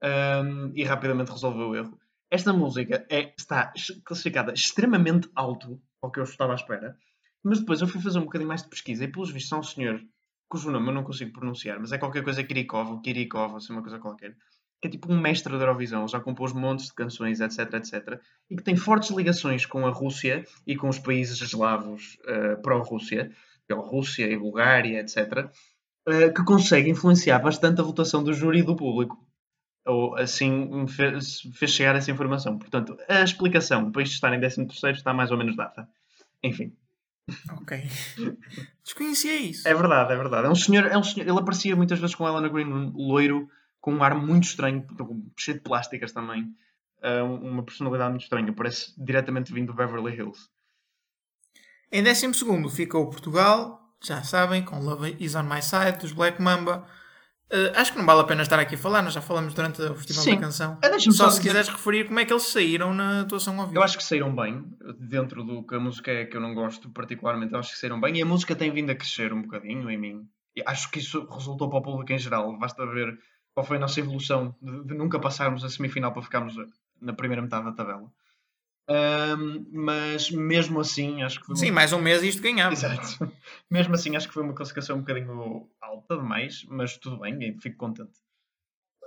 um, 0.03 0.71
e 0.75 0.83
rapidamente 0.83 1.31
resolveu 1.31 1.69
o 1.69 1.75
erro. 1.75 1.97
Esta 2.29 2.51
música 2.51 3.05
é, 3.09 3.33
está 3.37 3.71
classificada 4.03 4.51
extremamente 4.51 5.29
alto, 5.33 5.79
ao 6.01 6.11
que 6.11 6.19
eu 6.19 6.23
estava 6.23 6.51
à 6.51 6.55
espera, 6.55 6.97
mas 7.43 7.59
depois 7.59 7.79
eu 7.79 7.87
fui 7.87 8.01
fazer 8.01 8.19
um 8.19 8.23
bocadinho 8.23 8.49
mais 8.49 8.63
de 8.63 8.69
pesquisa 8.69 9.05
e, 9.05 9.07
pelos 9.07 9.31
vistos, 9.31 9.53
há 9.53 9.59
um 9.59 9.63
senhor 9.63 10.01
cujo 10.49 10.71
nome 10.71 10.89
eu 10.89 10.93
não 10.93 11.03
consigo 11.03 11.31
pronunciar, 11.31 11.79
mas 11.79 11.91
é 11.91 11.97
qualquer 11.97 12.23
coisa 12.23 12.43
Kirikov, 12.43 12.91
ou 12.91 13.01
Kirikov, 13.01 13.51
ou 13.51 13.57
assim, 13.57 13.73
uma 13.73 13.81
coisa 13.81 13.99
qualquer, 13.99 14.35
que 14.81 14.87
é 14.87 14.91
tipo 14.91 15.11
um 15.11 15.19
mestre 15.19 15.51
da 15.53 15.63
Eurovisão, 15.63 16.07
já 16.07 16.19
compôs 16.19 16.53
montes 16.53 16.87
de 16.87 16.93
canções, 16.93 17.39
etc, 17.39 17.73
etc, 17.73 18.19
e 18.49 18.55
que 18.55 18.63
tem 18.63 18.75
fortes 18.75 19.09
ligações 19.09 19.65
com 19.65 19.85
a 19.87 19.89
Rússia 19.89 20.45
e 20.65 20.75
com 20.75 20.87
os 20.87 20.99
países 20.99 21.41
eslavos 21.41 22.17
uh, 22.25 22.61
pró-Rússia, 22.61 23.31
Rússia 23.75 24.25
e 24.31 24.37
Bulgária, 24.37 24.99
etc., 24.99 25.49
eh, 26.07 26.29
que 26.29 26.43
consegue 26.45 26.89
influenciar 26.89 27.39
bastante 27.39 27.81
a 27.81 27.83
votação 27.83 28.23
do 28.23 28.33
júri 28.33 28.59
e 28.59 28.63
do 28.63 28.77
público. 28.77 29.17
Ou 29.85 30.15
assim 30.15 30.49
me 30.49 30.87
fez, 30.87 31.41
fez 31.53 31.71
chegar 31.71 31.95
essa 31.97 32.09
informação. 32.09 32.57
Portanto, 32.57 32.97
a 33.09 33.23
explicação 33.23 33.83
do 33.83 33.91
país 33.91 34.09
estar 34.09 34.33
em 34.33 34.39
13 34.39 34.67
está 34.91 35.13
mais 35.13 35.31
ou 35.31 35.37
menos 35.37 35.57
dada. 35.57 35.87
Enfim. 36.41 36.73
Ok. 37.61 37.77
Desconhecia 38.83 39.37
isso. 39.37 39.67
É 39.67 39.73
verdade, 39.73 40.13
é 40.13 40.15
verdade. 40.15 40.47
É 40.47 40.49
um 40.49 40.55
senhor, 40.55 40.85
é 40.85 40.97
um 40.97 41.03
senhor, 41.03 41.27
ele 41.27 41.39
aparecia 41.39 41.75
muitas 41.75 41.99
vezes 41.99 42.15
com 42.15 42.25
ela 42.25 42.39
na 42.39 42.47
Green 42.47 42.91
loiro, 42.95 43.49
com 43.87 43.93
um 43.93 44.03
ar 44.03 44.13
muito 44.15 44.43
estranho, 44.43 44.85
cheio 45.37 45.59
de 45.59 45.63
plásticas 45.63 46.11
também. 46.11 46.53
Uh, 47.01 47.23
uma 47.23 47.63
personalidade 47.63 48.09
muito 48.09 48.23
estranha. 48.23 48.51
Parece 48.51 48.93
diretamente 49.01 49.53
vindo 49.53 49.67
do 49.67 49.73
Beverly 49.73 50.13
Hills. 50.13 50.49
Em 51.89 52.03
12 52.03 52.33
ficou 52.69 53.09
Portugal, 53.09 53.79
já 54.03 54.21
sabem, 54.23 54.61
com 54.61 54.77
Love 54.81 55.15
Is 55.21 55.35
On 55.35 55.43
My 55.43 55.61
Side, 55.61 55.99
dos 56.01 56.11
Black 56.11 56.41
Mamba. 56.41 56.85
Uh, 57.49 57.71
acho 57.75 57.93
que 57.93 57.97
não 57.97 58.05
vale 58.05 58.19
a 58.19 58.23
pena 58.25 58.41
estar 58.41 58.59
aqui 58.59 58.75
a 58.75 58.77
falar, 58.77 59.01
nós 59.01 59.13
já 59.13 59.21
falamos 59.21 59.53
durante 59.53 59.81
o 59.81 59.95
Festival 59.95 60.23
Sim. 60.25 60.35
da 60.35 60.41
Canção. 60.41 60.77
Ah, 60.83 60.99
só, 60.99 61.11
só 61.11 61.29
se 61.29 61.37
dizer... 61.37 61.49
quiseres 61.51 61.69
referir 61.69 62.07
como 62.07 62.19
é 62.19 62.25
que 62.25 62.33
eles 62.33 62.43
saíram 62.43 62.93
na 62.93 63.21
atuação 63.21 63.57
ao 63.57 63.67
vivo. 63.67 63.79
Eu 63.79 63.83
acho 63.83 63.97
que 63.97 64.03
saíram 64.03 64.35
bem, 64.35 64.65
dentro 64.99 65.45
do 65.45 65.65
que 65.65 65.75
a 65.75 65.79
música 65.79 66.11
é 66.11 66.25
que 66.25 66.35
eu 66.35 66.41
não 66.41 66.53
gosto 66.53 66.89
particularmente, 66.89 67.53
eu 67.53 67.59
acho 67.59 67.71
que 67.71 67.77
saíram 67.77 68.01
bem 68.01 68.17
e 68.17 68.21
a 68.21 68.25
música 68.25 68.53
tem 68.53 68.69
vindo 68.69 68.89
a 68.89 68.95
crescer 68.95 69.31
um 69.31 69.43
bocadinho 69.43 69.89
em 69.89 69.97
mim. 69.97 70.27
E 70.57 70.63
acho 70.65 70.91
que 70.91 70.99
isso 70.99 71.25
resultou 71.31 71.69
para 71.69 71.79
o 71.79 71.81
público 71.81 72.11
em 72.11 72.19
geral. 72.19 72.57
Basta 72.59 72.85
ver 72.85 73.17
qual 73.57 73.65
foi 73.65 73.77
a 73.77 73.79
nossa 73.79 73.99
evolução 73.99 74.55
de, 74.61 74.83
de 74.83 74.93
nunca 74.93 75.19
passarmos 75.19 75.63
a 75.63 75.69
semifinal 75.69 76.13
para 76.13 76.21
ficarmos 76.21 76.53
na 77.01 77.11
primeira 77.11 77.41
metade 77.41 77.65
da 77.65 77.71
tabela. 77.71 78.07
Um, 78.87 79.65
mas 79.71 80.29
mesmo 80.29 80.79
assim 80.79 81.23
acho 81.23 81.39
que 81.39 81.47
foi 81.47 81.55
Sim, 81.55 81.71
mais 81.71 81.91
um 81.91 81.99
mês 81.99 82.21
e 82.21 82.27
isto 82.27 82.43
ganhava. 82.43 82.71
Exato. 82.71 83.33
Mesmo 83.67 83.95
assim 83.95 84.15
acho 84.15 84.27
que 84.27 84.33
foi 84.35 84.43
uma 84.43 84.53
classificação 84.53 84.97
um 84.97 84.99
bocadinho 84.99 85.67
alta 85.81 86.17
demais, 86.17 86.67
mas 86.69 86.97
tudo 86.99 87.17
bem, 87.17 87.59
fico 87.59 87.77
contente. 87.77 88.11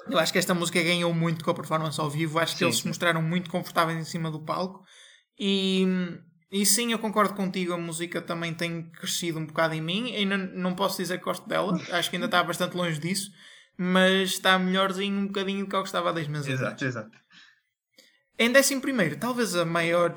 Eu 0.09 0.19
acho 0.19 0.33
que 0.33 0.39
esta 0.41 0.53
música 0.53 0.83
ganhou 0.83 1.15
muito 1.15 1.45
com 1.45 1.53
a 1.53 1.55
performance 1.55 2.01
ao 2.01 2.11
vivo, 2.11 2.41
acho 2.41 2.55
que 2.55 2.59
sim, 2.59 2.65
eles 2.65 2.75
sim. 2.75 2.83
se 2.83 2.89
mostraram 2.89 3.23
muito 3.23 3.49
confortáveis 3.51 4.01
em 4.01 4.05
cima 4.05 4.33
do 4.33 4.41
palco 4.41 4.85
e, 5.39 5.87
e 6.51 6.67
sim, 6.67 6.91
eu 6.91 6.99
concordo 6.99 7.35
contigo, 7.35 7.73
a 7.73 7.79
música 7.79 8.21
também 8.21 8.53
tem 8.53 8.91
crescido 8.91 9.39
um 9.39 9.47
bocado 9.47 9.75
em 9.75 9.81
mim, 9.81 10.13
ainda 10.17 10.37
não 10.37 10.75
posso 10.75 10.97
dizer 11.01 11.19
que 11.19 11.25
gosto 11.25 11.49
dela, 11.49 11.81
acho 11.93 12.11
que 12.11 12.17
ainda 12.17 12.27
está 12.27 12.43
bastante 12.43 12.77
longe 12.77 12.99
disso, 12.99 13.31
mas 13.83 14.33
está 14.33 14.59
melhorzinho 14.59 15.21
um 15.21 15.27
bocadinho 15.27 15.65
do 15.65 15.71
que 15.71 15.75
eu 15.75 15.81
gostava 15.81 16.11
há 16.11 16.13
10 16.13 16.29
meses 16.29 16.49
Exato, 16.49 16.85
exato. 16.85 17.19
Em 18.39 18.53
décimo 18.53 18.83
primeiro, 18.83 19.17
talvez 19.17 19.57
a 19.57 19.65
maior 19.65 20.15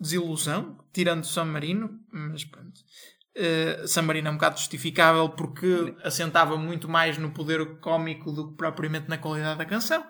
desilusão, 0.00 0.84
tirando 0.92 1.24
San 1.24 1.44
Marino, 1.44 2.00
mas 2.12 2.44
pronto. 2.44 2.74
Uh, 3.36 3.86
San 3.86 4.02
Marino 4.02 4.26
é 4.26 4.30
um 4.32 4.34
bocado 4.34 4.58
justificável 4.58 5.28
porque 5.28 5.94
assentava 6.02 6.56
muito 6.56 6.88
mais 6.88 7.16
no 7.16 7.30
poder 7.30 7.78
cómico 7.78 8.32
do 8.32 8.50
que 8.50 8.56
propriamente 8.56 9.08
na 9.08 9.18
qualidade 9.18 9.58
da 9.58 9.64
canção. 9.64 10.04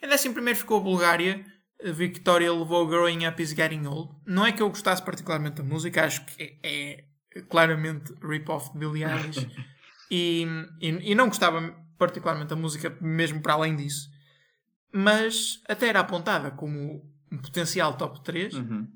Em 0.00 0.06
décimo 0.06 0.34
primeiro 0.34 0.56
ficou 0.56 0.78
a 0.78 0.84
Bulgária. 0.84 1.44
A 1.84 1.90
Victoria 1.90 2.52
levou 2.52 2.86
Growing 2.86 3.26
Up 3.26 3.42
is 3.42 3.50
Getting 3.50 3.84
Old. 3.84 4.12
Não 4.24 4.46
é 4.46 4.52
que 4.52 4.62
eu 4.62 4.68
gostasse 4.68 5.02
particularmente 5.02 5.56
da 5.56 5.64
música, 5.64 6.04
acho 6.04 6.24
que 6.24 6.56
é, 6.62 7.04
é 7.34 7.42
claramente 7.50 8.14
rip-off 8.22 8.72
de 8.72 8.78
Billie 8.78 9.04
Eilish. 9.04 9.48
e, 10.08 10.46
e, 10.80 11.10
e 11.10 11.14
não 11.16 11.26
gostava 11.26 11.83
particularmente 11.98 12.48
da 12.48 12.56
música, 12.56 12.96
mesmo 13.00 13.40
para 13.40 13.54
além 13.54 13.76
disso 13.76 14.14
mas 14.94 15.60
até 15.68 15.88
era 15.88 15.98
apontada 15.98 16.52
como 16.52 17.02
um 17.32 17.38
potencial 17.38 17.94
top 17.94 18.22
3. 18.22 18.54
Uhum. 18.54 18.86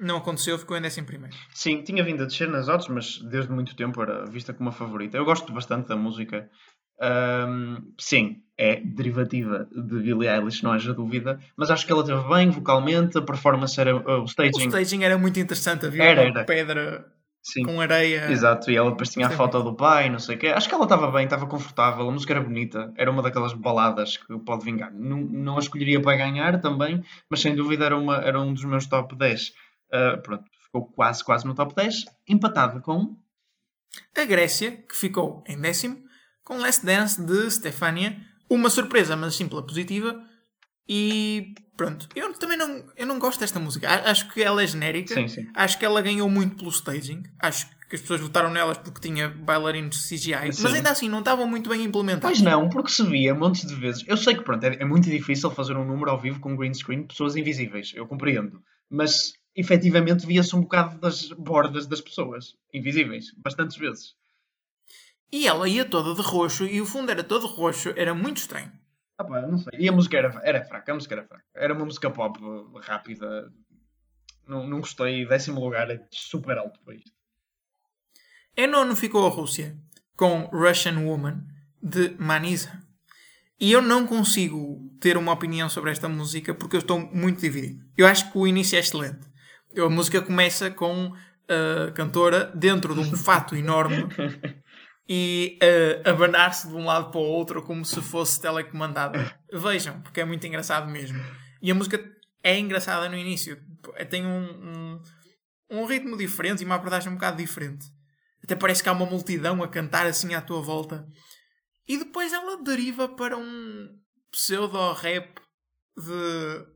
Não 0.00 0.16
aconteceu, 0.16 0.58
ficou 0.58 0.76
em 0.76 1.04
primeiro. 1.04 1.36
Sim, 1.52 1.82
tinha 1.82 2.02
vindo 2.02 2.22
a 2.22 2.26
descer 2.26 2.48
nas 2.48 2.66
odds, 2.66 2.88
mas 2.88 3.18
desde 3.30 3.52
muito 3.52 3.76
tempo 3.76 4.02
era 4.02 4.24
vista 4.24 4.54
como 4.54 4.70
a 4.70 4.72
favorita. 4.72 5.18
Eu 5.18 5.24
gosto 5.24 5.52
bastante 5.52 5.88
da 5.88 5.96
música. 5.96 6.50
Um, 6.98 7.92
sim, 7.98 8.42
é 8.56 8.80
derivativa 8.80 9.68
de 9.70 10.00
Billie 10.00 10.28
Eilish, 10.28 10.62
não 10.62 10.72
haja 10.72 10.94
dúvida, 10.94 11.38
mas 11.56 11.70
acho 11.70 11.84
que 11.86 11.92
ela 11.92 12.04
teve 12.04 12.22
bem 12.28 12.50
vocalmente, 12.50 13.18
a 13.18 13.22
performance 13.22 13.78
era 13.78 13.94
o 13.96 14.24
staging. 14.24 14.56
O 14.56 14.68
staging 14.68 15.04
era 15.04 15.18
muito 15.18 15.38
interessante, 15.38 15.86
havia 15.86 16.04
era, 16.04 16.22
era. 16.22 16.44
pedra 16.44 17.13
Sim. 17.44 17.62
com 17.62 17.78
areia. 17.78 18.30
Exato, 18.30 18.70
e 18.70 18.76
ela 18.76 18.90
depois 18.90 19.10
tinha 19.10 19.26
a 19.26 19.30
foto 19.30 19.62
do 19.62 19.74
pai, 19.74 20.08
não 20.08 20.18
sei 20.18 20.34
o 20.34 20.38
quê. 20.38 20.48
Acho 20.48 20.66
que 20.66 20.74
ela 20.74 20.84
estava 20.84 21.10
bem, 21.10 21.24
estava 21.24 21.46
confortável, 21.46 22.08
a 22.08 22.10
música 22.10 22.32
era 22.32 22.40
bonita, 22.40 22.90
era 22.96 23.10
uma 23.10 23.22
daquelas 23.22 23.52
baladas 23.52 24.16
que 24.16 24.38
pode 24.38 24.64
vingar. 24.64 24.90
Não, 24.94 25.18
não 25.18 25.56
a 25.56 25.60
escolheria 25.60 26.00
para 26.00 26.16
ganhar 26.16 26.58
também, 26.62 27.04
mas 27.28 27.40
sem 27.40 27.54
dúvida 27.54 27.84
era, 27.84 27.98
uma, 27.98 28.16
era 28.16 28.40
um 28.40 28.54
dos 28.54 28.64
meus 28.64 28.86
top 28.86 29.14
10. 29.14 29.48
Uh, 29.48 29.52
ah, 29.92 30.16
pronto, 30.22 30.44
ficou 30.64 30.86
quase, 30.86 31.22
quase 31.22 31.46
no 31.46 31.54
top 31.54 31.74
10, 31.74 32.06
empatada 32.26 32.80
com. 32.80 33.14
A 34.16 34.24
Grécia, 34.24 34.72
que 34.72 34.96
ficou 34.96 35.44
em 35.46 35.60
décimo, 35.60 36.02
com 36.42 36.56
Last 36.56 36.84
Dance 36.84 37.22
de 37.22 37.50
Stefania. 37.50 38.16
Uma 38.48 38.70
surpresa, 38.70 39.16
mas 39.16 39.34
sim 39.34 39.48
pela 39.48 39.62
positiva 39.62 40.18
e 40.88 41.54
pronto, 41.76 42.08
eu 42.14 42.32
também 42.34 42.56
não, 42.56 42.84
eu 42.96 43.06
não 43.06 43.18
gosto 43.18 43.40
desta 43.40 43.58
música. 43.58 43.88
Acho 43.88 44.30
que 44.32 44.42
ela 44.42 44.62
é 44.62 44.66
genérica. 44.66 45.14
Sim, 45.14 45.28
sim. 45.28 45.48
Acho 45.54 45.78
que 45.78 45.84
ela 45.84 46.00
ganhou 46.02 46.28
muito 46.28 46.56
pelo 46.56 46.70
staging. 46.70 47.22
Acho 47.40 47.68
que 47.88 47.96
as 47.96 48.00
pessoas 48.02 48.20
votaram 48.20 48.50
nelas 48.50 48.78
porque 48.78 49.00
tinha 49.00 49.28
bailarinos 49.28 50.08
CGI. 50.08 50.52
Sim. 50.52 50.62
Mas 50.62 50.74
ainda 50.74 50.90
assim 50.90 51.08
não 51.08 51.20
estavam 51.20 51.46
muito 51.46 51.70
bem 51.70 51.82
implementados. 51.82 52.38
Pois 52.38 52.42
não, 52.42 52.68
porque 52.68 52.90
se 52.90 53.02
via 53.04 53.34
montes 53.34 53.66
de 53.66 53.74
vezes. 53.74 54.04
Eu 54.06 54.16
sei 54.16 54.34
que 54.34 54.42
pronto, 54.42 54.64
é, 54.64 54.76
é 54.80 54.84
muito 54.84 55.08
difícil 55.08 55.50
fazer 55.50 55.76
um 55.76 55.84
número 55.84 56.10
ao 56.10 56.20
vivo 56.20 56.40
com 56.40 56.56
green 56.56 56.74
screen 56.74 57.06
pessoas 57.06 57.36
invisíveis. 57.36 57.92
Eu 57.94 58.06
compreendo. 58.06 58.62
Mas 58.90 59.32
efetivamente 59.56 60.26
via-se 60.26 60.54
um 60.54 60.60
bocado 60.60 60.98
das 60.98 61.28
bordas 61.28 61.86
das 61.86 62.00
pessoas 62.00 62.54
invisíveis. 62.72 63.26
Bastantes 63.36 63.76
vezes. 63.76 64.14
E 65.32 65.48
ela 65.48 65.68
ia 65.68 65.84
toda 65.84 66.14
de 66.14 66.20
roxo 66.20 66.64
e 66.64 66.80
o 66.80 66.86
fundo 66.86 67.10
era 67.10 67.24
todo 67.24 67.46
roxo. 67.46 67.92
Era 67.96 68.14
muito 68.14 68.36
estranho. 68.38 68.70
Ah, 69.16 69.24
pá, 69.24 69.42
não 69.42 69.58
sei. 69.58 69.72
E 69.78 69.88
a 69.88 69.92
música 69.92 70.16
era, 70.16 70.40
era 70.42 70.64
fraca, 70.64 70.92
a 70.92 70.94
música 70.94 71.14
era 71.14 71.24
fraca. 71.24 71.44
Era 71.54 71.74
uma 71.74 71.84
música 71.84 72.10
pop 72.10 72.38
rápida. 72.82 73.52
Não, 74.46 74.66
não 74.66 74.80
gostei. 74.80 75.26
Décimo 75.26 75.60
lugar 75.60 75.90
é 75.90 76.00
super 76.10 76.58
alto 76.58 76.80
para 76.84 76.94
isto. 76.94 77.12
Em 78.56 78.66
nono 78.66 78.94
ficou 78.94 79.26
a 79.26 79.30
Rússia, 79.30 79.76
com 80.16 80.44
Russian 80.52 81.00
Woman, 81.00 81.44
de 81.82 82.14
Manisa. 82.18 82.82
E 83.60 83.72
eu 83.72 83.80
não 83.80 84.06
consigo 84.06 84.90
ter 85.00 85.16
uma 85.16 85.32
opinião 85.32 85.68
sobre 85.68 85.90
esta 85.90 86.08
música 86.08 86.54
porque 86.54 86.76
eu 86.76 86.80
estou 86.80 87.00
muito 87.00 87.40
dividido. 87.40 87.84
Eu 87.96 88.06
acho 88.06 88.30
que 88.30 88.38
o 88.38 88.46
início 88.46 88.76
é 88.76 88.80
excelente. 88.80 89.26
A 89.76 89.88
música 89.88 90.20
começa 90.20 90.70
com 90.70 91.12
a 91.48 91.90
cantora 91.92 92.46
dentro 92.54 92.94
de 92.94 93.00
um 93.00 93.16
fato 93.16 93.54
enorme 93.54 94.06
e 95.08 95.58
uh, 95.62 96.08
abanar-se 96.08 96.68
de 96.68 96.74
um 96.74 96.84
lado 96.84 97.10
para 97.10 97.20
o 97.20 97.24
outro 97.24 97.62
como 97.62 97.84
se 97.84 98.00
fosse 98.00 98.40
telecomandada. 98.40 99.38
Vejam, 99.52 100.00
porque 100.00 100.20
é 100.20 100.24
muito 100.24 100.46
engraçado 100.46 100.90
mesmo. 100.90 101.22
E 101.60 101.70
a 101.70 101.74
música 101.74 102.02
é 102.42 102.58
engraçada 102.58 103.08
no 103.08 103.16
início. 103.16 103.60
Tem 104.08 104.24
um, 104.24 104.42
um, 104.42 105.02
um 105.70 105.84
ritmo 105.84 106.16
diferente 106.16 106.62
e 106.62 106.66
uma 106.66 106.76
abordagem 106.76 107.10
um 107.10 107.14
bocado 107.14 107.36
diferente. 107.36 107.86
Até 108.42 108.54
parece 108.54 108.82
que 108.82 108.88
há 108.88 108.92
uma 108.92 109.06
multidão 109.06 109.62
a 109.62 109.68
cantar 109.68 110.06
assim 110.06 110.34
à 110.34 110.40
tua 110.40 110.62
volta. 110.62 111.06
E 111.86 111.98
depois 111.98 112.32
ela 112.32 112.62
deriva 112.62 113.08
para 113.08 113.36
um, 113.36 113.88
pseudo-rap 114.34 115.40
de 115.96 116.66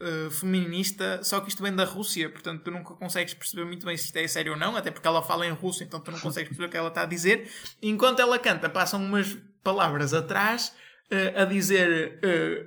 uh, 0.00 0.30
feminista, 0.30 1.22
só 1.22 1.40
que 1.40 1.48
isto 1.48 1.62
vem 1.62 1.74
da 1.74 1.84
Rússia, 1.84 2.28
portanto 2.30 2.62
tu 2.62 2.70
nunca 2.70 2.94
consegues 2.94 3.34
perceber 3.34 3.64
muito 3.64 3.84
bem 3.86 3.96
se 3.96 4.06
isto 4.06 4.16
é 4.16 4.26
sério 4.26 4.52
ou 4.52 4.58
não, 4.58 4.76
até 4.76 4.90
porque 4.90 5.06
ela 5.06 5.22
fala 5.22 5.46
em 5.46 5.52
russo, 5.52 5.84
então 5.84 6.00
tu 6.00 6.10
não 6.10 6.18
consegues 6.18 6.48
perceber 6.48 6.68
o 6.68 6.70
que 6.70 6.76
ela 6.76 6.88
está 6.88 7.02
a 7.02 7.06
dizer. 7.06 7.48
Enquanto 7.82 8.20
ela 8.20 8.38
canta, 8.38 8.68
passam 8.68 9.02
umas 9.02 9.36
palavras 9.62 10.14
atrás 10.14 10.74
uh, 11.10 11.42
a 11.42 11.44
dizer 11.44 12.18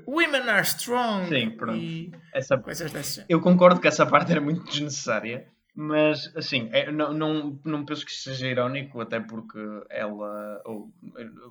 uh, 0.07 0.11
Women 0.11 0.49
are 0.49 0.61
strong 0.61 1.27
Sim, 1.27 1.51
pronto. 1.51 1.77
e 1.77 2.11
Essa... 2.33 2.57
coisas 2.57 2.91
dessas. 2.91 3.25
Eu 3.27 3.41
concordo 3.41 3.79
que 3.79 3.87
essa 3.87 4.05
parte 4.05 4.31
era 4.31 4.41
muito 4.41 4.63
desnecessária, 4.65 5.47
mas 5.75 6.31
assim, 6.35 6.69
é, 6.71 6.91
não, 6.91 7.13
não, 7.13 7.59
não 7.65 7.83
penso 7.83 8.05
que 8.05 8.11
seja 8.11 8.47
irónico, 8.47 9.01
até 9.01 9.19
porque 9.19 9.59
ela, 9.89 10.61
ou 10.65 10.93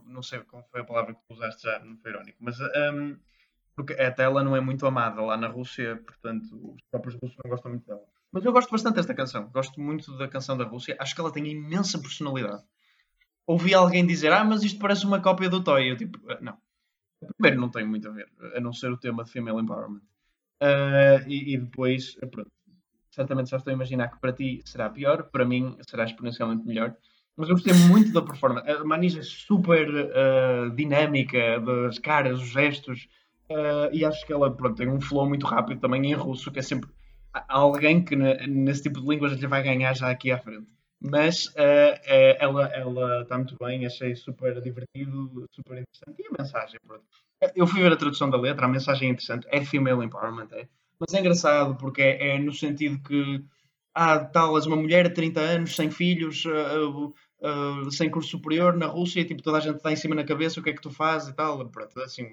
não 0.07 0.23
sei 0.23 0.39
qual 0.41 0.67
foi 0.71 0.83
a 0.83 0.85
palavra 0.85 1.15
que 1.15 1.35
usaste 1.35 1.63
já, 1.65 1.81
não 1.81 1.97
foi 1.97 2.13
irónico, 2.13 2.39
mas 2.41 2.57
um, 2.61 3.17
porque 3.75 3.95
até 3.95 4.25
ela 4.25 4.43
não 4.43 4.57
é 4.57 4.61
muito 4.61 4.87
amada 4.87 5.21
lá 5.23 5.37
na 5.37 5.49
Rússia, 5.49 6.03
portanto 6.07 6.75
os 6.75 6.83
próprios 6.91 7.15
russos 7.21 7.37
não 7.45 7.51
gostam 7.51 7.71
muito 7.71 7.87
dela. 7.87 8.03
Mas 8.31 8.45
eu 8.45 8.53
gosto 8.53 8.71
bastante 8.71 8.97
desta 8.97 9.15
canção, 9.15 9.49
gosto 9.51 9.81
muito 9.81 10.17
da 10.17 10.27
canção 10.27 10.57
da 10.57 10.65
Rússia, 10.65 10.97
acho 10.99 11.15
que 11.15 11.21
ela 11.21 11.33
tem 11.33 11.47
imensa 11.47 11.99
personalidade. 11.99 12.63
Ouvi 13.47 13.75
alguém 13.75 14.07
dizer, 14.07 14.33
ah, 14.33 14.45
mas 14.45 14.63
isto 14.63 14.79
parece 14.79 15.05
uma 15.05 15.21
cópia 15.21 15.49
do 15.49 15.63
Toy. 15.63 15.91
Eu 15.91 15.97
tipo, 15.97 16.19
ah, 16.31 16.39
não. 16.41 16.57
Primeiro 17.37 17.61
não 17.61 17.69
tem 17.69 17.87
muito 17.87 18.09
a 18.09 18.13
ver, 18.13 18.29
a 18.55 18.61
não 18.61 18.73
ser 18.73 18.91
o 18.91 18.97
tema 18.97 19.25
de 19.25 19.31
Female 19.31 19.61
Empowerment. 19.61 20.03
Uh, 20.63 21.29
e, 21.29 21.55
e, 21.55 21.59
depois, 21.59 22.15
pronto, 22.31 22.51
certamente 23.11 23.51
já 23.51 23.57
estou 23.57 23.71
a 23.71 23.75
imaginar 23.75 24.09
que 24.09 24.21
para 24.21 24.33
ti 24.33 24.63
será 24.65 24.89
pior, 24.89 25.25
para 25.25 25.45
mim 25.45 25.77
será 25.89 26.05
exponencialmente 26.05 26.65
melhor. 26.65 26.97
Mas 27.37 27.49
eu 27.49 27.55
gostei 27.55 27.75
muito 27.89 28.13
da 28.13 28.23
performance. 28.23 28.69
A 28.71 28.85
Manija 28.85 29.21
é 29.21 29.23
super 29.23 29.89
uh, 29.89 30.71
dinâmica, 30.75 31.61
das 31.61 31.99
caras, 31.99 32.41
os 32.41 32.49
gestos, 32.49 33.09
uh, 33.53 33.89
e 33.93 34.05
acho 34.05 34.27
que 34.27 34.33
ela 34.33 34.51
pronto, 34.51 34.77
tem 34.77 34.89
um 34.89 35.01
flow 35.01 35.29
muito 35.29 35.47
rápido 35.47 35.81
também 35.81 36.11
em 36.11 36.15
russo, 36.15 36.51
que 36.51 36.59
é 36.59 36.63
sempre 36.63 36.91
alguém 37.49 38.05
que 38.05 38.17
nesse 38.17 38.83
tipo 38.83 39.01
de 39.01 39.07
línguas 39.07 39.33
lhe 39.33 39.47
vai 39.47 39.63
ganhar 39.63 39.95
já 39.95 40.11
aqui 40.11 40.31
à 40.31 40.39
frente. 40.39 40.67
Mas 41.01 41.47
uh, 41.47 41.51
uh, 41.51 42.37
ela, 42.39 42.67
ela 42.67 43.23
está 43.23 43.37
muito 43.37 43.57
bem, 43.59 43.85
achei 43.85 44.15
super 44.15 44.61
divertido, 44.61 45.47
super 45.53 45.79
interessante. 45.79 46.23
E 46.23 46.27
a 46.29 46.43
mensagem, 46.43 46.79
pronto. 46.87 47.05
Eu 47.57 47.67
fui 47.67 47.83
ver 47.83 47.93
a 47.93 47.97
tradução 47.97 48.31
da 48.31 48.37
letra, 48.37 48.67
a 48.67 48.69
mensagem 48.69 49.09
é 49.09 49.11
interessante, 49.11 49.47
é 49.51 49.65
female 49.65 50.05
empowerment, 50.05 50.49
é. 50.53 50.69
Mas 51.01 51.13
é 51.13 51.19
engraçado 51.19 51.77
porque 51.77 52.01
é, 52.01 52.37
é 52.37 52.39
no 52.39 52.53
sentido 52.53 53.03
que, 53.03 53.45
ah, 53.93 54.21
tal, 54.21 54.57
uma 54.57 54.77
mulher 54.77 55.09
de 55.09 55.15
30 55.15 55.41
anos, 55.41 55.75
sem 55.75 55.91
filhos, 55.91 56.45
uh, 56.45 57.91
sem 57.91 58.09
curso 58.09 58.31
superior 58.31 58.77
na 58.77 58.87
Rússia, 58.87 59.25
tipo, 59.25 59.43
toda 59.43 59.59
a 59.59 59.61
gente 59.61 59.79
está 59.79 59.91
em 59.91 59.97
cima 59.97 60.15
na 60.15 60.23
cabeça, 60.23 60.61
o 60.61 60.63
que 60.63 60.71
é 60.71 60.73
que 60.73 60.81
tu 60.81 60.91
fazes 60.91 61.31
e 61.31 61.35
tal. 61.35 61.69
Pronto, 61.69 62.01
assim, 62.01 62.29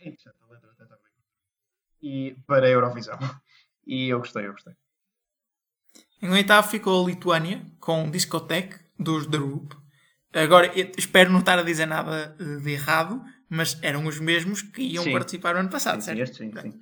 é 0.00 0.08
interessante 0.08 0.36
a 0.42 0.52
letra 0.52 0.70
até 0.72 0.84
também. 0.84 1.10
E 2.02 2.36
para 2.46 2.66
a 2.66 2.70
Eurovisão. 2.70 3.18
E 3.86 4.08
eu 4.08 4.18
gostei, 4.18 4.46
eu 4.46 4.52
gostei. 4.52 4.74
Em 6.22 6.30
oitavo 6.30 6.68
ficou 6.68 7.02
a 7.02 7.08
Lituânia, 7.08 7.66
com 7.80 8.10
Discotech, 8.10 8.78
dos 8.98 9.26
The 9.26 9.38
Roop. 9.38 9.74
Agora, 10.32 10.70
espero 10.96 11.30
não 11.30 11.40
estar 11.40 11.58
a 11.58 11.62
dizer 11.62 11.86
nada 11.86 12.36
eh, 12.38 12.60
de 12.60 12.70
errado, 12.70 13.22
mas 13.48 13.78
eram 13.82 14.06
os 14.06 14.20
mesmos 14.20 14.62
que 14.62 14.82
iam 14.82 15.02
sim. 15.02 15.12
participar 15.12 15.54
no 15.54 15.60
ano 15.60 15.70
passado, 15.70 16.00
sim, 16.00 16.14
certo? 16.14 16.36
Sim, 16.36 16.52
sim. 16.52 16.80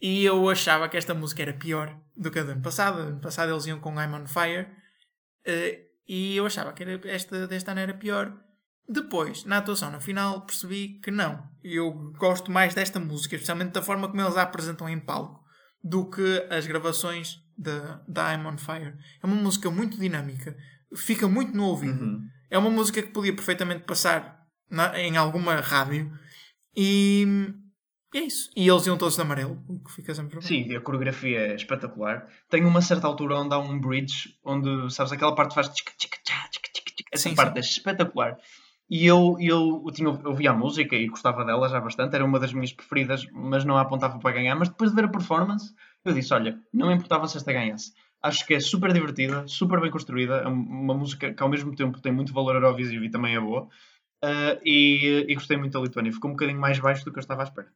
E 0.00 0.24
eu 0.24 0.48
achava 0.48 0.88
que 0.88 0.96
esta 0.96 1.14
música 1.14 1.42
era 1.42 1.54
pior 1.54 1.98
do 2.14 2.30
que 2.30 2.38
a 2.38 2.42
do 2.42 2.52
ano 2.52 2.62
passado. 2.62 3.02
No 3.02 3.08
ano 3.08 3.20
passado 3.20 3.50
eles 3.50 3.66
iam 3.66 3.80
com 3.80 4.00
I'm 4.00 4.14
on 4.14 4.26
Fire. 4.26 4.68
Uh, 5.46 5.86
e 6.06 6.36
eu 6.36 6.46
achava 6.46 6.72
que 6.72 6.82
era, 6.82 7.00
esta 7.08 7.46
deste 7.46 7.70
ano 7.70 7.80
era 7.80 7.94
pior. 7.94 8.32
Depois, 8.88 9.44
na 9.44 9.58
atuação 9.58 9.90
na 9.90 10.00
final, 10.00 10.42
percebi 10.42 11.00
que 11.02 11.10
não. 11.10 11.42
Eu 11.62 12.12
gosto 12.18 12.50
mais 12.50 12.74
desta 12.74 13.00
música, 13.00 13.34
especialmente 13.34 13.72
da 13.72 13.82
forma 13.82 14.08
como 14.08 14.20
eles 14.20 14.36
a 14.36 14.42
apresentam 14.42 14.88
em 14.88 14.98
palco, 14.98 15.44
do 15.82 16.08
que 16.08 16.46
as 16.50 16.66
gravações 16.66 17.40
da, 17.58 18.00
da 18.06 18.32
I'm 18.32 18.46
on 18.46 18.58
Fire. 18.58 18.94
É 19.22 19.26
uma 19.26 19.34
música 19.34 19.70
muito 19.70 19.98
dinâmica, 19.98 20.56
fica 20.94 21.26
muito 21.26 21.56
no 21.56 21.64
ouvido. 21.64 22.00
Uhum. 22.00 22.28
É 22.48 22.56
uma 22.56 22.70
música 22.70 23.02
que 23.02 23.08
podia 23.08 23.34
perfeitamente 23.34 23.84
passar 23.84 24.46
na, 24.70 24.96
em 25.00 25.16
alguma 25.16 25.56
rádio 25.56 26.16
e 26.76 27.26
é 28.14 28.20
isso. 28.20 28.50
E 28.54 28.68
eles 28.68 28.86
iam 28.86 28.96
todos 28.96 29.16
de 29.16 29.20
amarelo, 29.20 29.60
o 29.68 29.82
que 29.82 29.92
fica 29.92 30.14
sempre. 30.14 30.40
Sim, 30.42 30.74
a 30.76 30.80
coreografia 30.80 31.38
é 31.40 31.54
espetacular. 31.56 32.28
Tem 32.48 32.64
uma 32.64 32.80
certa 32.80 33.08
altura 33.08 33.36
onde 33.40 33.52
há 33.52 33.58
um 33.58 33.80
bridge, 33.80 34.38
onde, 34.44 34.92
sabes, 34.94 35.12
aquela 35.12 35.34
parte 35.34 35.54
faz 35.54 35.68
tchica, 35.70 35.92
tchica, 35.98 36.16
essa 37.12 37.28
sim, 37.28 37.34
parte 37.34 37.52
sim. 37.52 37.58
é 37.58 37.60
espetacular. 37.60 38.38
E 38.88 39.04
eu, 39.04 39.36
eu, 39.40 39.82
eu, 39.84 39.92
tinha, 39.92 40.08
ouvia 40.08 40.50
a 40.50 40.54
música 40.54 40.94
e 40.94 41.08
gostava 41.08 41.44
dela 41.44 41.68
já 41.68 41.80
bastante, 41.80 42.14
era 42.14 42.24
uma 42.24 42.38
das 42.38 42.52
minhas 42.52 42.72
preferidas, 42.72 43.26
mas 43.32 43.64
não 43.64 43.76
a 43.76 43.80
apontava 43.80 44.18
para 44.18 44.36
ganhar. 44.36 44.54
Mas 44.54 44.68
depois 44.68 44.90
de 44.90 44.96
ver 44.96 45.06
a 45.06 45.08
performance, 45.08 45.74
eu 46.04 46.12
disse: 46.12 46.32
Olha, 46.32 46.58
não 46.72 46.88
me 46.88 46.94
importava 46.94 47.26
se 47.26 47.36
esta 47.36 47.52
ganhasse. 47.52 47.92
Acho 48.22 48.46
que 48.46 48.54
é 48.54 48.60
super 48.60 48.92
divertida, 48.92 49.46
super 49.46 49.80
bem 49.80 49.90
construída, 49.90 50.36
é 50.36 50.46
uma 50.46 50.94
música 50.94 51.32
que 51.32 51.42
ao 51.42 51.48
mesmo 51.48 51.74
tempo 51.74 52.00
tem 52.00 52.12
muito 52.12 52.32
valor 52.32 52.54
eurovisivo 52.54 53.04
e 53.04 53.10
também 53.10 53.34
é 53.34 53.40
boa. 53.40 53.68
Uh, 54.24 54.58
e, 54.64 55.26
e, 55.28 55.34
gostei 55.34 55.56
muito 55.56 55.72
da 55.72 55.80
Lituânia, 55.80 56.12
ficou 56.12 56.30
um 56.30 56.34
bocadinho 56.34 56.58
mais 56.58 56.78
baixo 56.78 57.04
do 57.04 57.12
que 57.12 57.18
eu 57.18 57.20
estava 57.20 57.42
à 57.42 57.44
espera. 57.44 57.68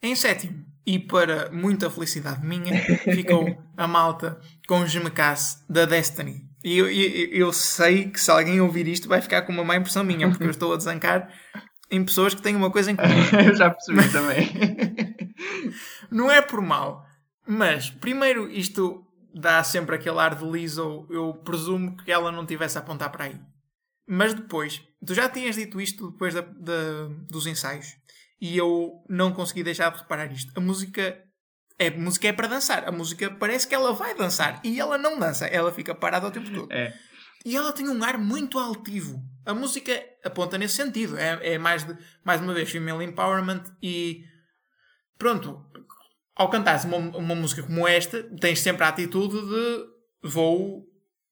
Em 0.00 0.14
sétimo, 0.14 0.64
e 0.86 0.98
para 0.98 1.50
muita 1.50 1.90
felicidade 1.90 2.46
minha, 2.46 2.78
ficou 3.14 3.58
a 3.76 3.88
malta 3.88 4.38
com 4.68 4.86
Gemecasse 4.86 5.64
da 5.68 5.84
Destiny. 5.84 6.48
E 6.64 6.78
eu, 6.78 6.90
eu, 6.90 7.28
eu, 7.28 7.52
sei 7.52 8.08
que 8.08 8.18
se 8.18 8.30
alguém 8.30 8.58
ouvir 8.58 8.88
isto 8.88 9.06
vai 9.06 9.20
ficar 9.20 9.42
com 9.42 9.52
uma 9.52 9.62
má 9.62 9.76
impressão 9.76 10.02
minha, 10.02 10.30
porque 10.30 10.44
eu 10.44 10.50
estou 10.50 10.72
a 10.72 10.76
desancar 10.78 11.30
em 11.90 12.02
pessoas 12.02 12.34
que 12.34 12.40
têm 12.40 12.56
uma 12.56 12.70
coisa 12.70 12.90
em 12.90 12.96
comum. 12.96 13.12
eu 13.46 13.54
já 13.54 13.68
percebi 13.70 14.10
também. 14.10 14.48
não 16.10 16.30
é 16.30 16.40
por 16.40 16.62
mal, 16.62 17.04
mas 17.46 17.90
primeiro 17.90 18.50
isto 18.50 19.04
dá 19.34 19.62
sempre 19.62 19.96
aquele 19.96 20.18
ar 20.18 20.34
de 20.34 20.44
Lizzo, 20.44 21.06
eu 21.10 21.34
presumo 21.44 21.96
que 21.98 22.10
ela 22.10 22.32
não 22.32 22.46
tivesse 22.46 22.78
a 22.78 22.80
apontar 22.80 23.12
para 23.12 23.24
aí. 23.24 23.38
Mas 24.06 24.32
depois, 24.32 24.82
tu 25.04 25.14
já 25.14 25.28
tinhas 25.28 25.56
dito 25.56 25.80
isto 25.80 26.12
depois 26.12 26.32
da, 26.32 26.40
da, 26.40 27.08
dos 27.28 27.46
ensaios 27.46 27.94
e 28.40 28.56
eu 28.56 29.02
não 29.08 29.32
consegui 29.32 29.62
deixar 29.62 29.90
de 29.90 29.98
reparar 29.98 30.32
isto. 30.32 30.52
A 30.56 30.60
música 30.60 31.23
é, 31.78 31.88
a 31.88 31.96
música 31.96 32.28
é 32.28 32.32
para 32.32 32.48
dançar. 32.48 32.88
A 32.88 32.92
música 32.92 33.30
parece 33.30 33.66
que 33.66 33.74
ela 33.74 33.92
vai 33.92 34.14
dançar 34.14 34.60
e 34.64 34.78
ela 34.78 34.96
não 34.96 35.18
dança, 35.18 35.46
ela 35.46 35.72
fica 35.72 35.94
parada 35.94 36.26
o 36.26 36.30
tempo 36.30 36.50
todo. 36.50 36.72
É. 36.72 36.94
E 37.44 37.54
ela 37.56 37.72
tem 37.72 37.88
um 37.88 38.02
ar 38.02 38.16
muito 38.16 38.58
altivo. 38.58 39.22
A 39.44 39.52
música 39.52 39.92
aponta 40.24 40.56
nesse 40.56 40.76
sentido. 40.76 41.18
É, 41.18 41.54
é 41.54 41.58
mais, 41.58 41.84
de, 41.84 41.96
mais 42.24 42.40
uma 42.40 42.54
vez 42.54 42.70
female 42.70 43.04
empowerment 43.04 43.64
e 43.82 44.24
pronto. 45.18 45.62
Ao 46.34 46.48
cantar 46.48 46.82
uma, 46.86 46.96
uma 46.96 47.34
música 47.34 47.62
como 47.62 47.86
esta, 47.86 48.22
tens 48.40 48.60
sempre 48.60 48.82
a 48.84 48.88
atitude 48.88 49.40
de 49.40 49.94
vou, 50.28 50.84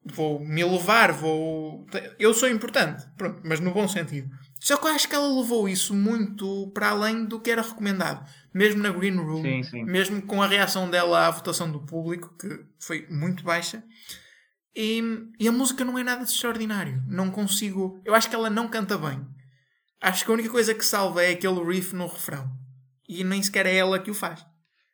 vou 0.04 0.40
me 0.40 0.64
levar, 0.64 1.12
vou. 1.12 1.86
Eu 2.18 2.34
sou 2.34 2.48
importante, 2.48 3.04
pronto, 3.16 3.40
mas 3.44 3.60
no 3.60 3.72
bom 3.72 3.86
sentido. 3.86 4.28
Só 4.60 4.76
que 4.76 4.86
eu 4.86 4.92
acho 4.92 5.08
que 5.08 5.14
ela 5.14 5.28
levou 5.28 5.68
isso 5.68 5.92
muito 5.94 6.70
para 6.72 6.90
além 6.90 7.24
do 7.24 7.40
que 7.40 7.50
era 7.50 7.62
recomendado. 7.62 8.24
Mesmo 8.54 8.82
na 8.82 8.90
Green 8.90 9.16
Room, 9.16 9.42
sim, 9.42 9.62
sim. 9.64 9.84
mesmo 9.84 10.22
com 10.22 10.42
a 10.42 10.46
reação 10.46 10.88
dela 10.88 11.26
à 11.26 11.30
votação 11.30 11.70
do 11.70 11.80
público, 11.80 12.36
que 12.38 12.64
foi 12.78 13.06
muito 13.10 13.42
baixa. 13.42 13.82
E, 14.74 15.02
e, 15.38 15.48
a 15.48 15.52
música 15.52 15.84
não 15.84 15.98
é 15.98 16.04
nada 16.04 16.24
de 16.24 16.30
extraordinário. 16.30 17.02
Não 17.06 17.30
consigo. 17.30 18.00
Eu 18.04 18.14
acho 18.14 18.28
que 18.28 18.34
ela 18.34 18.48
não 18.48 18.68
canta 18.68 18.96
bem. 18.96 19.26
Acho 20.00 20.24
que 20.24 20.30
a 20.30 20.34
única 20.34 20.48
coisa 20.48 20.74
que 20.74 20.84
salva 20.84 21.22
é 21.22 21.32
aquele 21.32 21.62
riff 21.62 21.94
no 21.94 22.06
refrão. 22.06 22.50
E 23.08 23.22
nem 23.22 23.42
sequer 23.42 23.66
é 23.66 23.76
ela 23.76 23.98
que 23.98 24.10
o 24.10 24.14
faz. 24.14 24.44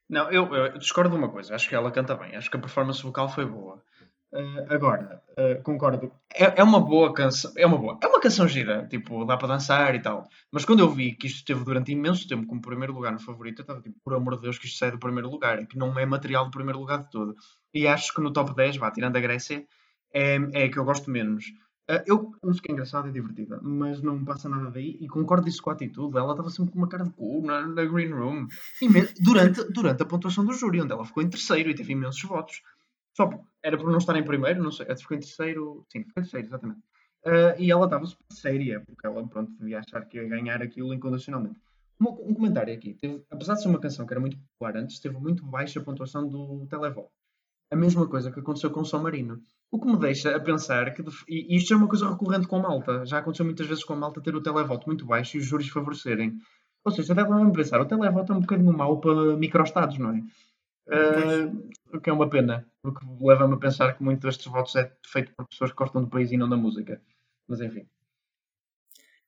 Não, 0.09 0.31
eu, 0.31 0.53
eu 0.55 0.79
discordo 0.79 1.11
de 1.11 1.17
uma 1.17 1.31
coisa. 1.31 1.55
Acho 1.55 1.69
que 1.69 1.75
ela 1.75 1.91
canta 1.91 2.17
bem. 2.17 2.35
Acho 2.35 2.51
que 2.51 2.57
a 2.57 2.61
performance 2.61 3.03
vocal 3.03 3.29
foi 3.29 3.47
boa. 3.47 3.83
Uh, 4.31 4.61
agora, 4.69 5.23
uh, 5.39 5.63
concordo. 5.63 6.13
É, 6.35 6.61
é, 6.61 6.63
uma 6.63 6.81
boa 6.81 7.15
canção. 7.15 7.51
É 7.57 7.67
uma 7.67 7.79
boa. 7.79 7.99
É 8.03 8.07
uma 8.07 8.21
canção 8.21 8.47
gira. 8.47 8.87
Tipo, 8.89 9.25
dá 9.25 9.37
para 9.37 9.49
dançar 9.49 9.95
e 9.95 10.03
tal. 10.03 10.29
Mas 10.53 10.65
quando 10.65 10.81
eu 10.81 10.91
vi 10.91 11.15
que 11.15 11.27
isto 11.27 11.37
esteve 11.37 11.65
durante 11.65 11.93
imenso 11.93 12.29
tempo 12.29 12.47
como 12.47 12.61
primeiro 12.61 12.93
lugar 12.93 13.13
no 13.13 13.21
favorito, 13.21 13.61
eu 13.61 13.63
estava 13.63 13.81
tipo, 13.81 13.97
por 14.05 14.15
amor 14.15 14.37
de 14.37 14.43
Deus, 14.43 14.59
que 14.59 14.67
isto 14.67 14.79
sai 14.79 14.91
do 14.91 14.99
primeiro 14.99 15.31
lugar. 15.31 15.59
É 15.59 15.65
que 15.65 15.79
não 15.79 15.99
é 15.99 16.05
material 16.05 16.45
do 16.45 16.51
primeiro 16.51 16.79
lugar 16.79 16.99
de 16.99 17.11
todo. 17.11 17.35
E 17.73 17.87
acho 17.87 18.13
que 18.13 18.21
no 18.21 18.33
top 18.33 18.55
10, 18.55 18.77
vá, 18.77 18.91
tirando 18.91 19.17
a 19.17 19.21
Grécia, 19.21 19.65
é, 20.13 20.37
é 20.53 20.69
que 20.69 20.79
eu 20.79 20.85
gosto 20.85 21.11
menos. 21.11 21.47
Uh, 21.91 22.05
eu, 22.07 22.33
a 22.45 22.49
é 22.51 22.73
engraçada 22.73 23.09
e 23.09 23.13
divertida, 23.13 23.59
mas 23.63 24.03
não 24.03 24.23
passa 24.23 24.47
nada 24.47 24.71
daí. 24.71 24.99
E 25.01 25.09
concordo 25.09 25.49
isso 25.49 25.63
com 25.63 25.71
a 25.71 25.73
atitude. 25.73 26.19
Ela 26.19 26.33
estava 26.33 26.51
sempre 26.51 26.71
com 26.71 26.79
uma 26.79 26.89
cara 26.89 27.05
de 27.05 27.11
cu 27.13 27.41
na, 27.47 27.67
na 27.67 27.85
Green 27.87 28.13
Room. 28.13 28.47
E 28.83 28.89
durante, 29.23 29.65
durante 29.73 30.03
a 30.03 30.07
pontuação 30.07 30.45
do 30.45 30.53
júri, 30.53 30.83
onde 30.83 30.93
ela 30.93 31.07
ficou 31.07 31.23
em 31.23 31.31
terceiro 31.31 31.71
e 31.71 31.75
teve 31.75 31.95
imensos 31.95 32.23
votos. 32.25 32.61
Só 33.19 33.29
era 33.65 33.77
por 33.77 33.91
não 33.91 33.99
estar 33.99 34.17
em 34.17 34.23
primeiro, 34.23 34.63
não 34.63 34.71
sei. 34.71 34.87
Ficou 34.95 35.17
em 35.17 35.21
terceiro. 35.21 35.85
Sim, 35.91 36.05
ficou 36.05 36.21
em 36.21 36.23
terceiro, 36.23 36.47
exatamente. 36.47 36.79
Uh, 37.27 37.59
e 37.59 37.69
ela 37.69 37.87
estava 37.87 38.07
super 38.07 38.33
séria, 38.33 38.81
porque 38.87 39.05
ela, 39.05 39.27
pronto, 39.27 39.51
devia 39.59 39.81
achar 39.81 40.05
que 40.05 40.19
ia 40.19 40.29
ganhar 40.29 40.63
aquilo 40.63 40.95
incondicionalmente. 40.95 41.61
Um, 42.01 42.11
um 42.31 42.33
comentário 42.33 42.73
aqui. 42.73 42.95
Teve, 42.95 43.25
apesar 43.29 43.55
de 43.55 43.63
ser 43.63 43.69
uma 43.71 43.81
canção 43.81 44.07
que 44.07 44.13
era 44.13 44.21
muito 44.21 44.39
popular 44.39 44.77
antes, 44.77 45.01
teve 45.01 45.19
muito 45.19 45.45
baixa 45.45 45.81
pontuação 45.81 46.29
do 46.29 46.65
Televol. 46.69 47.11
a 47.73 47.75
mesma 47.75 48.07
coisa 48.07 48.31
que 48.31 48.39
aconteceu 48.39 48.71
com 48.71 48.83
o 48.83 48.85
São 48.85 49.03
Marino. 49.03 49.43
O 49.69 49.81
que 49.81 49.89
me 49.89 49.99
deixa 49.99 50.37
a 50.37 50.39
pensar 50.39 50.95
que, 50.95 51.03
e 51.29 51.57
isto 51.57 51.75
é 51.75 51.77
uma 51.77 51.89
coisa 51.89 52.09
recorrente 52.09 52.47
com 52.47 52.61
Malta, 52.61 53.05
já 53.05 53.19
aconteceu 53.19 53.45
muitas 53.45 53.67
vezes 53.67 53.83
com 53.83 53.97
Malta 53.97 54.21
ter 54.21 54.37
o 54.37 54.41
televoto 54.41 54.87
muito 54.87 55.05
baixo 55.05 55.37
e 55.37 55.41
os 55.41 55.45
juros 55.45 55.69
favorecerem. 55.69 56.39
Ou 56.85 56.93
seja, 56.93 57.15
vamos 57.15 57.57
pensar, 57.57 57.81
o 57.81 57.85
televoto 57.85 58.33
é 58.33 58.37
um 58.37 58.41
bocadinho 58.41 58.73
mau 58.73 59.01
para 59.01 59.37
microestados, 59.37 59.99
não 59.99 60.11
é? 60.11 60.23
Uh, 60.89 61.71
o 61.93 62.01
que 62.01 62.09
é 62.09 62.13
uma 62.13 62.31
pena, 62.31 62.67
porque 62.83 63.05
leva-me 63.21 63.55
a 63.55 63.59
pensar 63.59 63.93
que 63.95 64.03
muitos 64.03 64.25
destes 64.25 64.47
votos 64.51 64.75
é 64.75 64.91
feito 65.07 65.33
por 65.37 65.47
pessoas 65.47 65.71
que 65.71 65.77
gostam 65.77 66.03
do 66.03 66.09
país 66.09 66.33
e 66.33 66.37
não 66.37 66.49
da 66.49 66.57
música. 66.57 67.01
Mas 67.47 67.61
enfim. 67.61 67.87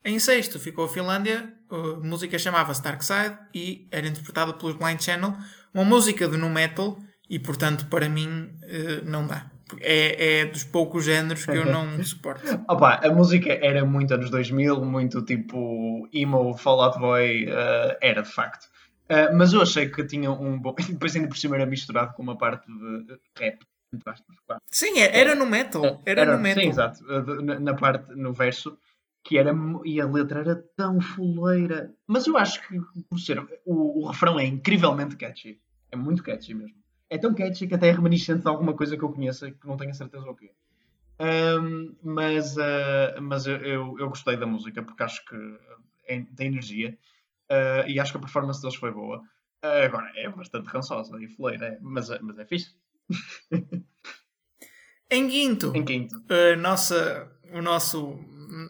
Em 0.03 0.19
sexto 0.19 0.59
ficou 0.59 0.87
a 0.87 0.89
Finlândia, 0.89 1.53
a 1.71 2.07
música 2.07 2.39
chamava-se 2.39 2.83
Dark 2.83 3.03
Side 3.03 3.37
e 3.55 3.87
era 3.91 4.07
interpretada 4.07 4.55
pelos 4.55 4.75
Blind 4.77 5.01
Channel, 5.01 5.35
uma 5.75 5.85
música 5.85 6.27
de 6.27 6.39
nu 6.39 6.49
metal 6.49 6.99
e 7.29 7.39
portanto 7.39 7.87
para 7.87 8.09
mim 8.09 8.51
eh, 8.63 9.03
não 9.05 9.27
dá. 9.27 9.51
É, 9.81 10.41
é 10.41 10.45
dos 10.47 10.65
poucos 10.65 11.05
géneros 11.05 11.45
que 11.45 11.53
eu 11.53 11.67
não 11.67 11.87
suporto. 12.03 12.43
Opa, 12.67 12.99
a 13.05 13.11
música 13.13 13.53
era 13.53 13.85
muito 13.85 14.15
anos 14.15 14.31
2000, 14.31 14.85
muito 14.85 15.23
tipo 15.23 16.09
emo, 16.13 16.57
Fall 16.57 16.83
Out 16.83 16.99
Boy, 16.99 17.45
uh, 17.45 17.97
era 18.01 18.23
de 18.23 18.33
facto. 18.33 18.67
Uh, 19.11 19.37
mas 19.37 19.53
eu 19.53 19.61
achei 19.61 19.89
que 19.89 20.05
tinha 20.05 20.31
um 20.31 20.59
bom. 20.59 20.75
E 20.89 20.93
depois 20.93 21.17
ainda 21.17 21.29
por 21.29 21.37
cima 21.37 21.57
era 21.57 21.67
misturado 21.67 22.15
com 22.15 22.23
uma 22.23 22.39
parte 22.39 22.67
de 22.67 23.19
rap. 23.37 23.59
Sim, 24.71 25.01
era 25.01 25.35
no 25.35 25.47
metal. 25.47 26.01
Era, 26.07 26.21
era 26.21 26.37
no 26.37 26.43
metal. 26.43 26.63
Sim, 26.63 26.69
exato. 26.69 27.05
Na, 27.43 27.59
na 27.59 27.75
parte, 27.75 28.15
no 28.15 28.33
verso 28.33 28.79
que 29.23 29.37
era 29.37 29.53
e 29.85 30.01
a 30.01 30.07
letra 30.07 30.41
era 30.41 30.65
tão 30.77 31.01
fuleira. 31.01 31.93
Mas 32.07 32.27
eu 32.27 32.37
acho 32.39 32.67
que 32.67 32.81
por 33.09 33.19
ser 33.19 33.41
o, 33.67 34.03
o 34.03 34.07
refrão 34.07 34.39
é 34.39 34.45
incrivelmente 34.45 35.17
catchy. 35.17 35.61
É 35.91 35.97
muito 35.97 36.23
catchy 36.23 36.55
mesmo. 36.55 36.77
É 37.09 37.19
tão 37.19 37.35
catchy 37.35 37.67
que 37.67 37.75
até 37.75 37.89
é 37.89 37.93
reminiscente 37.93 38.43
de 38.43 38.49
alguma 38.49 38.75
coisa 38.75 38.97
que 38.97 39.03
eu 39.03 39.13
conheça 39.13 39.51
que 39.51 39.67
não 39.67 39.77
tenho 39.77 39.91
a 39.91 39.95
certeza 39.95 40.25
o 40.25 40.37
quê. 40.37 40.53
Um, 41.21 41.95
mas 42.03 42.57
uh, 42.57 43.21
mas 43.21 43.47
eu, 43.47 43.57
eu, 43.57 43.97
eu, 43.99 44.09
gostei 44.09 44.39
da 44.39 44.47
música 44.47 44.83
porque 44.83 45.03
acho 45.03 45.23
que 45.27 45.37
é, 46.09 46.23
tem 46.35 46.47
energia 46.47 46.97
uh, 47.51 47.89
e 47.89 47.99
acho 47.99 48.13
que 48.13 48.19
a 48.19 48.21
performance 48.21 48.61
deles 48.61 48.77
foi 48.77 48.91
boa. 48.91 49.19
Uh, 49.65 49.85
agora 49.85 50.11
é 50.17 50.29
bastante 50.29 50.69
rançosa 50.69 51.17
e 51.21 51.29
fuleira, 51.29 51.67
é, 51.67 51.79
mas, 51.81 52.09
mas 52.21 52.39
é 52.39 52.45
fixe. 52.47 52.75
em 55.11 55.29
quinto, 55.29 55.73
em 55.75 55.85
quinto. 55.85 56.23
nossa, 56.59 57.31
o 57.53 57.61
nosso 57.61 58.19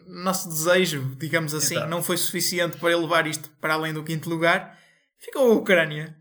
nosso 0.07 0.47
desejo, 0.47 1.15
digamos 1.17 1.53
assim, 1.53 1.75
Exato. 1.75 1.89
não 1.89 2.03
foi 2.03 2.17
suficiente 2.17 2.77
para 2.77 2.95
levar 2.95 3.25
isto 3.27 3.49
para 3.59 3.73
além 3.73 3.93
do 3.93 4.03
quinto 4.03 4.29
lugar, 4.29 4.77
ficou 5.17 5.51
a 5.51 5.55
Ucrânia. 5.55 6.15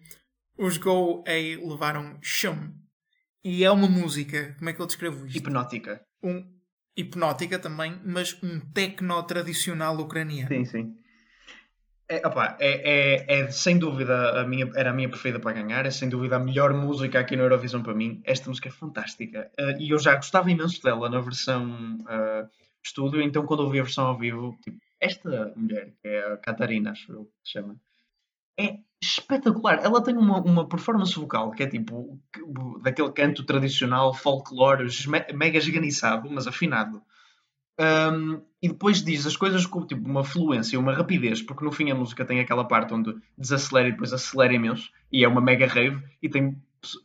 Os 0.56 0.76
Go 0.76 1.24
A 1.26 1.68
levaram 1.68 2.18
Shum. 2.20 2.74
E 3.42 3.64
é 3.64 3.70
uma 3.70 3.88
música, 3.88 4.54
como 4.58 4.68
é 4.68 4.72
que 4.72 4.80
eu 4.80 4.86
descrevo 4.86 5.26
isto? 5.26 5.38
Hipnótica. 5.38 6.02
Um, 6.22 6.44
hipnótica 6.94 7.58
também, 7.58 7.98
mas 8.04 8.38
um 8.42 8.60
techno 8.60 9.22
tradicional 9.22 9.98
ucraniano. 9.98 10.48
Sim, 10.48 10.64
sim. 10.64 10.94
É, 12.10 12.26
opa, 12.26 12.56
é, 12.58 12.70
é, 13.28 13.38
é, 13.38 13.50
sem 13.52 13.78
dúvida 13.78 14.40
a 14.40 14.44
minha, 14.44 14.68
era 14.74 14.90
a 14.90 14.92
minha 14.92 15.08
preferida 15.08 15.38
para 15.38 15.52
ganhar, 15.52 15.86
é 15.86 15.92
sem 15.92 16.08
dúvida 16.08 16.34
a 16.34 16.40
melhor 16.40 16.74
música 16.74 17.20
aqui 17.20 17.36
na 17.36 17.44
Eurovisão 17.44 17.84
para 17.84 17.94
mim. 17.94 18.20
Esta 18.24 18.48
música 18.48 18.68
é 18.68 18.72
fantástica 18.72 19.48
uh, 19.60 19.80
e 19.80 19.90
eu 19.90 19.98
já 20.00 20.16
gostava 20.16 20.50
imenso 20.50 20.82
dela 20.82 21.08
na 21.08 21.20
versão 21.20 21.70
uh, 22.00 22.50
estúdio, 22.82 23.22
então 23.22 23.46
quando 23.46 23.60
ouvi 23.60 23.78
a 23.78 23.84
versão 23.84 24.06
ao 24.06 24.18
vivo, 24.18 24.58
tipo, 24.60 24.76
esta 24.98 25.52
mulher, 25.54 25.92
que 26.02 26.08
é 26.08 26.32
a 26.32 26.36
Catarina, 26.38 26.90
acho 26.90 27.12
eu 27.12 27.26
que 27.26 27.30
se 27.44 27.52
chama, 27.52 27.76
é 28.58 28.78
espetacular. 29.00 29.78
Ela 29.80 30.02
tem 30.02 30.16
uma, 30.16 30.40
uma 30.40 30.68
performance 30.68 31.14
vocal 31.14 31.52
que 31.52 31.62
é 31.62 31.68
tipo 31.68 32.20
daquele 32.82 33.12
canto 33.12 33.44
tradicional, 33.44 34.12
folclore, 34.12 34.88
mega 35.32 35.58
esganiçado, 35.58 36.28
mas 36.28 36.48
afinado. 36.48 37.00
Um, 37.78 38.42
e 38.62 38.68
depois 38.68 39.02
diz 39.02 39.26
as 39.26 39.36
coisas 39.36 39.64
com 39.64 39.86
tipo, 39.86 40.06
uma 40.08 40.22
fluência, 40.22 40.78
uma 40.78 40.92
rapidez, 40.92 41.40
porque 41.40 41.64
no 41.64 41.72
fim 41.72 41.90
a 41.90 41.94
música 41.94 42.24
tem 42.24 42.40
aquela 42.40 42.64
parte 42.64 42.92
onde 42.92 43.14
desacelera 43.36 43.88
e 43.88 43.92
depois 43.92 44.12
acelera 44.12 44.52
imenso, 44.52 44.90
e 45.10 45.24
é 45.24 45.28
uma 45.28 45.40
mega 45.40 45.66
rave, 45.66 46.02
e 46.22 46.28
tem 46.28 46.56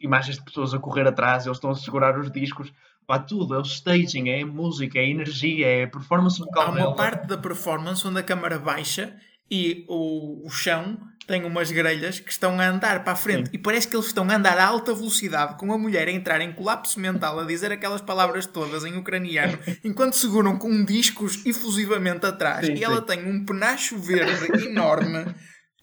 imagens 0.01 0.37
de 0.37 0.43
pessoas 0.43 0.73
a 0.73 0.79
correr 0.79 1.07
atrás, 1.07 1.45
eles 1.45 1.57
estão 1.57 1.69
a 1.71 1.75
segurar 1.75 2.19
os 2.19 2.29
discos, 2.29 2.73
Há 3.07 3.19
tudo, 3.19 3.53
é 3.53 3.59
o 3.59 3.61
staging, 3.61 4.29
é 4.29 4.41
a 4.41 4.45
música, 4.45 4.97
é 4.97 5.03
a 5.03 5.07
energia, 5.07 5.67
é 5.67 5.83
a 5.83 5.87
performance 5.87 6.39
vocal. 6.39 6.63
Há 6.63 6.69
uma 6.69 6.75
dela. 6.75 6.95
parte 6.95 7.27
da 7.27 7.37
performance 7.37 8.07
onde 8.07 8.19
a 8.19 8.23
câmara 8.23 8.57
baixa 8.57 9.15
e 9.49 9.85
o, 9.87 10.45
o 10.45 10.49
chão 10.49 10.97
tem 11.27 11.43
umas 11.43 11.71
grelhas 11.71 12.19
que 12.19 12.31
estão 12.31 12.59
a 12.59 12.67
andar 12.67 13.03
para 13.03 13.13
a 13.13 13.15
frente 13.15 13.49
Sim. 13.49 13.55
e 13.55 13.57
parece 13.57 13.87
que 13.87 13.95
eles 13.95 14.07
estão 14.07 14.29
a 14.29 14.35
andar 14.35 14.57
a 14.57 14.65
alta 14.65 14.93
velocidade 14.93 15.57
com 15.57 15.73
a 15.73 15.77
mulher 15.77 16.07
a 16.07 16.11
entrar 16.11 16.39
em 16.41 16.53
colapso 16.53 16.99
mental 16.99 17.39
a 17.39 17.43
dizer 17.43 17.71
aquelas 17.71 18.01
palavras 18.01 18.45
todas 18.45 18.85
em 18.85 18.95
ucraniano 18.95 19.57
enquanto 19.83 20.15
seguram 20.15 20.57
com 20.57 20.83
discos 20.85 21.43
efusivamente 21.45 22.25
atrás 22.25 22.67
sim, 22.67 22.75
e 22.75 22.83
ela 22.83 23.01
tem 23.01 23.27
um 23.27 23.43
penacho 23.43 23.97
verde 23.97 24.65
enorme 24.67 25.25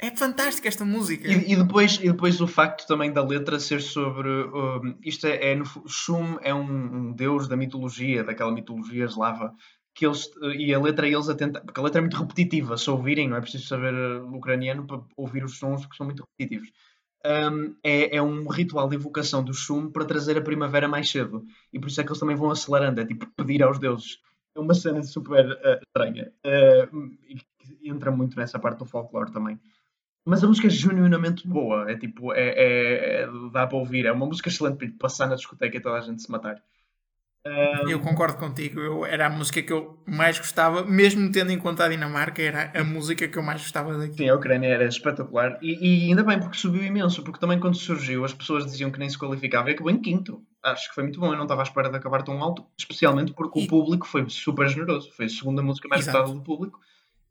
é 0.03 0.11
fantástica 0.11 0.67
esta 0.67 0.85
música. 0.85 1.29
E, 1.29 1.53
e, 1.53 1.57
depois, 1.57 1.95
e 2.03 2.11
depois 2.11 2.41
o 2.41 2.49
facto 2.49 2.89
também 2.89 3.13
da 3.13 3.23
letra 3.23 3.61
ser 3.61 3.81
sobre. 3.81 4.29
Um, 4.29 4.99
isto 5.01 5.29
é, 5.29 5.53
é 5.53 5.55
no, 5.55 5.65
Shum 5.87 6.39
é 6.43 6.53
um, 6.53 6.61
um, 6.61 7.13
deus 7.13 7.47
da 7.47 7.57
mitologia, 7.57 8.25
daquela 8.25 8.51
mitologia 8.51 9.05
eslava. 9.05 9.55
Que 9.95 10.07
eles, 10.07 10.31
e 10.57 10.73
a 10.73 10.81
letra 10.81 11.07
eles 11.07 11.29
a 11.29 11.35
tentar, 11.35 11.61
porque 11.61 11.79
a 11.79 11.83
letra 11.83 12.01
é 12.01 12.03
muito 12.03 12.17
repetitiva, 12.17 12.79
se 12.79 12.91
ouvirem, 12.91 13.29
não 13.29 13.37
é 13.37 13.41
preciso 13.41 13.67
saber 13.67 13.93
uh, 13.93 14.35
ucraniano 14.35 14.87
para 14.87 15.03
ouvir 15.17 15.45
os 15.45 15.59
sons 15.59 15.85
que 15.85 15.97
são 15.97 16.07
muito 16.07 16.25
repetitivos. 16.25 16.73
Um, 17.25 17.77
é, 17.85 18.17
é, 18.17 18.23
um 18.23 18.49
ritual 18.49 18.89
de 18.89 18.97
invocação 18.97 19.45
do 19.45 19.55
Shum 19.55 19.91
para 19.91 20.05
trazer 20.05 20.37
a 20.37 20.43
primavera 20.43 20.89
mais 20.89 21.09
cedo. 21.11 21.45
E 21.73 21.79
por 21.79 21.89
isso 21.89 22.01
é 22.01 22.05
que 22.05 22.11
eles 22.11 22.19
também 22.19 22.35
vão 22.35 22.51
acelerando, 22.51 23.01
é 23.01 23.07
tipo 23.07 23.27
pedir 23.37 23.63
aos 23.63 23.79
deuses. 23.79 24.19
É 24.55 24.61
uma 24.61 24.75
cena 24.75 25.03
super 25.03 25.47
uh, 25.47 25.81
estranha. 25.87 26.33
Uh, 26.45 27.11
entra 27.85 28.11
muito 28.11 28.37
nessa 28.37 28.59
parte 28.59 28.79
do 28.79 28.87
folclore 28.87 29.31
também. 29.31 29.59
Mas 30.25 30.43
a 30.43 30.47
música 30.47 30.69
é 30.69 30.71
genuinamente 30.71 31.47
boa. 31.47 31.91
É 31.91 31.97
tipo, 31.97 32.33
é, 32.33 32.49
é, 32.49 33.23
é 33.23 33.29
dá 33.51 33.67
para 33.67 33.79
ouvir. 33.79 34.07
É 34.07 34.13
uma 34.13 34.27
música 34.27 34.49
excelente 34.49 34.77
para 34.77 34.89
passar 34.99 35.29
na 35.29 35.35
discoteca 35.35 35.77
e 35.77 35.81
toda 35.81 35.99
a 35.99 36.01
gente 36.01 36.23
se 36.23 36.31
matar. 36.31 36.63
Um... 37.45 37.89
Eu 37.89 37.99
concordo 38.01 38.39
contigo. 38.39 38.81
Eu, 38.81 39.05
era 39.05 39.27
a 39.27 39.31
música 39.31 39.61
que 39.63 39.73
eu 39.73 39.99
mais 40.07 40.39
gostava, 40.39 40.85
mesmo 40.85 41.31
tendo 41.33 41.51
em 41.51 41.59
conta 41.59 41.85
a 41.85 41.89
Dinamarca, 41.89 42.41
era 42.41 42.71
a 42.79 42.85
música 42.85 43.27
que 43.27 43.37
eu 43.37 43.43
mais 43.43 43.61
gostava 43.61 43.99
daqui. 43.99 44.19
Sim, 44.19 44.29
a 44.29 44.35
Ucrânia 44.35 44.69
era 44.69 44.85
espetacular. 44.85 45.59
E, 45.61 46.07
e, 46.07 46.09
ainda 46.09 46.23
bem 46.23 46.39
porque 46.39 46.57
subiu 46.57 46.85
imenso, 46.85 47.23
porque 47.25 47.41
também 47.41 47.59
quando 47.59 47.77
surgiu 47.77 48.25
as 48.25 48.33
pessoas 48.33 48.65
diziam 48.65 48.93
que 48.93 48.99
nem 48.99 49.09
se 49.09 49.19
qualificava 49.19 49.71
e 49.71 49.75
acabou 49.75 49.91
em 49.91 50.01
quinto. 50.01 50.41
Acho 50.63 50.89
que 50.89 50.95
foi 50.95 51.03
muito 51.03 51.19
bom. 51.19 51.33
Eu 51.33 51.37
não 51.37 51.43
estava 51.43 51.63
à 51.63 51.65
espera 51.65 51.91
de 51.91 51.97
acabar 51.97 52.23
tão 52.23 52.41
alto, 52.41 52.65
especialmente 52.79 53.33
porque 53.33 53.61
e... 53.61 53.65
o 53.65 53.69
público 53.69 54.07
foi 54.07 54.25
super 54.29 54.69
generoso. 54.69 55.11
Foi 55.13 55.25
a 55.25 55.29
segunda 55.29 55.63
música 55.63 55.89
mais 55.89 56.03
Exato. 56.03 56.19
votada 56.19 56.39
do 56.39 56.45
público. 56.45 56.79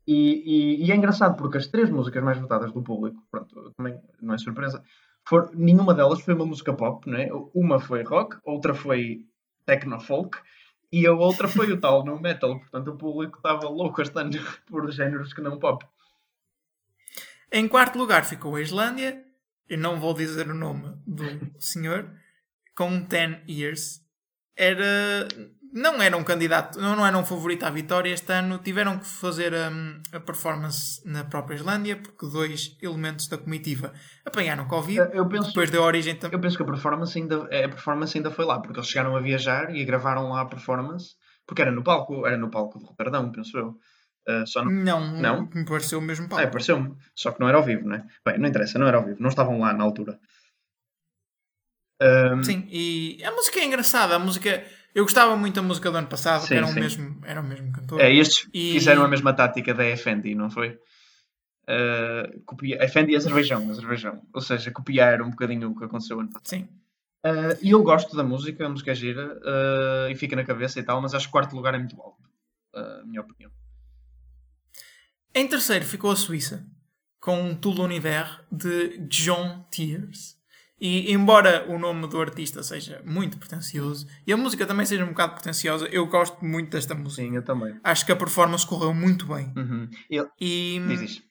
E, 0.05 0.80
e, 0.82 0.86
e, 0.86 0.91
é 0.91 0.95
engraçado 0.95 1.38
porque 1.38 1.57
as 1.57 1.68
três 1.68 1.89
músicas 1.89 2.22
mais 2.22 2.38
votadas 2.38 2.74
do 2.74 2.82
público, 2.82 3.24
pronto, 3.32 3.72
também 3.78 3.97
não 4.22 4.34
é 4.34 4.38
surpresa, 4.38 4.84
for, 5.26 5.51
nenhuma 5.53 5.93
delas 5.93 6.20
foi 6.22 6.34
uma 6.34 6.45
música 6.45 6.74
pop, 6.74 7.07
né? 7.09 7.30
Uma 7.53 7.80
foi 7.80 8.03
rock, 8.03 8.38
outra 8.43 8.74
foi 8.74 9.26
techno 9.66 9.99
folk 9.99 10.38
e 10.91 11.07
a 11.07 11.14
outra 11.14 11.47
foi 11.47 11.72
o 11.72 11.80
tal 11.80 12.03
no 12.03 12.20
metal. 12.20 12.59
Portanto, 12.59 12.91
o 12.91 12.97
público 12.97 13.38
estava 13.38 13.70
louco 13.70 14.01
este 14.01 14.20
ano 14.20 14.32
por 14.66 14.91
géneros 14.91 15.34
que 15.34 15.41
não 15.41 15.57
pop. 15.57 15.86
Em 17.51 17.68
quarto 17.68 17.97
lugar 17.97 18.26
ficou 18.26 18.55
a 18.55 18.62
Islândia, 18.62 19.26
e 19.70 19.78
não 19.78 19.99
vou 19.99 20.14
dizer 20.14 20.49
o 20.49 20.53
nome 20.53 20.97
do 21.07 21.24
senhor, 21.57 22.09
com 22.76 23.01
10 23.01 23.41
Years. 23.47 24.05
Era 24.55 25.28
não 25.74 26.01
era 26.01 26.15
um 26.17 26.24
candidato, 26.24 26.80
não 26.80 27.05
era 27.05 27.17
um 27.17 27.24
favorito 27.24 27.63
à 27.63 27.69
vitória 27.69 28.13
este 28.13 28.32
ano. 28.34 28.57
Tiveram 28.59 28.99
que 28.99 29.05
fazer 29.05 29.53
um, 29.53 30.01
a 30.11 30.19
performance 30.19 31.01
na 31.05 31.24
própria 31.24 31.55
Islândia, 31.55 31.95
porque 31.95 32.28
dois 32.28 32.78
elementos 32.82 33.28
da 33.28 33.38
comitiva 33.38 33.93
apanharam 34.26 34.67
Covid. 34.67 35.09
Eu 35.13 35.28
penso, 35.28 35.47
depois 35.47 35.69
deu 35.69 35.82
origem 35.82 36.15
também. 36.15 36.38
Eu 36.38 36.41
penso 36.41 36.57
que 36.57 36.63
a 36.63 36.65
performance, 36.65 37.17
ainda, 37.17 37.43
a 37.43 37.69
performance 37.69 38.17
ainda 38.17 38.32
foi 38.32 38.45
lá, 38.45 38.59
porque 38.59 38.80
eles 38.80 38.89
chegaram 38.89 39.15
a 39.15 39.22
viajar 39.22 39.74
e 39.74 39.86
gravaram 39.86 40.30
lá 40.30 40.41
a 40.41 40.45
performance, 40.45 41.15
porque 41.47 41.61
era 41.61 41.72
no 41.72 41.84
palco, 41.84 42.26
era 42.28 42.38
no 42.38 42.49
palco 42.49 42.78
de 42.78 42.86
Roterdão, 42.86 43.32
penso 43.32 43.57
eu. 43.57 43.78
Uh, 44.28 44.45
só 44.45 44.63
no... 44.63 44.69
Não, 44.69 45.19
não, 45.19 45.49
me 45.53 45.65
pareceu 45.65 45.99
o 45.99 46.01
mesmo 46.01 46.28
palco. 46.28 46.43
É, 46.43 46.47
pareceu-me, 46.47 46.95
só 47.15 47.32
que 47.32 47.39
não 47.39 47.47
era 47.47 47.57
ao 47.57 47.63
vivo, 47.63 47.88
não 47.88 47.95
é? 47.95 48.05
Bem, 48.26 48.38
não 48.38 48.47
interessa, 48.47 48.78
não 48.78 48.88
era 48.88 48.97
ao 48.97 49.05
vivo, 49.05 49.17
não 49.19 49.30
estavam 49.30 49.59
lá 49.59 49.74
na 49.74 49.84
altura. 49.84 50.19
Um... 52.01 52.43
Sim, 52.43 52.67
e 52.69 53.24
a 53.24 53.32
música 53.32 53.59
é 53.59 53.65
engraçada, 53.65 54.15
a 54.15 54.19
música 54.19 54.63
eu 54.93 55.03
gostava 55.03 55.35
muito 55.35 55.55
da 55.55 55.61
música 55.61 55.89
do 55.89 55.97
ano 55.97 56.07
passado, 56.07 56.45
sim, 56.45 56.55
era 56.55 56.65
o, 56.65 56.73
mesmo, 56.73 57.21
era 57.23 57.41
o 57.41 57.43
mesmo 57.43 57.71
cantor. 57.71 58.01
É, 58.01 58.13
estes 58.13 58.47
e... 58.53 58.73
fizeram 58.73 59.03
a 59.03 59.07
mesma 59.07 59.33
tática 59.33 59.73
da 59.73 59.85
Effendi, 59.87 60.35
não 60.35 60.49
foi? 60.49 60.79
Uh, 61.63 62.41
copia... 62.45 62.83
Effendi 62.83 63.13
e 63.13 63.15
Azerbaijão, 63.15 63.69
Azerbaijão. 63.69 64.21
Ou 64.33 64.41
seja, 64.41 64.71
copiar 64.71 65.21
um 65.21 65.29
bocadinho 65.29 65.71
o 65.71 65.77
que 65.77 65.85
aconteceu 65.85 66.19
ano 66.19 66.29
passado. 66.29 66.47
Sim. 66.47 66.67
Uh, 67.23 67.53
e 67.61 67.69
eu 67.69 67.83
gosto 67.83 68.15
da 68.15 68.23
música, 68.23 68.65
a 68.65 68.69
música 68.69 68.91
é 68.91 68.95
gira 68.95 69.37
uh, 69.37 70.11
e 70.11 70.15
fica 70.15 70.35
na 70.35 70.43
cabeça 70.43 70.79
e 70.79 70.83
tal, 70.83 70.99
mas 71.01 71.13
acho 71.13 71.27
que 71.27 71.29
o 71.29 71.31
quarto 71.31 71.55
lugar 71.55 71.75
é 71.75 71.77
muito 71.77 72.01
alto, 72.01 72.27
uh, 72.75 73.05
minha 73.05 73.21
opinião. 73.21 73.51
Em 75.33 75.47
terceiro 75.47 75.85
ficou 75.85 76.11
a 76.11 76.15
Suíça, 76.15 76.65
com 77.19 77.53
Tout 77.55 77.79
l'univers 77.79 78.39
de 78.51 78.97
John 79.07 79.63
Tears. 79.71 80.35
E 80.84 81.13
embora 81.13 81.63
o 81.69 81.77
nome 81.77 82.07
do 82.07 82.19
artista 82.19 82.63
seja 82.63 83.03
muito 83.05 83.38
pretencioso 83.38 84.07
e 84.25 84.34
a 84.34 84.38
música 84.38 84.65
também 84.65 84.84
seja 84.84 85.05
um 85.05 85.09
bocado 85.09 85.36
pretenciosa, 85.36 85.88
eu 85.89 86.07
gosto 86.07 86.43
muito 86.43 86.71
desta 86.71 86.95
música. 86.95 87.21
Sim, 87.21 87.36
eu 87.36 87.43
também. 87.43 87.79
Acho 87.84 88.03
que 88.03 88.11
a 88.11 88.15
performance 88.15 88.65
correu 88.65 88.91
muito 88.91 89.27
bem. 89.27 89.53
Uhum. 89.55 89.88
Ele... 90.09 90.27
E, 90.39 90.82
Diz 90.88 91.01
isto. 91.01 91.23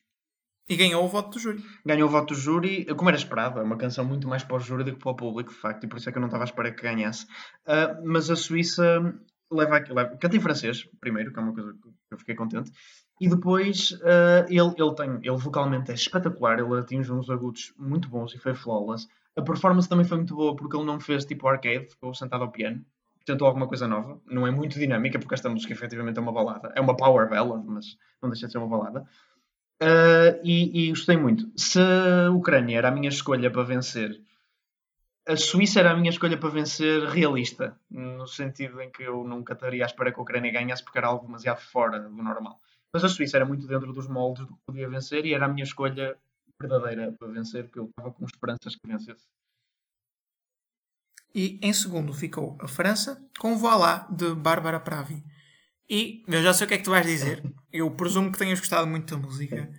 e 0.69 0.75
ganhou 0.77 1.03
o 1.03 1.07
voto 1.09 1.31
do 1.31 1.39
júri. 1.39 1.61
Ganhou 1.85 2.07
o 2.07 2.11
voto 2.11 2.33
do 2.33 2.39
júri, 2.39 2.85
como 2.95 3.09
era 3.09 3.17
esperado, 3.17 3.59
é 3.59 3.63
uma 3.63 3.75
canção 3.75 4.05
muito 4.05 4.25
mais 4.25 4.41
para 4.41 4.55
o 4.55 4.59
júri 4.59 4.85
do 4.85 4.93
que 4.93 4.99
para 4.99 5.11
o 5.11 5.15
público, 5.17 5.51
de 5.51 5.59
facto, 5.59 5.83
e 5.83 5.87
por 5.87 5.97
isso 5.97 6.07
é 6.07 6.13
que 6.13 6.17
eu 6.17 6.21
não 6.21 6.29
estava 6.29 6.45
à 6.45 6.45
espera 6.45 6.71
que 6.71 6.81
ganhasse. 6.81 7.27
Ah, 7.67 7.99
mas 8.05 8.29
a 8.29 8.37
Suíça 8.37 9.13
leva 9.51 9.75
aqui, 9.75 9.91
leva, 9.91 10.15
canta 10.15 10.37
em 10.37 10.39
francês, 10.39 10.87
primeiro, 11.01 11.33
que 11.33 11.37
é 11.37 11.41
uma 11.41 11.53
coisa 11.53 11.73
que 11.73 12.13
eu 12.13 12.17
fiquei 12.17 12.35
contente, 12.35 12.71
e 13.19 13.27
depois 13.27 13.99
ah, 14.01 14.45
ele, 14.47 14.73
ele 14.77 14.95
tem, 14.95 15.15
ele 15.21 15.37
vocalmente 15.37 15.91
é 15.91 15.93
espetacular, 15.93 16.57
ele 16.57 16.79
atinge 16.79 17.11
uns 17.11 17.29
agudos 17.29 17.73
muito 17.77 18.07
bons 18.07 18.33
e 18.33 18.37
foi 18.37 18.55
flawless. 18.55 19.05
A 19.37 19.41
performance 19.41 19.87
também 19.87 20.05
foi 20.05 20.17
muito 20.17 20.35
boa 20.35 20.55
porque 20.55 20.75
ele 20.75 20.85
não 20.85 20.99
fez 20.99 21.25
tipo 21.25 21.47
arcade, 21.47 21.89
ficou 21.89 22.13
sentado 22.13 22.43
ao 22.43 22.51
piano, 22.51 22.85
tentou 23.25 23.47
alguma 23.47 23.67
coisa 23.67 23.87
nova, 23.87 24.19
não 24.25 24.45
é 24.45 24.51
muito 24.51 24.77
dinâmica 24.77 25.19
porque 25.19 25.33
esta 25.33 25.49
música 25.49 25.73
efetivamente 25.73 26.17
é 26.17 26.21
uma 26.21 26.33
balada, 26.33 26.71
é 26.75 26.81
uma 26.81 26.95
power 26.95 27.29
ballad, 27.29 27.63
mas 27.65 27.97
não 28.21 28.29
deixa 28.29 28.47
de 28.47 28.51
ser 28.51 28.57
uma 28.57 28.67
balada. 28.67 29.07
Uh, 29.81 30.37
e, 30.43 30.87
e 30.87 30.89
gostei 30.89 31.17
muito. 31.17 31.51
Se 31.55 31.79
a 31.79 32.29
Ucrânia 32.31 32.77
era 32.77 32.89
a 32.89 32.91
minha 32.91 33.09
escolha 33.09 33.49
para 33.49 33.63
vencer, 33.63 34.21
a 35.27 35.35
Suíça 35.35 35.79
era 35.79 35.91
a 35.91 35.95
minha 35.95 36.09
escolha 36.09 36.37
para 36.37 36.49
vencer 36.49 37.03
realista, 37.05 37.79
no 37.89 38.27
sentido 38.27 38.81
em 38.81 38.91
que 38.91 39.03
eu 39.03 39.23
nunca 39.23 39.53
estaria 39.53 39.83
à 39.83 39.87
espera 39.87 40.11
que 40.11 40.19
a 40.19 40.23
Ucrânia 40.23 40.51
ganhasse 40.51 40.83
porque 40.83 40.97
era 40.97 41.07
algo 41.07 41.25
demasiado 41.25 41.61
fora 41.61 41.99
do 41.99 42.09
normal. 42.09 42.59
Mas 42.93 43.03
a 43.03 43.09
Suíça 43.09 43.37
era 43.37 43.45
muito 43.45 43.65
dentro 43.67 43.93
dos 43.93 44.07
moldes 44.07 44.45
do 44.45 44.53
que 44.53 44.65
podia 44.65 44.89
vencer 44.89 45.25
e 45.25 45.33
era 45.33 45.45
a 45.45 45.49
minha 45.49 45.63
escolha 45.63 46.17
verdadeira 46.61 47.11
para 47.17 47.27
vencer, 47.29 47.63
porque 47.65 47.79
eu 47.79 47.85
estava 47.85 48.11
com 48.11 48.25
esperanças 48.25 48.75
que 48.75 48.87
vencesse. 48.87 49.25
E 51.33 51.59
em 51.61 51.71
segundo 51.73 52.13
ficou 52.13 52.57
a 52.61 52.67
França 52.67 53.21
com 53.39 53.57
Voilà 53.57 54.07
de 54.11 54.33
Bárbara 54.35 54.79
Pravi. 54.79 55.23
E 55.89 56.23
eu 56.27 56.41
já 56.43 56.53
sei 56.53 56.65
o 56.65 56.67
que 56.67 56.73
é 56.75 56.77
que 56.77 56.83
tu 56.83 56.91
vais 56.91 57.05
dizer. 57.05 57.41
Eu 57.71 57.89
presumo 57.91 58.31
que 58.31 58.37
tenhas 58.37 58.59
gostado 58.59 58.87
muito 58.87 59.15
da 59.15 59.21
música. 59.21 59.69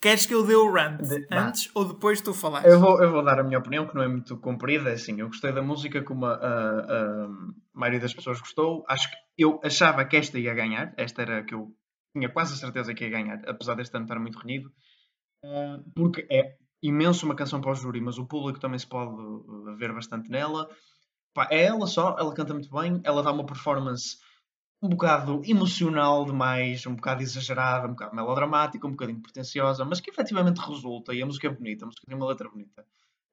Queres 0.00 0.24
que 0.26 0.32
eu 0.34 0.46
dê 0.46 0.54
o 0.54 0.70
rant 0.72 1.02
De- 1.02 1.26
antes 1.30 1.70
ou 1.74 1.84
depois 1.84 2.18
de 2.18 2.24
tu 2.24 2.32
falares? 2.32 2.72
Eu 2.72 2.80
vou, 2.80 3.02
eu 3.02 3.10
vou 3.12 3.22
dar 3.22 3.38
a 3.38 3.42
minha 3.44 3.58
opinião, 3.58 3.86
que 3.86 3.94
não 3.94 4.02
é 4.02 4.08
muito 4.08 4.36
comprida. 4.38 4.90
É 4.90 4.94
assim, 4.94 5.20
eu 5.20 5.26
gostei 5.26 5.52
da 5.52 5.60
música, 5.62 6.02
como 6.02 6.24
a, 6.24 6.34
a- 6.34 7.24
a 7.24 7.28
maioria 7.74 8.00
das 8.00 8.14
pessoas 8.14 8.40
gostou. 8.40 8.84
Acho 8.88 9.10
que 9.10 9.16
eu 9.36 9.60
achava 9.62 10.04
que 10.04 10.16
esta 10.16 10.38
ia 10.38 10.54
ganhar. 10.54 10.94
Esta 10.96 11.22
era 11.22 11.38
a 11.40 11.44
que 11.44 11.54
eu 11.54 11.74
tinha 12.16 12.28
quase 12.30 12.54
a 12.54 12.56
certeza 12.56 12.94
que 12.94 13.04
ia 13.04 13.10
ganhar, 13.10 13.42
apesar 13.46 13.74
deste 13.74 13.94
ano 13.94 14.04
estar 14.06 14.18
muito 14.18 14.38
renhido. 14.38 14.72
Ah, 15.44 15.80
porque 15.94 16.26
é 16.30 16.56
imenso 16.82 17.26
uma 17.26 17.34
canção 17.34 17.60
para 17.60 17.72
o 17.72 17.74
júri, 17.74 18.00
mas 18.00 18.18
o 18.18 18.26
público 18.26 18.60
também 18.60 18.78
se 18.78 18.86
pode 18.86 19.12
uh, 19.12 19.76
ver 19.76 19.92
bastante 19.92 20.30
nela. 20.30 20.68
Pá, 21.34 21.48
é 21.50 21.64
ela 21.64 21.86
só, 21.86 22.16
ela 22.18 22.34
canta 22.34 22.54
muito 22.54 22.70
bem, 22.70 23.00
ela 23.04 23.22
dá 23.22 23.30
uma 23.30 23.46
performance 23.46 24.18
um 24.82 24.88
bocado 24.88 25.42
emocional 25.44 26.24
demais, 26.24 26.86
um 26.86 26.94
bocado 26.94 27.22
exagerada, 27.22 27.86
um 27.86 27.90
bocado 27.90 28.16
melodramática, 28.16 28.86
um 28.86 28.92
bocadinho 28.92 29.20
pretenciosa, 29.20 29.84
mas 29.84 30.00
que 30.00 30.10
efetivamente 30.10 30.58
resulta, 30.58 31.12
e 31.12 31.22
a 31.22 31.26
música 31.26 31.48
é 31.48 31.50
bonita, 31.50 31.84
a 31.84 31.86
música 31.86 32.06
tem 32.06 32.16
uma 32.16 32.26
letra 32.26 32.48
bonita. 32.48 32.84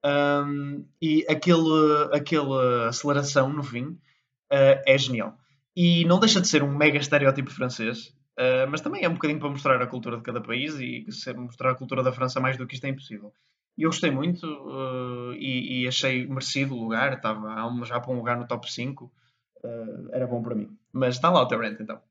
Um, 0.05 0.86
e 1.01 1.26
aquele, 1.30 2.10
aquela 2.12 2.89
aceleração 2.89 3.51
no 3.51 3.64
fim 3.64 3.86
uh, 3.86 4.82
é 4.86 4.97
genial. 4.97 5.38
E 5.76 6.03
não 6.05 6.20
deixa 6.20 6.41
de 6.41 6.47
ser 6.47 6.64
um 6.64 6.76
mega 6.76 6.97
estereótipo 6.97 7.49
francês, 7.49 8.14
uh, 8.38 8.70
mas 8.70 8.82
também 8.82 9.04
é 9.04 9.10
um 9.10 9.14
bocadinho 9.14 9.40
para 9.40 9.50
mostrar 9.50 9.82
a 9.82 9.88
cultura 9.88 10.18
de 10.18 10.24
cada 10.24 10.42
país 10.42 10.76
e 10.80 11.06
mostrar 11.36 11.72
a 11.72 11.76
cultura 11.76 12.04
da 12.04 12.12
França 12.12 12.40
mais 12.40 12.58
do 12.58 12.66
que 12.68 12.76
isto 12.76 12.86
é 12.86 12.90
impossível. 12.90 13.34
E 13.78 13.84
eu 13.84 13.90
gostei 13.90 14.10
muito 14.10 14.46
uh, 14.46 15.34
e, 15.34 15.84
e 15.84 15.88
achei 15.88 16.26
merecido 16.28 16.76
o 16.76 16.82
lugar, 16.82 17.14
estava 17.14 17.56
já 17.86 18.00
para 18.00 18.12
um 18.12 18.18
lugar 18.18 18.38
no 18.38 18.48
top 18.48 18.72
5, 18.72 19.06
uh, 19.06 20.10
era 20.12 20.26
bom 20.26 20.42
para 20.42 20.56
mim. 20.56 20.76
Mas 20.92 21.16
está 21.16 21.30
lá 21.30 21.42
o 21.42 21.48
teu 21.48 21.60
rant 21.60 21.80
então. 21.80 22.02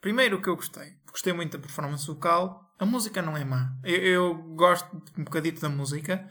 Primeiro 0.00 0.38
o 0.38 0.42
que 0.42 0.48
eu 0.48 0.56
gostei. 0.56 0.94
Gostei 1.10 1.32
muito 1.32 1.56
da 1.56 1.62
performance 1.62 2.06
vocal. 2.06 2.72
A 2.78 2.86
música 2.86 3.20
não 3.20 3.36
é 3.36 3.44
má. 3.44 3.76
Eu, 3.84 4.02
eu 4.02 4.34
gosto 4.54 5.02
um 5.18 5.24
bocadito 5.24 5.60
da 5.60 5.68
música. 5.68 6.26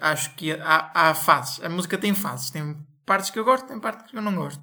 Acho 0.00 0.34
que 0.36 0.52
há, 0.52 0.90
há 0.94 1.14
fases. 1.14 1.62
A 1.62 1.68
música 1.68 1.98
tem 1.98 2.14
fases. 2.14 2.50
Tem 2.50 2.74
partes 3.04 3.30
que 3.30 3.38
eu 3.38 3.44
gosto, 3.44 3.66
tem 3.66 3.78
partes 3.78 4.10
que 4.10 4.16
eu 4.16 4.22
não 4.22 4.34
gosto. 4.34 4.62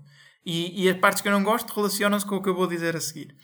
E, 0.50 0.86
e 0.86 0.90
as 0.90 0.98
partes 0.98 1.22
que 1.22 1.28
eu 1.28 1.34
não 1.34 1.44
gosto 1.44 1.76
relacionam-se 1.76 2.26
com 2.26 2.38
o 2.38 2.42
que 2.42 2.48
eu 2.48 2.56
vou 2.56 2.68
dizer 2.68 2.96
a 2.96 3.02
seguir. 3.02 3.36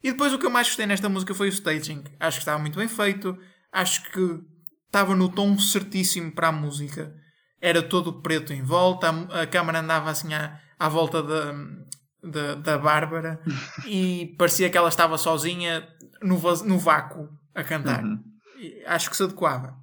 E 0.00 0.12
depois 0.12 0.32
o 0.32 0.38
que 0.38 0.46
eu 0.46 0.50
mais 0.50 0.68
gostei 0.68 0.86
nesta 0.86 1.08
música 1.08 1.34
foi 1.34 1.48
o 1.48 1.52
staging. 1.52 2.04
Acho 2.20 2.36
que 2.36 2.42
estava 2.42 2.60
muito 2.60 2.78
bem 2.78 2.86
feito. 2.86 3.36
Acho 3.72 4.08
que 4.12 4.40
estava 4.86 5.16
no 5.16 5.28
tom 5.28 5.58
certíssimo 5.58 6.30
para 6.30 6.48
a 6.48 6.52
música. 6.52 7.12
Era 7.60 7.82
todo 7.82 8.22
preto 8.22 8.52
em 8.52 8.62
volta. 8.62 9.10
A, 9.10 9.42
a 9.42 9.46
câmara 9.48 9.80
andava 9.80 10.08
assim 10.08 10.32
à, 10.34 10.60
à 10.78 10.88
volta 10.88 11.20
da, 11.20 11.52
da, 12.22 12.54
da 12.54 12.78
Bárbara. 12.78 13.42
e 13.84 14.36
parecia 14.38 14.70
que 14.70 14.78
ela 14.78 14.88
estava 14.88 15.18
sozinha 15.18 15.88
no, 16.22 16.40
no 16.64 16.78
vácuo 16.78 17.28
a 17.56 17.64
cantar. 17.64 18.04
Uhum. 18.04 18.22
Acho 18.86 19.10
que 19.10 19.16
se 19.16 19.24
adequava. 19.24 19.76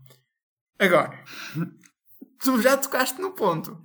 Agora, 0.80 1.22
tu 2.40 2.62
já 2.62 2.78
tocaste 2.78 3.20
no 3.20 3.34
ponto. 3.34 3.78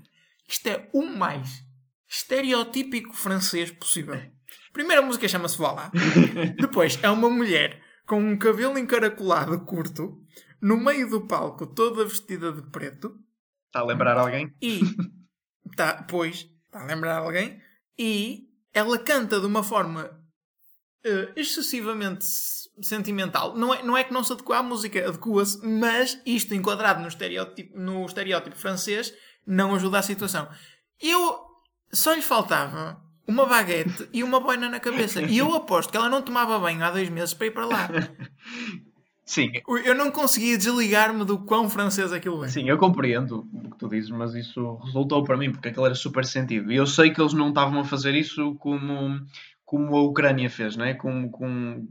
Isto 0.49 0.69
é 0.69 0.89
o 0.93 1.05
mais 1.05 1.64
estereotípico 2.15 3.15
francês 3.15 3.71
possível. 3.71 4.21
Primeiro 4.73 5.03
a 5.03 5.07
música 5.07 5.29
chama-se 5.29 5.59
Voilà. 5.59 5.91
Depois 6.61 6.99
é 7.03 7.11
uma 7.11 7.29
mulher 7.29 7.83
com 8.07 8.21
um 8.21 8.39
cabelo 8.39 8.79
encaracolado 8.79 9.65
curto, 9.65 10.23
no 10.61 10.77
meio 10.77 11.09
do 11.09 11.27
palco, 11.27 11.67
toda 11.67 12.05
vestida 12.05 12.53
de 12.53 12.63
preto, 12.71 13.19
Está 13.67 13.81
a 13.81 13.85
lembrar 13.85 14.17
alguém? 14.17 14.55
e 14.63 14.81
tá, 15.77 16.05
pois, 16.09 16.49
está 16.67 16.83
a 16.83 16.87
lembrar 16.87 17.19
alguém, 17.19 17.61
e 17.99 18.49
ela 18.73 18.99
canta 18.99 19.41
de 19.41 19.47
uma 19.47 19.63
forma 19.63 20.11
eh, 21.05 21.33
excessivamente 21.37 22.25
sentimental. 22.81 23.57
Não 23.57 23.75
é, 23.75 23.83
não 23.83 23.97
é 23.97 24.05
que 24.05 24.13
não 24.13 24.23
se 24.23 24.33
adequa 24.33 24.59
à 24.59 24.63
música, 24.63 25.09
adequa-se, 25.09 25.67
mas 25.67 26.21
isto 26.25 26.55
enquadrado 26.55 27.01
no 27.01 27.09
estereótipo, 27.09 27.77
no 27.77 28.05
estereótipo 28.07 28.57
francês 28.57 29.13
não 29.47 29.75
ajuda 29.75 29.99
a 29.99 30.03
situação. 30.03 30.49
Eu 31.01 31.44
só 31.95 32.13
lhe 32.15 32.23
faltava 32.23 33.01
uma 33.27 33.47
baguete 33.47 34.09
e 34.13 34.23
uma 34.23 34.41
boina 34.41 34.69
na 34.69 34.81
cabeça. 34.81 35.23
E 35.23 35.39
eu 35.39 35.55
aposto 35.55 35.91
que 35.91 35.97
ela 35.97 36.09
não 36.09 36.23
tomava 36.23 36.59
banho 36.59 36.83
há 36.85 36.91
dois 36.91 37.09
meses 37.09 37.35
para 37.35 37.47
ir 37.47 37.51
para 37.51 37.67
lá. 37.67 37.89
Sim, 39.27 39.53
Eu 39.87 39.95
não 39.95 40.11
conseguia 40.11 40.59
desligar-me 40.59 41.25
do 41.25 41.39
quão 41.39 41.71
francês 41.71 42.13
aquilo 42.13 42.45
é. 42.45 42.49
Sim, 42.49 42.69
eu 42.69 42.77
compreendo 42.77 43.49
o 43.55 43.71
que 43.71 43.79
tu 43.79 43.89
dizes, 43.89 44.11
mas 44.11 44.35
isso 44.35 44.77
resultou 44.85 45.25
para 45.25 45.39
mim 45.39 45.51
porque 45.51 45.69
aquilo 45.69 45.87
era 45.87 45.95
super 45.95 46.27
sentido. 46.27 46.71
E 46.71 46.77
eu 46.77 46.87
sei 46.87 47.11
que 47.11 47.19
eles 47.19 47.33
não 47.33 47.49
estavam 47.49 47.81
a 47.81 47.85
fazer 47.85 48.15
isso 48.15 48.55
como, 48.57 49.25
como 49.65 49.97
a 49.97 50.03
Ucrânia 50.03 50.51
fez, 50.51 50.77
não 50.77 50.85
é? 50.85 50.93
Com, 50.93 51.31
com, 51.31 51.87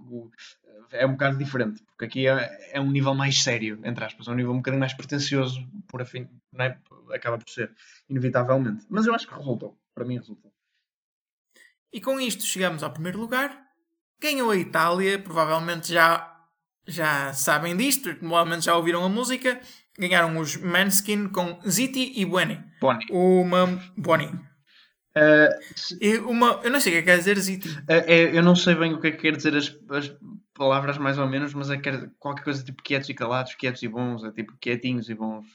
é 0.92 1.08
um 1.08 1.14
bocado 1.14 1.38
diferente, 1.38 1.84
porque 1.84 2.06
aqui 2.06 2.28
é, 2.28 2.70
é 2.72 2.80
um 2.80 2.92
nível 2.92 3.16
mais 3.16 3.42
sério, 3.42 3.80
entre 3.84 4.06
aspas, 4.06 4.28
é 4.28 4.32
um 4.32 4.36
nível 4.36 4.52
um 4.52 4.58
bocadinho 4.58 4.80
mais 4.80 4.94
pretencioso, 4.94 5.60
por 5.88 6.04
afim, 6.04 6.28
não 6.52 6.66
é? 6.66 6.78
acaba 7.12 7.38
por 7.38 7.50
ser, 7.50 7.72
inevitavelmente. 8.08 8.86
Mas 8.90 9.08
eu 9.08 9.14
acho 9.14 9.28
que 9.28 9.34
resultou, 9.34 9.76
para 9.94 10.06
mim 10.06 10.18
resultou. 10.18 10.52
E 11.92 12.02
com 12.02 12.20
isto 12.20 12.44
chegamos 12.44 12.82
ao 12.84 12.92
primeiro 12.92 13.20
lugar. 13.20 13.62
Ganhou 14.20 14.50
a 14.52 14.56
Itália, 14.58 15.20
provavelmente 15.20 15.92
já, 15.94 16.36
já 16.88 17.34
sabem 17.34 17.76
disto, 17.76 18.14
provavelmente 18.16 18.66
já 18.66 18.76
ouviram 18.76 19.04
a 19.04 19.10
música. 19.10 19.60
Ganharam 19.98 20.38
os 20.40 20.56
Manskin 20.58 21.28
com 21.30 21.60
Ziti 21.70 22.14
e 22.16 22.26
Buoni. 22.26 22.60
Bonnie, 22.82 23.06
Uma. 23.12 23.68
Buoni. 23.96 24.32
eh, 25.16 25.60
se- 25.76 25.98
E 26.02 26.18
uma. 26.18 26.60
Eu 26.64 26.72
não 26.72 26.80
sei 26.80 26.94
o 26.94 26.96
que 26.96 26.98
é 27.00 27.02
que 27.02 27.08
quer 27.12 27.18
dizer 27.20 27.38
Ziti. 27.40 27.70
eh, 27.88 28.06
eh, 28.08 28.36
eu 28.38 28.42
não 28.42 28.56
sei 28.56 28.74
bem 28.74 28.94
o 28.94 29.00
que 29.00 29.08
é 29.08 29.12
que 29.12 29.18
quer 29.22 29.36
dizer 29.36 29.56
as, 29.56 29.68
as 29.92 30.16
palavras 30.56 30.98
mais 30.98 31.20
ou 31.20 31.28
menos, 31.28 31.54
mas 31.54 31.70
é 31.70 31.76
que 31.78 31.84
quer 31.84 32.10
qualquer 32.18 32.44
coisa 32.44 32.64
tipo 32.64 32.82
quietos 32.82 33.10
e 33.10 33.14
calados, 33.14 33.54
quietos 33.54 33.84
e 33.84 33.88
bons, 33.88 34.24
é 34.24 34.32
tipo 34.32 34.58
quietinhos 34.60 35.08
e 35.10 35.14
bons. 35.14 35.46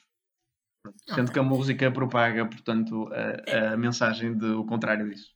Sendo 1.08 1.22
Ok. 1.22 1.32
que 1.32 1.38
a 1.38 1.42
música 1.42 1.90
propaga, 1.90 2.46
portanto, 2.46 3.08
a, 3.12 3.72
a 3.72 3.76
mensagem 3.76 4.34
do 4.36 4.64
contrário 4.64 5.08
disso. 5.10 5.28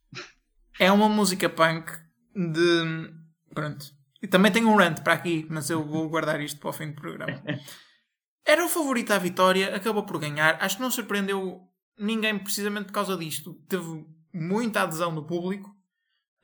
É 0.81 0.91
uma 0.91 1.09
música 1.09 1.49
punk 1.49 1.91
de. 2.35 3.13
Pronto. 3.55 3.85
E 4.23 4.27
também 4.29 4.53
tenho 4.53 4.69
um 4.69 4.77
rant 4.77 5.01
para 5.03 5.15
aqui, 5.15 5.47
mas 5.51 5.69
eu 5.69 5.85
vou 5.85 6.09
guardar 6.09 6.41
isto 6.41 6.59
para 6.61 6.71
o 6.71 6.73
fim 6.73 6.89
do 6.89 6.95
programa. 6.95 7.43
Era 8.47 8.65
o 8.65 8.69
favorito 8.69 9.13
à 9.13 9.19
vitória, 9.19 9.75
acabou 9.75 10.05
por 10.05 10.19
ganhar. 10.19 10.57
Acho 10.61 10.77
que 10.77 10.83
não 10.83 10.91
surpreendeu 10.91 11.61
ninguém 11.99 12.39
precisamente 12.39 12.87
por 12.87 12.93
causa 12.93 13.17
disto. 13.17 13.55
Teve 13.69 14.05
muita 14.33 14.83
adesão 14.83 15.15
do 15.15 15.25
público. 15.25 15.71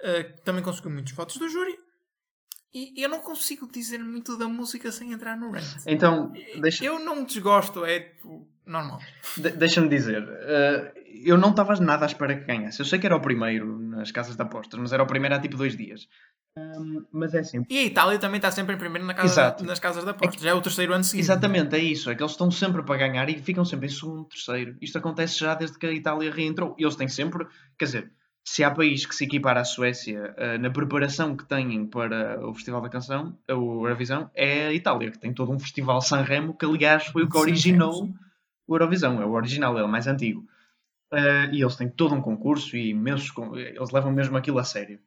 eh, 0.03 0.23
também 0.45 0.63
conseguiu 0.63 0.91
muitos 0.93 1.13
votos 1.13 1.37
do 1.39 1.49
júri. 1.49 1.77
E 2.73 3.03
eu 3.03 3.09
não 3.09 3.19
consigo 3.21 3.67
dizer 3.73 3.99
muito 3.99 4.37
da 4.37 4.47
música 4.47 4.93
sem 4.93 5.13
entrar 5.13 5.37
no 5.37 5.51
rant. 5.51 5.65
Então, 5.87 6.31
deixa- 6.61 6.85
Eu 6.85 6.99
não 7.01 7.25
desgosto, 7.25 7.85
é 7.85 7.99
tipo, 8.01 8.47
normal. 8.69 9.01
de- 9.37 9.51
deixa-me 9.51 9.89
dizer, 9.89 10.23
eh, 10.29 10.93
eu 11.25 11.37
não 11.37 11.51
estava 11.51 11.75
nada 11.77 12.05
à 12.05 12.07
espera 12.07 12.37
que 12.37 12.45
ganhasse. 12.45 12.81
Eu 12.81 12.87
sei 12.87 12.99
que 12.99 13.07
era 13.07 13.17
o 13.17 13.21
primeiro 13.21 13.79
nas 13.79 14.11
casas 14.13 14.37
de 14.37 14.43
apostas, 14.43 14.79
mas 14.79 14.93
era 14.93 15.03
o 15.03 15.07
primeiro 15.07 15.35
há 15.35 15.39
tipo 15.41 15.57
dois 15.57 15.77
dias. 15.77 16.07
Um, 16.57 17.05
mas 17.13 17.35
é 17.35 17.41
assim. 17.41 17.65
E 17.71 17.79
a 17.79 17.85
Itália 17.85 18.19
também 18.19 18.39
está 18.39 18.51
sempre 18.51 18.75
em 18.75 18.79
primeiro 18.79 19.07
na 19.07 19.15
casa, 19.15 19.27
Exato. 19.33 19.65
nas 19.65 19.79
casas 19.79 20.05
da 20.05 20.11
aposta. 20.11 20.43
Já 20.43 20.51
é 20.51 20.55
o 20.55 20.61
terceiro 20.61 20.93
ano 20.93 21.05
seguinte. 21.05 21.25
Exatamente, 21.25 21.77
é 21.77 21.79
isso. 21.79 22.11
É 22.11 22.15
que 22.15 22.23
eles 22.23 22.33
estão 22.33 22.51
sempre 22.51 22.83
para 22.83 22.97
ganhar 22.97 23.29
e 23.29 23.39
ficam 23.41 23.65
sempre 23.65 23.87
em 23.87 23.91
segundo, 23.91 24.25
terceiro. 24.25 24.77
Isto 24.81 24.99
acontece 24.99 25.39
já 25.39 25.55
desde 25.55 25.79
que 25.79 25.87
a 25.87 25.93
Itália 25.93 26.33
reentrou. 26.33 26.75
E 26.79 26.83
eles 26.83 26.97
têm 26.97 27.07
sempre, 27.09 27.47
quer 27.79 27.85
dizer, 27.85 28.13
se 28.45 28.65
há 28.65 28.71
país 28.73 29.05
que 29.07 29.15
se 29.15 29.25
equipara 29.25 29.61
à 29.61 29.65
Suécia 29.65 30.35
uh, 30.37 30.59
na 30.59 30.71
preparação 30.71 31.37
que 31.37 31.45
têm 31.45 31.87
para 31.87 32.45
o 32.45 32.53
Festival 32.55 32.81
da 32.81 32.89
Canção, 32.89 33.39
o 33.49 33.85
Eurovisão, 33.87 34.29
é 34.35 34.67
a 34.69 34.73
Itália, 34.73 35.11
que 35.13 35.19
tem 35.19 35.33
todo 35.33 35.53
um 35.53 35.59
festival 35.61 36.01
Sanremo, 36.01 36.55
que 36.55 36.65
aliás 36.65 37.07
foi 37.07 37.23
o 37.23 37.29
que 37.29 37.37
originou 37.39 38.09
o 38.69 38.75
Eurovisão. 38.77 39.21
É 39.21 39.27
o 39.27 39.33
original, 39.33 39.77
é 39.79 39.83
o 39.83 39.89
mais 39.89 40.07
antigo. 40.07 40.47
Uh, 41.13 41.53
e 41.53 41.63
eles 41.63 41.75
têm 41.75 41.89
todo 41.89 42.15
um 42.15 42.21
concurso 42.21 42.77
e 42.77 42.91
imensos. 42.91 43.33
Eles 43.57 43.91
levam 43.91 44.13
mesmo 44.13 44.37
aquilo 44.37 44.59
a 44.59 44.65
sério. 44.65 45.01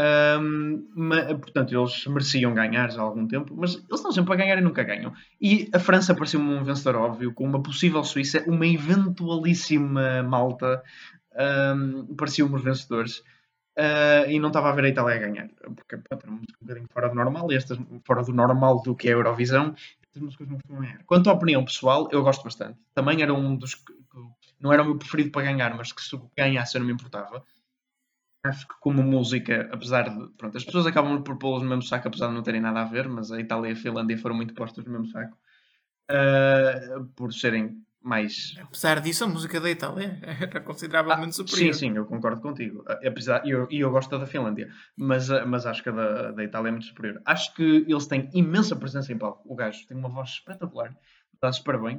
Um, 0.00 0.88
mas, 0.94 1.26
portanto, 1.34 1.74
eles 1.74 2.06
mereciam 2.06 2.54
ganhar 2.54 2.90
já 2.90 3.00
há 3.00 3.04
algum 3.04 3.26
tempo, 3.26 3.54
mas 3.54 3.74
eles 3.74 3.86
estão 3.92 4.12
sempre 4.12 4.32
a 4.32 4.36
ganhar 4.36 4.56
e 4.56 4.62
nunca 4.62 4.82
ganham. 4.82 5.12
E 5.40 5.68
a 5.74 5.78
França 5.78 6.14
pareceu-me 6.14 6.54
um 6.54 6.64
vencedor 6.64 6.96
óbvio, 6.96 7.34
com 7.34 7.44
uma 7.44 7.62
possível 7.62 8.02
Suíça, 8.02 8.42
uma 8.46 8.66
eventualíssima 8.66 10.22
Malta, 10.22 10.82
um, 11.76 12.14
pareciam-me 12.14 12.54
os 12.54 12.62
vencedores. 12.62 13.18
Uh, 13.78 14.28
e 14.28 14.38
não 14.38 14.48
estava 14.48 14.70
a 14.70 14.72
ver 14.72 14.84
a 14.84 14.88
Itália 14.88 15.16
a 15.16 15.18
ganhar, 15.18 15.48
porque 15.76 15.96
pronto, 15.96 16.24
era 16.24 16.32
um 16.32 16.42
bocadinho 16.60 16.88
fora 16.90 17.08
do 17.08 17.14
normal, 17.14 17.52
e 17.52 17.56
estas 17.56 17.78
fora 18.04 18.22
do 18.22 18.32
normal 18.32 18.82
do 18.82 18.94
que 18.94 19.08
é 19.08 19.12
a 19.12 19.14
Eurovisão, 19.14 19.74
Quanto 21.06 21.30
à 21.30 21.32
opinião 21.32 21.64
pessoal, 21.64 22.08
eu 22.10 22.22
gosto 22.22 22.42
bastante. 22.42 22.78
Também 22.94 23.22
era 23.22 23.32
um 23.32 23.56
dos 23.56 23.74
que 23.74 23.92
não 24.60 24.72
era 24.72 24.82
o 24.82 24.86
meu 24.86 24.98
preferido 24.98 25.30
para 25.30 25.42
ganhar, 25.42 25.74
mas 25.76 25.92
que 25.92 26.02
se 26.02 26.20
ganhasse 26.36 26.76
eu 26.76 26.80
não 26.80 26.88
me 26.88 26.94
importava 26.94 27.44
acho 28.42 28.66
que 28.66 28.74
como 28.80 29.02
música, 29.02 29.68
apesar 29.72 30.08
de. 30.08 30.28
Pronto, 30.34 30.56
as 30.56 30.64
pessoas 30.64 30.86
acabam 30.86 31.22
por 31.22 31.36
pô-los 31.38 31.62
no 31.62 31.68
mesmo 31.68 31.82
saco, 31.82 32.08
apesar 32.08 32.28
de 32.28 32.34
não 32.34 32.42
terem 32.42 32.60
nada 32.60 32.82
a 32.82 32.84
ver, 32.84 33.08
mas 33.08 33.30
a 33.30 33.40
Itália 33.40 33.70
e 33.70 33.72
a 33.72 33.76
Finlândia 33.76 34.18
foram 34.18 34.36
muito 34.36 34.54
postas 34.54 34.84
no 34.84 34.92
mesmo 34.92 35.06
saco. 35.08 35.36
Uh, 36.10 37.04
por 37.14 37.32
serem 37.32 37.84
mais. 38.02 38.54
Apesar 38.60 39.00
disso, 39.00 39.24
a 39.24 39.26
música 39.26 39.60
da 39.60 39.70
Itália 39.70 40.18
era 40.22 40.60
consideravelmente 40.60 41.30
ah, 41.30 41.32
superior. 41.32 41.74
Sim, 41.74 41.88
sim, 41.88 41.96
eu 41.96 42.06
concordo 42.06 42.40
contigo. 42.40 42.84
Apesar, 43.06 43.44
e 43.46 43.50
eu, 43.50 43.66
eu 43.70 43.90
gosto 43.90 44.18
da 44.18 44.26
Finlândia, 44.26 44.68
mas, 44.96 45.28
mas 45.46 45.66
acho 45.66 45.82
que 45.82 45.88
a 45.88 45.92
da, 45.92 46.30
da 46.32 46.44
Itália 46.44 46.68
é 46.68 46.72
muito 46.72 46.86
superior. 46.86 47.20
Acho 47.24 47.54
que 47.54 47.84
eles 47.86 48.06
têm 48.06 48.28
imensa 48.32 48.74
presença 48.74 49.12
em 49.12 49.18
palco. 49.18 49.42
O 49.46 49.54
gajo 49.54 49.86
tem 49.86 49.96
uma 49.96 50.08
voz 50.08 50.30
espetacular, 50.30 50.94
dá 51.40 51.52
super 51.52 51.80
bem. 51.80 51.98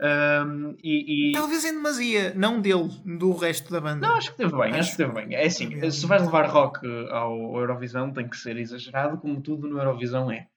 Um, 0.00 0.74
e, 0.82 1.30
e... 1.30 1.32
Talvez 1.32 1.64
em 1.64 1.74
demasia, 1.74 2.32
não 2.34 2.60
dele, 2.60 2.88
do 3.04 3.32
resto 3.32 3.72
da 3.72 3.80
banda. 3.80 4.06
Não, 4.06 4.16
acho 4.16 4.32
que 4.32 4.38
teve 4.38 4.50
bem, 4.50 4.70
acho, 4.70 4.78
acho 4.78 4.90
que 4.92 4.96
teve 4.96 5.12
bem. 5.12 5.34
É 5.34 5.46
assim, 5.46 5.90
se 5.90 6.06
vais 6.06 6.22
levar 6.22 6.46
rock 6.48 6.80
ao 7.10 7.56
Eurovisão, 7.56 8.12
tem 8.12 8.28
que 8.28 8.36
ser 8.36 8.56
exagerado, 8.56 9.18
como 9.18 9.40
tudo 9.40 9.68
no 9.68 9.78
Eurovisão 9.78 10.30
é. 10.30 10.48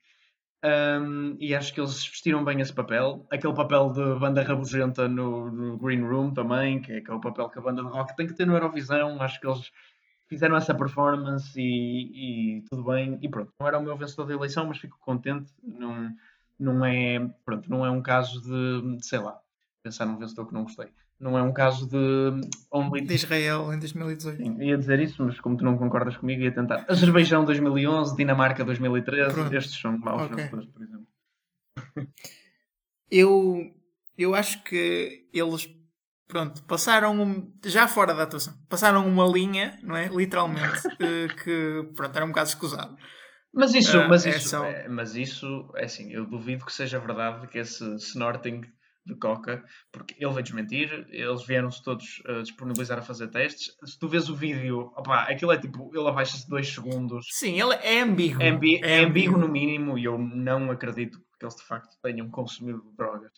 Um, 0.66 1.38
e 1.40 1.54
acho 1.54 1.72
que 1.74 1.80
eles 1.80 2.08
vestiram 2.08 2.44
bem 2.44 2.60
esse 2.60 2.74
papel. 2.74 3.26
Aquele 3.30 3.54
papel 3.54 3.92
de 3.92 4.20
banda 4.20 4.42
rabugenta 4.42 5.08
no, 5.08 5.52
no, 5.52 5.78
Green 5.78 6.02
Room 6.02 6.34
também, 6.34 6.82
que 6.82 6.92
é, 6.92 7.02
que 7.02 7.12
é 7.12 7.14
o 7.14 7.22
papel 7.22 7.50
que 7.50 7.60
a 7.60 7.62
banda 7.62 7.84
de 7.84 7.90
rock 7.90 8.16
tem 8.16 8.26
que 8.26 8.34
ter 8.34 8.48
no 8.48 8.54
Eurovisão. 8.54 9.22
Acho 9.22 9.40
que 9.40 9.48
eles 9.48 9.72
fizeram 10.28 10.56
essa 10.56 10.74
performance 10.74 11.60
e, 11.60 12.58
e 12.58 12.62
tudo 12.70 12.84
bem. 12.84 13.20
E 13.22 13.30
pronto, 13.30 13.54
não 13.60 13.68
era 13.68 13.78
o 13.78 13.84
meu 13.84 13.96
vencedor 13.96 14.26
da 14.26 14.34
eleição, 14.34 14.66
mas 14.66 14.80
fico 14.80 14.98
contente. 15.00 15.54
Não 15.62 16.12
não 16.58 16.86
é, 16.86 17.20
pronto, 17.44 17.70
não 17.70 17.86
é 17.86 17.92
um 17.92 18.02
caso 18.02 18.42
de, 18.42 18.98
de 18.98 19.06
sei 19.06 19.20
lá, 19.20 19.40
pensar 19.86 20.08
num 20.08 20.18
vencedor 20.18 20.48
que 20.48 20.54
não 20.54 20.64
gostei. 20.64 20.88
Não 21.20 21.38
é 21.38 21.44
um 21.44 21.54
caso 21.54 21.88
de 21.88 22.42
only... 22.72 23.02
De 23.02 23.14
Israel 23.14 23.72
em 23.72 23.78
2018. 23.78 24.38
Sim, 24.38 24.64
ia 24.64 24.76
dizer 24.76 25.00
isso, 25.00 25.24
mas 25.24 25.40
como 25.40 25.56
tu 25.56 25.64
não 25.64 25.78
concordas 25.78 26.18
comigo, 26.18 26.42
ia 26.42 26.52
tentar. 26.52 26.84
Azerbaijão 26.90 27.46
2011, 27.46 28.16
Dinamarca 28.18 28.66
2013, 28.66 29.34
Pronto. 29.34 29.56
estes 29.56 29.80
são 29.80 29.96
maus 30.00 30.24
okay. 30.24 30.38
vencedores, 30.38 30.70
por 30.70 30.82
exemplo. 30.82 31.08
Eu, 33.12 33.72
eu 34.18 34.34
acho 34.34 34.64
que 34.64 35.30
eles, 35.32 35.70
pronto, 36.28 36.64
passaram, 36.64 37.22
um, 37.22 37.54
já 37.64 37.88
fora 37.88 38.16
da 38.16 38.24
atuação, 38.24 38.56
passaram 38.68 39.08
uma 39.08 39.28
linha, 39.28 39.78
não 39.84 39.96
é? 39.96 40.08
Literalmente, 40.08 40.82
eh, 41.00 41.28
que, 41.44 41.92
pronto, 41.96 42.16
era 42.16 42.26
um 42.26 42.30
bocado 42.30 42.50
escusado. 42.50 42.98
Mas 43.54 43.76
isso, 43.76 43.98
uh, 43.98 44.10
mas, 44.10 44.26
é 44.26 44.32
isso 44.32 44.50
só... 44.50 44.66
é, 44.66 44.90
mas 44.90 45.16
isso, 45.16 45.72
é 45.76 45.86
assim, 45.86 46.12
eu 46.12 46.26
duvido 46.26 46.66
que 46.66 46.74
seja 46.74 47.00
verdade 47.00 47.48
que 47.48 47.60
esse 47.60 47.86
snorting 47.98 48.62
de 49.06 49.16
Coca, 49.16 49.64
porque 49.92 50.16
ele 50.18 50.32
veio 50.32 50.44
desmentir, 50.44 51.08
eles 51.10 51.46
vieram-se 51.46 51.84
todos 51.84 52.22
uh, 52.28 52.42
disponibilizar 52.42 52.98
a 52.98 53.02
fazer 53.02 53.28
testes. 53.28 53.76
Se 53.86 54.00
tu 54.00 54.08
vês 54.08 54.30
o 54.30 54.36
vídeo, 54.36 54.92
opa, 54.96 55.24
aquilo 55.24 55.52
é 55.52 55.58
tipo, 55.58 55.92
ele 55.94 56.08
abaixa-se 56.08 56.50
dois 56.50 56.68
segundos. 56.68 57.28
Sim, 57.32 57.60
ele 57.60 57.76
é 57.76 58.02
ambíguo. 58.02 58.42
É, 58.42 58.50
ambi 58.50 58.82
é, 58.84 59.02
é 59.02 59.06
ambíguo 59.06 59.38
no 59.38 59.48
mínimo, 59.48 59.98
e 59.98 60.06
eu 60.06 60.18
não 60.18 60.72
acredito 60.72 61.20
que 61.40 61.46
eles 61.46 61.56
de 61.56 61.64
facto 61.64 61.96
tenham 62.02 62.30
consumido 62.30 62.82
drogas. 62.98 63.32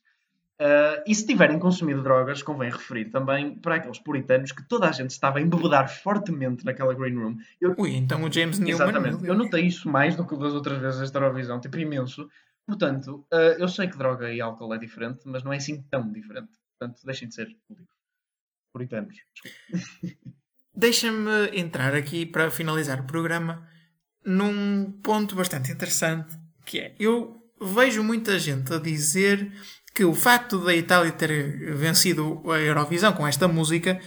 Uh, 0.60 0.98
e 1.06 1.14
se 1.14 1.28
tiverem 1.28 1.60
consumido 1.60 2.02
drogas, 2.02 2.42
convém 2.42 2.72
referir 2.72 3.12
também 3.12 3.56
para 3.60 3.76
aqueles 3.76 4.00
puritanos 4.00 4.52
que 4.52 4.68
toda 4.68 4.90
a 4.90 4.92
gente 4.92 5.12
estava 5.12 5.38
a 5.38 5.42
embebedar 5.42 5.88
fortemente 5.88 6.66
naquela 6.66 6.96
green 6.96 7.16
room. 7.16 7.38
Eu... 7.62 7.76
Ui, 7.78 7.94
então 7.94 8.24
o 8.24 8.32
James 8.32 8.58
Newman... 8.58 8.74
Exatamente. 8.74 9.28
Eu 9.28 9.36
notei 9.36 9.68
isso 9.68 9.88
mais 9.88 10.16
do 10.16 10.26
que 10.26 10.36
das 10.36 10.54
outras 10.54 10.80
vezes 10.80 11.02
esta 11.02 11.20
Eurovisão, 11.20 11.62
tipo 11.62 11.78
imenso. 11.78 12.28
Portanto, 12.68 13.26
uh, 13.34 13.56
eu 13.58 13.68
sei 13.70 13.88
que 13.88 13.98
droga 13.98 14.32
e 14.32 14.42
álcool 14.42 14.74
é 14.74 14.78
diferente, 14.78 15.22
mas 15.26 15.42
não 15.42 15.54
é 15.54 15.58
assim 15.58 15.82
tão 15.84 16.12
diferente. 16.12 16.52
Portanto, 16.78 17.02
deixem 17.06 17.30
de 17.30 17.36
ser 17.36 17.48
puritanos. 18.74 19.16
Deixa-me 20.76 21.58
entrar 21.58 21.96
aqui 21.96 22.26
para 22.26 22.52
finalizar 22.52 23.02
o 23.02 23.08
programa 23.08 23.68
num 24.24 24.92
ponto 25.02 25.34
bastante 25.34 25.72
interessante 25.72 26.38
que 26.68 26.80
é 26.80 26.94
eu 27.00 27.42
vejo 27.60 28.04
muita 28.04 28.38
gente 28.38 28.72
a 28.74 28.78
dizer 28.78 29.52
que 29.96 30.04
o 30.04 30.14
facto 30.14 30.64
da 30.64 30.76
Itália 30.76 31.12
ter 31.12 31.74
vencido 31.76 32.44
a 32.52 32.60
Eurovisão 32.60 33.14
com 33.14 33.26
esta 33.26 33.48
música 33.48 34.00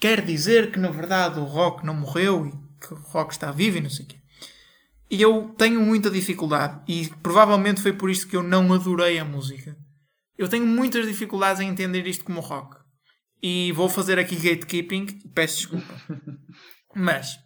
quer 0.00 0.24
dizer 0.24 0.70
que 0.70 0.78
na 0.78 0.90
verdade 0.90 1.38
o 1.38 1.44
rock 1.44 1.84
não 1.84 1.92
morreu 1.92 2.46
e 2.46 2.52
que 2.80 2.94
o 2.94 2.96
rock 2.96 3.32
está 3.32 3.50
vivo 3.50 3.78
e 3.78 3.80
não 3.80 3.90
sei 3.90 4.06
o 4.06 4.08
quê. 4.08 4.16
E 5.10 5.20
eu 5.20 5.54
tenho 5.56 5.80
muita 5.80 6.10
dificuldade 6.10 6.80
e 6.88 7.08
provavelmente 7.22 7.80
foi 7.80 7.92
por 7.92 8.10
isto 8.10 8.26
que 8.26 8.36
eu 8.36 8.42
não 8.42 8.72
adorei 8.72 9.18
a 9.18 9.24
música. 9.24 9.76
Eu 10.36 10.48
tenho 10.48 10.66
muitas 10.66 11.06
dificuldades 11.06 11.60
em 11.60 11.68
entender 11.68 12.06
isto 12.06 12.24
como 12.24 12.40
rock. 12.40 12.76
E 13.42 13.70
vou 13.72 13.88
fazer 13.88 14.18
aqui 14.18 14.36
gatekeeping, 14.36 15.06
peço 15.34 15.56
desculpa. 15.58 15.94
Mas 16.94 17.38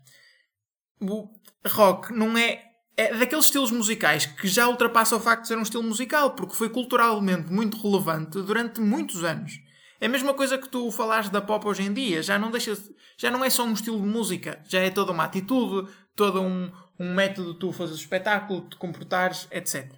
o 1.00 1.28
rock 1.66 2.12
não 2.12 2.38
é 2.38 2.68
é 2.98 3.14
daqueles 3.14 3.44
estilos 3.44 3.70
musicais 3.70 4.26
que 4.26 4.48
já 4.48 4.66
ultrapassa 4.66 5.14
o 5.14 5.20
facto 5.20 5.42
de 5.42 5.48
ser 5.48 5.56
um 5.56 5.62
estilo 5.62 5.84
musical, 5.84 6.32
porque 6.32 6.56
foi 6.56 6.68
culturalmente 6.68 7.48
muito 7.48 7.80
relevante 7.80 8.42
durante 8.42 8.80
muitos 8.80 9.22
anos. 9.22 9.52
É 10.00 10.06
a 10.06 10.08
mesma 10.08 10.34
coisa 10.34 10.58
que 10.58 10.68
tu 10.68 10.90
falaste 10.90 11.30
da 11.30 11.40
pop 11.40 11.64
hoje 11.68 11.84
em 11.84 11.92
dia, 11.92 12.24
já 12.24 12.36
não 12.36 12.50
deixa, 12.50 12.76
já 13.16 13.30
não 13.30 13.44
é 13.44 13.50
só 13.50 13.64
um 13.64 13.72
estilo 13.72 14.00
de 14.00 14.06
música, 14.06 14.60
já 14.68 14.80
é 14.80 14.90
toda 14.90 15.12
uma 15.12 15.24
atitude, 15.24 15.88
todo 16.16 16.42
um, 16.42 16.72
um 16.98 17.14
método 17.14 17.52
de 17.52 17.58
tu 17.58 17.72
fazer 17.72 17.94
espetáculo, 17.94 18.68
de 18.68 18.76
comportares, 18.76 19.46
etc. 19.50 19.92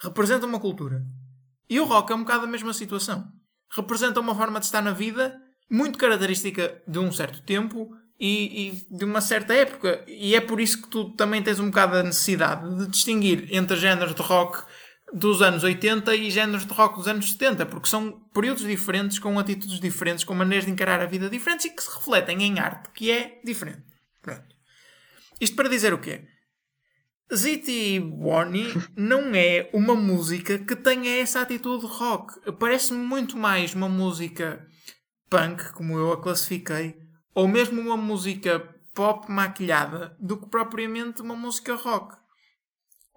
Representa 0.00 0.46
uma 0.46 0.60
cultura. 0.60 1.04
E 1.68 1.80
o 1.80 1.84
rock 1.84 2.12
é 2.12 2.14
um 2.14 2.20
bocado 2.20 2.44
a 2.44 2.48
mesma 2.48 2.72
situação. 2.72 3.26
Representa 3.70 4.20
uma 4.20 4.34
forma 4.34 4.58
de 4.58 4.66
estar 4.66 4.82
na 4.82 4.92
vida 4.92 5.40
muito 5.70 5.98
característica 5.98 6.82
de 6.86 6.98
um 6.98 7.10
certo 7.10 7.42
tempo 7.42 7.90
e, 8.18 8.68
e, 8.68 8.96
de 8.96 9.04
uma 9.04 9.20
certa 9.20 9.54
época. 9.54 10.04
E 10.06 10.34
é 10.34 10.40
por 10.40 10.60
isso 10.60 10.82
que 10.82 10.88
tu 10.88 11.10
também 11.10 11.42
tens 11.42 11.58
um 11.58 11.66
bocado 11.66 11.96
a 11.96 12.02
necessidade 12.02 12.76
de 12.76 12.88
distinguir 12.88 13.48
entre 13.50 13.76
géneros 13.76 14.14
de 14.14 14.22
rock 14.22 14.64
dos 15.12 15.42
anos 15.42 15.62
80 15.62 16.14
e 16.16 16.30
géneros 16.30 16.66
de 16.66 16.72
rock 16.72 16.96
dos 16.96 17.06
anos 17.06 17.32
70, 17.32 17.66
porque 17.66 17.88
são 17.88 18.12
períodos 18.32 18.64
diferentes, 18.64 19.18
com 19.18 19.38
atitudes 19.38 19.78
diferentes, 19.78 20.24
com 20.24 20.34
maneiras 20.34 20.66
de 20.66 20.72
encarar 20.72 21.00
a 21.00 21.06
vida 21.06 21.30
diferentes 21.30 21.66
e 21.66 21.70
que 21.70 21.82
se 21.82 21.94
refletem 21.94 22.42
em 22.42 22.58
arte 22.58 22.90
que 22.92 23.10
é 23.10 23.40
diferente. 23.44 23.84
Pronto. 24.20 24.53
Isto 25.40 25.56
para 25.56 25.68
dizer 25.68 25.92
o 25.92 26.00
quê? 26.00 26.26
Ziti 27.34 27.98
Warney 27.98 28.72
não 28.96 29.34
é 29.34 29.70
uma 29.72 29.94
música 29.94 30.58
que 30.58 30.76
tenha 30.76 31.20
essa 31.20 31.40
atitude 31.40 31.86
rock. 31.86 32.52
Parece-me 32.52 33.04
muito 33.04 33.36
mais 33.36 33.74
uma 33.74 33.88
música 33.88 34.66
punk, 35.30 35.72
como 35.72 35.98
eu 35.98 36.12
a 36.12 36.22
classifiquei, 36.22 36.96
ou 37.34 37.48
mesmo 37.48 37.80
uma 37.80 37.96
música 37.96 38.60
pop 38.94 39.30
maquilhada 39.30 40.16
do 40.20 40.36
que 40.36 40.48
propriamente 40.48 41.22
uma 41.22 41.34
música 41.34 41.74
rock. 41.74 42.14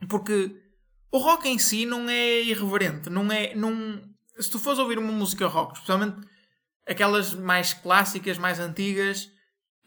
Porque 0.09 0.55
o 1.11 1.17
rock 1.17 1.47
em 1.47 1.59
si 1.59 1.85
não 1.85 2.09
é 2.09 2.41
irreverente, 2.41 3.09
não 3.09 3.31
é. 3.31 3.53
Não... 3.55 4.01
Se 4.39 4.49
tu 4.49 4.59
fores 4.59 4.79
ouvir 4.79 4.97
uma 4.97 5.11
música 5.11 5.47
rock, 5.47 5.73
especialmente 5.73 6.17
aquelas 6.87 7.33
mais 7.33 7.73
clássicas, 7.73 8.37
mais 8.37 8.59
antigas, 8.59 9.29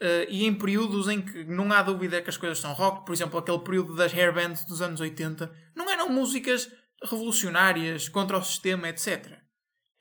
uh, 0.01 0.25
e 0.27 0.45
em 0.45 0.53
períodos 0.53 1.07
em 1.07 1.21
que 1.21 1.43
não 1.43 1.71
há 1.71 1.81
dúvida 1.81 2.21
que 2.21 2.29
as 2.29 2.37
coisas 2.37 2.59
são 2.59 2.73
rock, 2.73 3.05
por 3.05 3.13
exemplo, 3.13 3.39
aquele 3.39 3.59
período 3.59 3.95
das 3.95 4.13
hair 4.13 4.33
bands 4.33 4.65
dos 4.65 4.81
anos 4.81 4.99
80, 4.99 5.51
não 5.75 5.89
eram 5.89 6.09
músicas 6.09 6.69
revolucionárias 7.03 8.09
contra 8.09 8.37
o 8.37 8.43
sistema, 8.43 8.89
etc. 8.89 9.39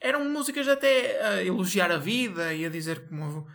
Eram 0.00 0.24
músicas 0.28 0.66
até 0.66 1.22
a 1.26 1.44
elogiar 1.44 1.90
a 1.90 1.98
vida 1.98 2.54
e 2.54 2.64
a 2.64 2.68
dizer 2.70 3.08
como 3.08 3.46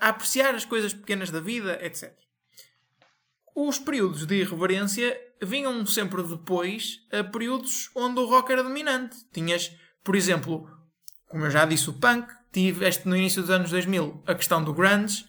a 0.00 0.08
apreciar 0.08 0.54
as 0.54 0.64
coisas 0.64 0.94
pequenas 0.94 1.30
da 1.30 1.40
vida, 1.40 1.78
etc. 1.84 2.12
os 3.54 3.78
períodos 3.78 4.26
de 4.26 4.36
irreverência 4.36 5.20
vinham 5.42 5.84
sempre 5.84 6.22
depois 6.22 7.00
a 7.12 7.22
períodos 7.22 7.90
onde 7.94 8.20
o 8.20 8.26
rock 8.26 8.52
era 8.52 8.62
dominante. 8.62 9.16
Tinhas, 9.32 9.70
por 10.02 10.16
exemplo, 10.16 10.68
como 11.28 11.44
eu 11.44 11.50
já 11.50 11.64
disse, 11.66 11.90
o 11.90 11.94
punk, 11.94 12.32
tiveste 12.52 13.06
no 13.06 13.16
início 13.16 13.42
dos 13.42 13.50
anos 13.50 13.70
2000 13.70 14.22
a 14.26 14.34
questão 14.34 14.64
do 14.64 14.72
grunge, 14.72 15.26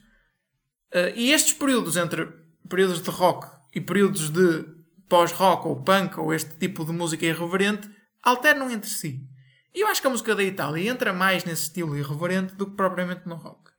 uh, 0.98 1.14
e 1.16 1.32
estes 1.32 1.54
períodos 1.54 1.96
entre 1.98 2.28
períodos 2.68 3.02
de 3.02 3.10
rock 3.10 3.48
e 3.74 3.82
períodos 3.82 4.30
de 4.30 4.66
pós-rock 5.08 5.68
ou 5.68 5.84
punk 5.84 6.20
ou 6.20 6.34
este 6.34 6.56
tipo 6.56 6.84
de 6.86 6.92
música 6.92 7.26
irreverente 7.26 7.90
alternam 8.22 8.70
entre 8.70 8.90
si. 8.90 9.22
E 9.74 9.82
eu 9.82 9.88
acho 9.88 10.02
que 10.02 10.08
a 10.08 10.10
música 10.10 10.36
da 10.36 10.44
Itália 10.44 10.90
entra 10.90 11.14
mais 11.14 11.46
nesse 11.46 11.64
estilo 11.64 11.98
irreverente 11.98 12.56
do 12.56 12.66
que 12.66 12.76
propriamente 12.76 13.28
no 13.28 13.36
rock. 13.36 13.72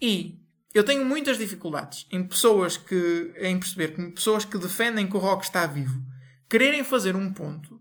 E 0.00 0.40
eu 0.74 0.84
tenho 0.84 1.04
muitas 1.04 1.38
dificuldades 1.38 2.06
em 2.10 2.26
pessoas 2.26 2.76
que 2.76 3.32
em 3.38 3.58
perceber 3.58 3.94
que 3.94 4.10
pessoas 4.10 4.44
que 4.44 4.58
defendem 4.58 5.08
que 5.08 5.16
o 5.16 5.20
rock 5.20 5.44
está 5.44 5.66
vivo 5.66 6.02
quererem 6.48 6.84
fazer 6.84 7.16
um 7.16 7.32
ponto 7.32 7.80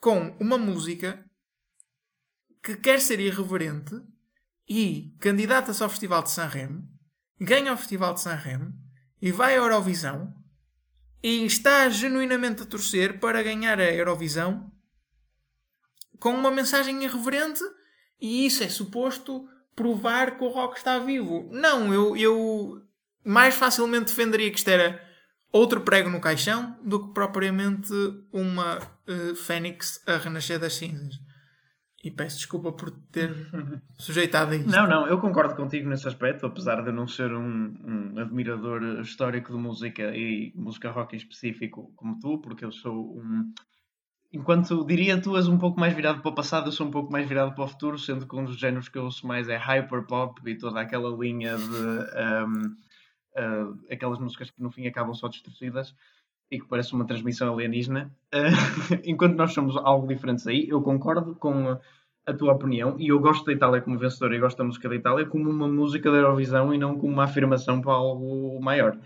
com 0.00 0.36
uma 0.38 0.58
música 0.58 1.24
que 2.62 2.76
quer 2.76 3.00
ser 3.00 3.18
irreverente 3.18 3.94
e 4.68 5.16
candidata-se 5.20 5.82
ao 5.82 5.88
Festival 5.88 6.22
de 6.22 6.30
Sanremo, 6.30 6.88
ganha 7.40 7.72
o 7.72 7.76
Festival 7.76 8.14
de 8.14 8.20
Sanremo 8.20 8.72
e 9.20 9.30
vai 9.30 9.54
à 9.54 9.56
Eurovisão 9.56 10.34
e 11.22 11.44
está 11.44 11.88
genuinamente 11.88 12.62
a 12.62 12.66
torcer 12.66 13.20
para 13.20 13.42
ganhar 13.42 13.78
a 13.78 13.92
Eurovisão 13.92 14.70
com 16.18 16.30
uma 16.30 16.50
mensagem 16.50 17.02
irreverente 17.02 17.62
e 18.20 18.46
isso 18.46 18.62
é 18.62 18.68
suposto 18.68 19.48
provar 19.74 20.36
que 20.36 20.44
o 20.44 20.48
rock 20.48 20.78
está 20.78 20.98
vivo. 20.98 21.48
Não, 21.50 21.92
eu, 21.92 22.16
eu 22.16 22.82
mais 23.24 23.54
facilmente 23.54 24.06
defenderia 24.06 24.50
que 24.50 24.58
isto 24.58 24.68
era 24.68 25.00
outro 25.52 25.80
prego 25.80 26.08
no 26.08 26.20
caixão 26.20 26.78
do 26.84 27.06
que 27.06 27.14
propriamente 27.14 27.92
uma 28.32 28.78
uh, 28.78 29.34
fênix 29.34 30.00
a 30.06 30.16
renascer 30.16 30.58
das 30.58 30.74
cinzas. 30.74 31.14
E 32.02 32.10
peço 32.10 32.38
desculpa 32.38 32.72
por 32.72 32.90
ter 32.90 33.30
sujeitado 33.96 34.52
a 34.52 34.56
isto. 34.56 34.68
Não, 34.68 34.88
não, 34.88 35.06
eu 35.06 35.20
concordo 35.20 35.54
contigo 35.54 35.88
nesse 35.88 36.08
aspecto, 36.08 36.44
apesar 36.44 36.82
de 36.82 36.88
eu 36.88 36.92
não 36.92 37.06
ser 37.06 37.32
um, 37.32 37.74
um, 37.84 38.18
admirador 38.18 39.00
histórico 39.00 39.52
de 39.52 39.58
música 39.58 40.16
e 40.16 40.52
música 40.56 40.90
rock 40.90 41.14
em 41.14 41.18
específico 41.18 41.92
como 41.94 42.18
tu, 42.18 42.38
porque 42.38 42.64
eu 42.64 42.72
sou 42.72 43.16
um. 43.16 43.52
Enquanto 44.32 44.84
diria 44.84 45.20
tu 45.20 45.36
és 45.36 45.46
um 45.46 45.58
pouco 45.58 45.78
mais 45.78 45.94
virado 45.94 46.22
para 46.22 46.30
o 46.30 46.34
passado, 46.34 46.68
eu 46.68 46.72
sou 46.72 46.88
um 46.88 46.90
pouco 46.90 47.12
mais 47.12 47.28
virado 47.28 47.54
para 47.54 47.64
o 47.64 47.68
futuro, 47.68 47.96
sendo 47.96 48.26
que 48.26 48.34
um 48.34 48.44
dos 48.44 48.58
géneros 48.58 48.88
que 48.88 48.98
eu 48.98 49.04
ouço 49.04 49.24
mais 49.24 49.48
é 49.48 49.56
hyperpop 49.56 50.40
e 50.50 50.58
toda 50.58 50.80
aquela 50.80 51.16
linha 51.16 51.56
de. 51.56 51.62
Um, 51.62 52.76
uh, 53.36 53.78
aquelas 53.90 54.18
músicas 54.18 54.50
que 54.50 54.60
no 54.60 54.72
fim 54.72 54.86
acabam 54.86 55.14
só 55.14 55.28
distorcidas 55.28 55.94
e 56.52 56.60
que 56.60 56.66
parece 56.66 56.92
uma 56.92 57.06
transmissão 57.06 57.54
alienígena, 57.54 58.12
uh, 58.34 59.00
enquanto 59.04 59.36
nós 59.36 59.54
somos 59.54 59.74
algo 59.78 60.06
diferentes 60.06 60.46
aí, 60.46 60.68
eu 60.68 60.82
concordo 60.82 61.34
com 61.34 61.78
a 62.26 62.32
tua 62.34 62.52
opinião 62.52 62.94
e 62.98 63.08
eu 63.08 63.18
gosto 63.18 63.46
da 63.46 63.52
Itália 63.54 63.80
como 63.80 63.98
vencedora 63.98 64.36
e 64.36 64.38
gosto 64.38 64.58
da 64.58 64.64
música 64.64 64.86
da 64.86 64.94
Itália 64.94 65.24
como 65.24 65.48
uma 65.48 65.66
música 65.66 66.10
da 66.10 66.18
Eurovisão 66.18 66.72
e 66.74 66.78
não 66.78 66.98
como 66.98 67.14
uma 67.14 67.24
afirmação 67.24 67.80
para 67.80 67.94
algo 67.94 68.60
maior. 68.60 68.98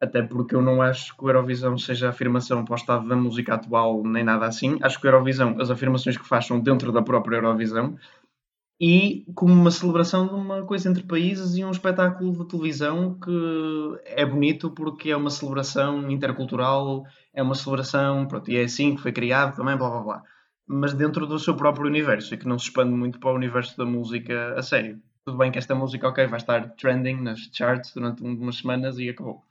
Até 0.00 0.20
porque 0.20 0.54
eu 0.54 0.62
não 0.62 0.82
acho 0.82 1.16
que 1.16 1.24
o 1.24 1.28
Eurovisão 1.28 1.78
seja 1.78 2.08
afirmação 2.08 2.64
para 2.64 2.72
o 2.72 2.76
estado 2.76 3.06
da 3.06 3.14
música 3.14 3.54
atual 3.54 4.02
nem 4.02 4.24
nada 4.24 4.46
assim. 4.46 4.78
Acho 4.82 5.00
que 5.00 5.06
o 5.06 5.08
Eurovisão, 5.08 5.56
as 5.60 5.70
afirmações 5.70 6.16
que 6.16 6.26
faz 6.26 6.46
são 6.46 6.58
dentro 6.58 6.90
da 6.90 7.02
própria 7.02 7.36
Eurovisão 7.36 7.96
e 8.80 9.26
como 9.34 9.52
uma 9.52 9.70
celebração 9.70 10.26
de 10.26 10.34
uma 10.34 10.64
coisa 10.64 10.88
entre 10.88 11.02
países 11.02 11.54
e 11.56 11.64
um 11.64 11.70
espetáculo 11.70 12.32
de 12.32 12.48
televisão 12.48 13.18
que 13.22 13.30
é 14.06 14.24
bonito 14.24 14.70
porque 14.70 15.10
é 15.10 15.16
uma 15.16 15.28
celebração 15.28 16.10
intercultural, 16.10 17.04
é 17.34 17.42
uma 17.42 17.54
celebração, 17.54 18.26
pronto, 18.26 18.50
e 18.50 18.56
é 18.56 18.64
assim 18.64 18.96
que 18.96 19.02
foi 19.02 19.12
criado 19.12 19.54
também, 19.54 19.76
blá 19.76 19.90
blá 19.90 20.00
blá. 20.00 20.22
Mas 20.66 20.94
dentro 20.94 21.26
do 21.26 21.38
seu 21.38 21.54
próprio 21.54 21.86
universo 21.86 22.32
e 22.32 22.38
que 22.38 22.48
não 22.48 22.58
se 22.58 22.66
expande 22.66 22.92
muito 22.92 23.20
para 23.20 23.32
o 23.32 23.34
universo 23.34 23.76
da 23.76 23.84
música 23.84 24.54
a 24.56 24.62
sério. 24.62 24.98
Tudo 25.26 25.36
bem 25.36 25.52
que 25.52 25.58
esta 25.58 25.74
música, 25.74 26.08
ok, 26.08 26.26
vai 26.26 26.38
estar 26.38 26.70
trending 26.76 27.20
nas 27.20 27.40
charts 27.52 27.92
durante 27.92 28.22
umas 28.22 28.56
semanas 28.56 28.98
e 28.98 29.10
acabou 29.10 29.42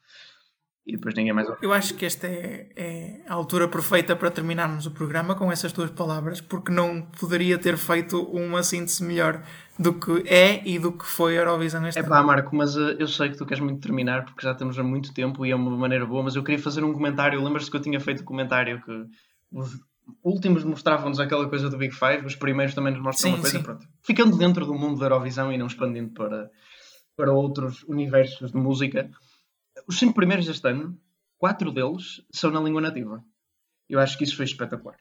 e 0.90 0.94
depois 0.94 1.14
ninguém 1.14 1.32
mais 1.32 1.48
Eu 1.62 1.72
acho 1.72 1.94
que 1.94 2.06
esta 2.06 2.26
é, 2.26 2.68
é, 2.76 3.22
a 3.28 3.34
altura 3.34 3.68
perfeita 3.68 4.16
para 4.16 4.32
terminarmos 4.32 4.88
o 4.88 4.92
programa 4.92 5.36
com 5.36 5.52
essas 5.52 5.72
duas 5.72 5.92
palavras, 5.92 6.42
porque 6.42 6.72
não 6.72 7.04
poderia 7.20 7.60
ter 7.60 7.78
feito 7.78 8.22
uma 8.24 8.64
síntese 8.64 9.04
melhor 9.04 9.44
do 9.78 9.94
que 9.94 10.24
é 10.28 10.68
e 10.68 10.80
do 10.80 10.92
que 10.92 11.06
foi 11.06 11.38
a 11.38 11.42
Eurovisão 11.42 11.88
este 11.88 12.00
É 12.00 12.04
pá, 12.04 12.24
Marco, 12.24 12.56
mas 12.56 12.76
uh, 12.76 12.96
eu 12.98 13.08
sei 13.08 13.30
que 13.30 13.38
tu 13.38 13.46
queres 13.46 13.64
muito 13.64 13.80
terminar 13.80 14.26
porque 14.26 14.42
já 14.42 14.52
estamos 14.52 14.78
há 14.80 14.84
muito 14.84 15.14
tempo 15.14 15.46
e 15.46 15.52
é 15.52 15.56
uma 15.56 15.78
maneira 15.78 16.06
boa, 16.06 16.24
mas 16.24 16.36
eu 16.36 16.44
queria 16.44 16.62
fazer 16.62 16.84
um 16.84 16.92
comentário. 16.92 17.42
Lembras-te 17.44 17.70
que 17.70 17.78
eu 17.78 17.82
tinha 17.82 18.00
feito 18.00 18.24
um 18.24 18.26
comentário 18.26 18.82
que 18.82 19.06
os 19.52 19.80
últimos 20.24 20.64
mostravam-nos 20.64 21.20
aquela 21.20 21.48
coisa 21.48 21.70
do 21.70 21.78
Big 21.78 21.94
Five, 21.94 22.26
os 22.26 22.36
primeiros 22.36 22.74
também 22.74 22.94
nos 22.94 23.02
mostram 23.02 23.30
sim, 23.30 23.36
uma 23.36 23.42
coisa, 23.42 23.58
sim. 23.58 23.64
pronto. 23.64 23.86
Ficando 24.02 24.38
dentro 24.38 24.66
do 24.66 24.74
mundo 24.74 25.00
da 25.00 25.06
Eurovisão 25.06 25.54
e 25.54 25.58
não 25.58 25.68
expandindo 25.68 26.10
para, 26.14 26.50
para 27.16 27.32
outros 27.32 27.84
universos 27.84 28.52
de 28.52 28.58
música 28.58 29.08
os 29.90 29.98
cinco 29.98 30.14
primeiros 30.14 30.46
deste 30.46 30.70
ano, 30.70 30.96
quatro 31.40 31.72
deles 31.72 32.24
são 32.32 32.52
na 32.52 32.62
língua 32.62 32.80
nativa. 32.80 33.24
Eu 33.90 34.00
acho 34.00 34.16
que 34.20 34.24
isso 34.24 34.36
foi 34.36 34.46
espetacular. 34.46 34.96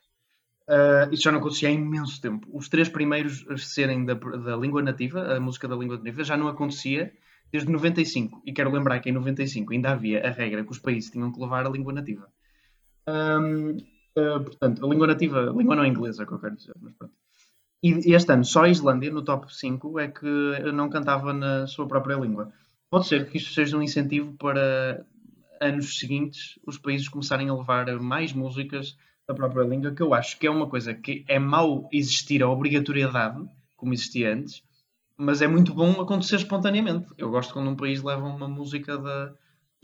Uh, 0.66 1.12
isso 1.12 1.24
já 1.24 1.30
não 1.30 1.41
acontecia 1.41 1.68
há 1.68 1.72
imenso 1.72 2.18
tempo. 2.22 2.49
Os 2.51 2.70
três 2.70 2.89
primeiros 2.89 3.45
a 3.51 3.59
serem 3.59 4.07
da, 4.07 4.14
da 4.14 4.57
língua 4.57 4.82
nativa, 4.82 5.36
a 5.36 5.39
música 5.39 5.68
da 5.68 5.76
língua 5.76 5.99
nativa, 5.99 6.24
já 6.24 6.39
não 6.39 6.49
acontecia 6.49 7.12
desde 7.53 7.70
95. 7.70 8.43
E 8.47 8.53
quero 8.53 8.72
lembrar 8.72 8.99
que 9.01 9.11
em 9.11 9.12
95 9.12 9.74
ainda 9.74 9.91
havia 9.91 10.26
a 10.26 10.30
regra 10.30 10.64
que 10.64 10.72
os 10.72 10.78
países 10.78 11.11
tinham 11.11 11.30
que 11.30 11.39
levar 11.39 11.66
a 11.66 11.70
língua 11.70 11.93
nativa. 11.93 12.26
Um, 13.07 13.76
uh, 14.16 14.43
portanto, 14.43 14.86
a 14.86 14.89
língua 14.89 15.07
nativa, 15.07 15.51
a 15.51 15.53
língua 15.53 15.76
não 15.76 15.84
é 15.84 15.89
inglesa, 15.89 16.24
que 16.24 16.32
eu 16.32 16.39
quero 16.39 16.57
dizer, 16.57 16.74
mas 16.80 16.95
pronto. 16.95 17.12
E 17.82 18.14
este 18.14 18.32
ano 18.32 18.45
só 18.45 18.64
a 18.64 18.70
Islândia, 18.70 19.11
no 19.11 19.22
top 19.22 19.55
5, 19.55 20.01
é 20.01 20.09
que 20.09 20.72
não 20.72 20.89
cantava 20.89 21.34
na 21.34 21.66
sua 21.66 21.86
própria 21.86 22.16
língua. 22.16 22.51
Pode 22.91 23.07
ser 23.07 23.30
que 23.30 23.36
isto 23.36 23.53
seja 23.53 23.76
um 23.76 23.82
incentivo 23.82 24.32
para 24.34 25.05
anos 25.61 25.99
seguintes 25.99 26.59
os 26.66 26.78
países 26.78 27.09
começarem 27.09 27.49
a 27.49 27.55
levar 27.55 27.86
mais 28.01 28.32
músicas 28.32 28.97
da 29.26 29.34
própria 29.34 29.62
língua, 29.62 29.93
que 29.93 30.03
eu 30.03 30.14
acho 30.14 30.39
que 30.39 30.47
é 30.47 30.51
uma 30.51 30.68
coisa 30.68 30.95
que 30.95 31.24
é 31.28 31.39
mau 31.39 31.89
existir 31.93 32.43
a 32.43 32.49
obrigatoriedade, 32.49 33.45
como 33.76 33.93
existia 33.93 34.32
antes, 34.32 34.62
mas 35.16 35.43
é 35.43 35.47
muito 35.47 35.74
bom 35.74 36.01
acontecer 36.01 36.36
espontaneamente. 36.36 37.12
Eu 37.18 37.30
gosto 37.30 37.53
quando 37.53 37.68
um 37.68 37.76
país 37.76 38.03
leva 38.03 38.24
uma 38.24 38.49
música 38.49 38.97
da, 38.97 39.34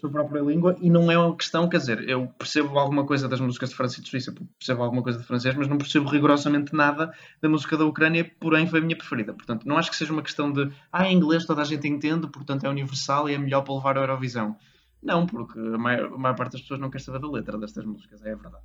sua 0.04 0.10
própria 0.10 0.40
língua 0.40 0.76
e 0.80 0.90
não 0.90 1.10
é 1.10 1.18
uma 1.18 1.34
questão, 1.34 1.66
quer 1.66 1.78
dizer, 1.78 2.06
eu 2.06 2.28
percebo 2.38 2.78
alguma 2.78 3.06
coisa 3.06 3.26
das 3.26 3.40
músicas 3.40 3.70
de 3.70 3.76
França 3.76 4.00
e 4.00 4.02
de 4.02 4.10
Suíça, 4.10 4.34
percebo 4.58 4.82
alguma 4.82 5.02
coisa 5.02 5.18
de 5.18 5.24
francês, 5.24 5.54
mas 5.54 5.66
não 5.66 5.78
percebo 5.78 6.08
rigorosamente 6.10 6.74
nada 6.74 7.10
da 7.40 7.48
música 7.48 7.76
da 7.76 7.86
Ucrânia, 7.86 8.30
porém 8.38 8.66
foi 8.66 8.80
a 8.80 8.82
minha 8.82 8.96
preferida. 8.96 9.32
Portanto, 9.32 9.66
não 9.66 9.78
acho 9.78 9.90
que 9.90 9.96
seja 9.96 10.12
uma 10.12 10.22
questão 10.22 10.52
de, 10.52 10.70
ah, 10.92 11.08
em 11.08 11.16
inglês 11.16 11.46
toda 11.46 11.62
a 11.62 11.64
gente 11.64 11.88
entende, 11.88 12.26
portanto 12.28 12.64
é 12.64 12.68
universal 12.68 13.30
e 13.30 13.34
é 13.34 13.38
melhor 13.38 13.62
para 13.62 13.74
levar 13.74 13.96
a 13.96 14.02
Eurovisão. 14.02 14.56
Não, 15.02 15.26
porque 15.26 15.58
a 15.58 15.78
maior, 15.78 16.12
a 16.12 16.18
maior 16.18 16.36
parte 16.36 16.52
das 16.52 16.60
pessoas 16.60 16.80
não 16.80 16.90
quer 16.90 17.00
saber 17.00 17.20
da 17.20 17.30
letra 17.30 17.56
destas 17.56 17.84
músicas, 17.86 18.22
é 18.24 18.32
a 18.32 18.36
verdade. 18.36 18.64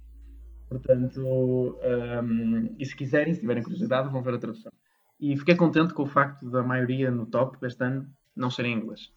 Portanto, 0.68 1.22
um, 1.22 2.76
e 2.78 2.86
se 2.86 2.96
quiserem, 2.96 3.34
se 3.34 3.40
tiverem 3.40 3.64
curiosidade, 3.64 4.10
vão 4.10 4.22
ver 4.22 4.34
a 4.34 4.38
tradução. 4.38 4.72
E 5.20 5.38
fiquei 5.38 5.56
contente 5.56 5.94
com 5.94 6.04
o 6.04 6.06
facto 6.06 6.50
da 6.50 6.64
maioria 6.64 7.10
no 7.10 7.26
top 7.26 7.58
este 7.66 7.84
ano 7.84 8.08
não 8.36 8.50
ser 8.50 8.66
em 8.66 8.74
inglês. 8.74 9.12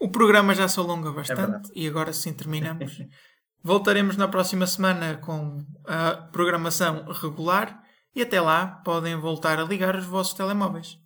O 0.00 0.08
programa 0.08 0.54
já 0.54 0.66
se 0.66 0.80
alonga 0.80 1.12
bastante 1.12 1.70
é 1.70 1.72
e 1.78 1.86
agora 1.86 2.12
sim 2.12 2.32
terminamos. 2.32 2.98
Voltaremos 3.62 4.16
na 4.16 4.26
próxima 4.26 4.66
semana 4.66 5.18
com 5.18 5.58
a 5.86 6.12
programação 6.32 7.04
regular 7.12 7.82
e 8.16 8.22
até 8.22 8.40
lá 8.40 8.66
podem 8.66 9.14
voltar 9.16 9.58
a 9.58 9.64
ligar 9.64 9.94
os 9.94 10.06
vossos 10.06 10.32
telemóveis. 10.32 10.99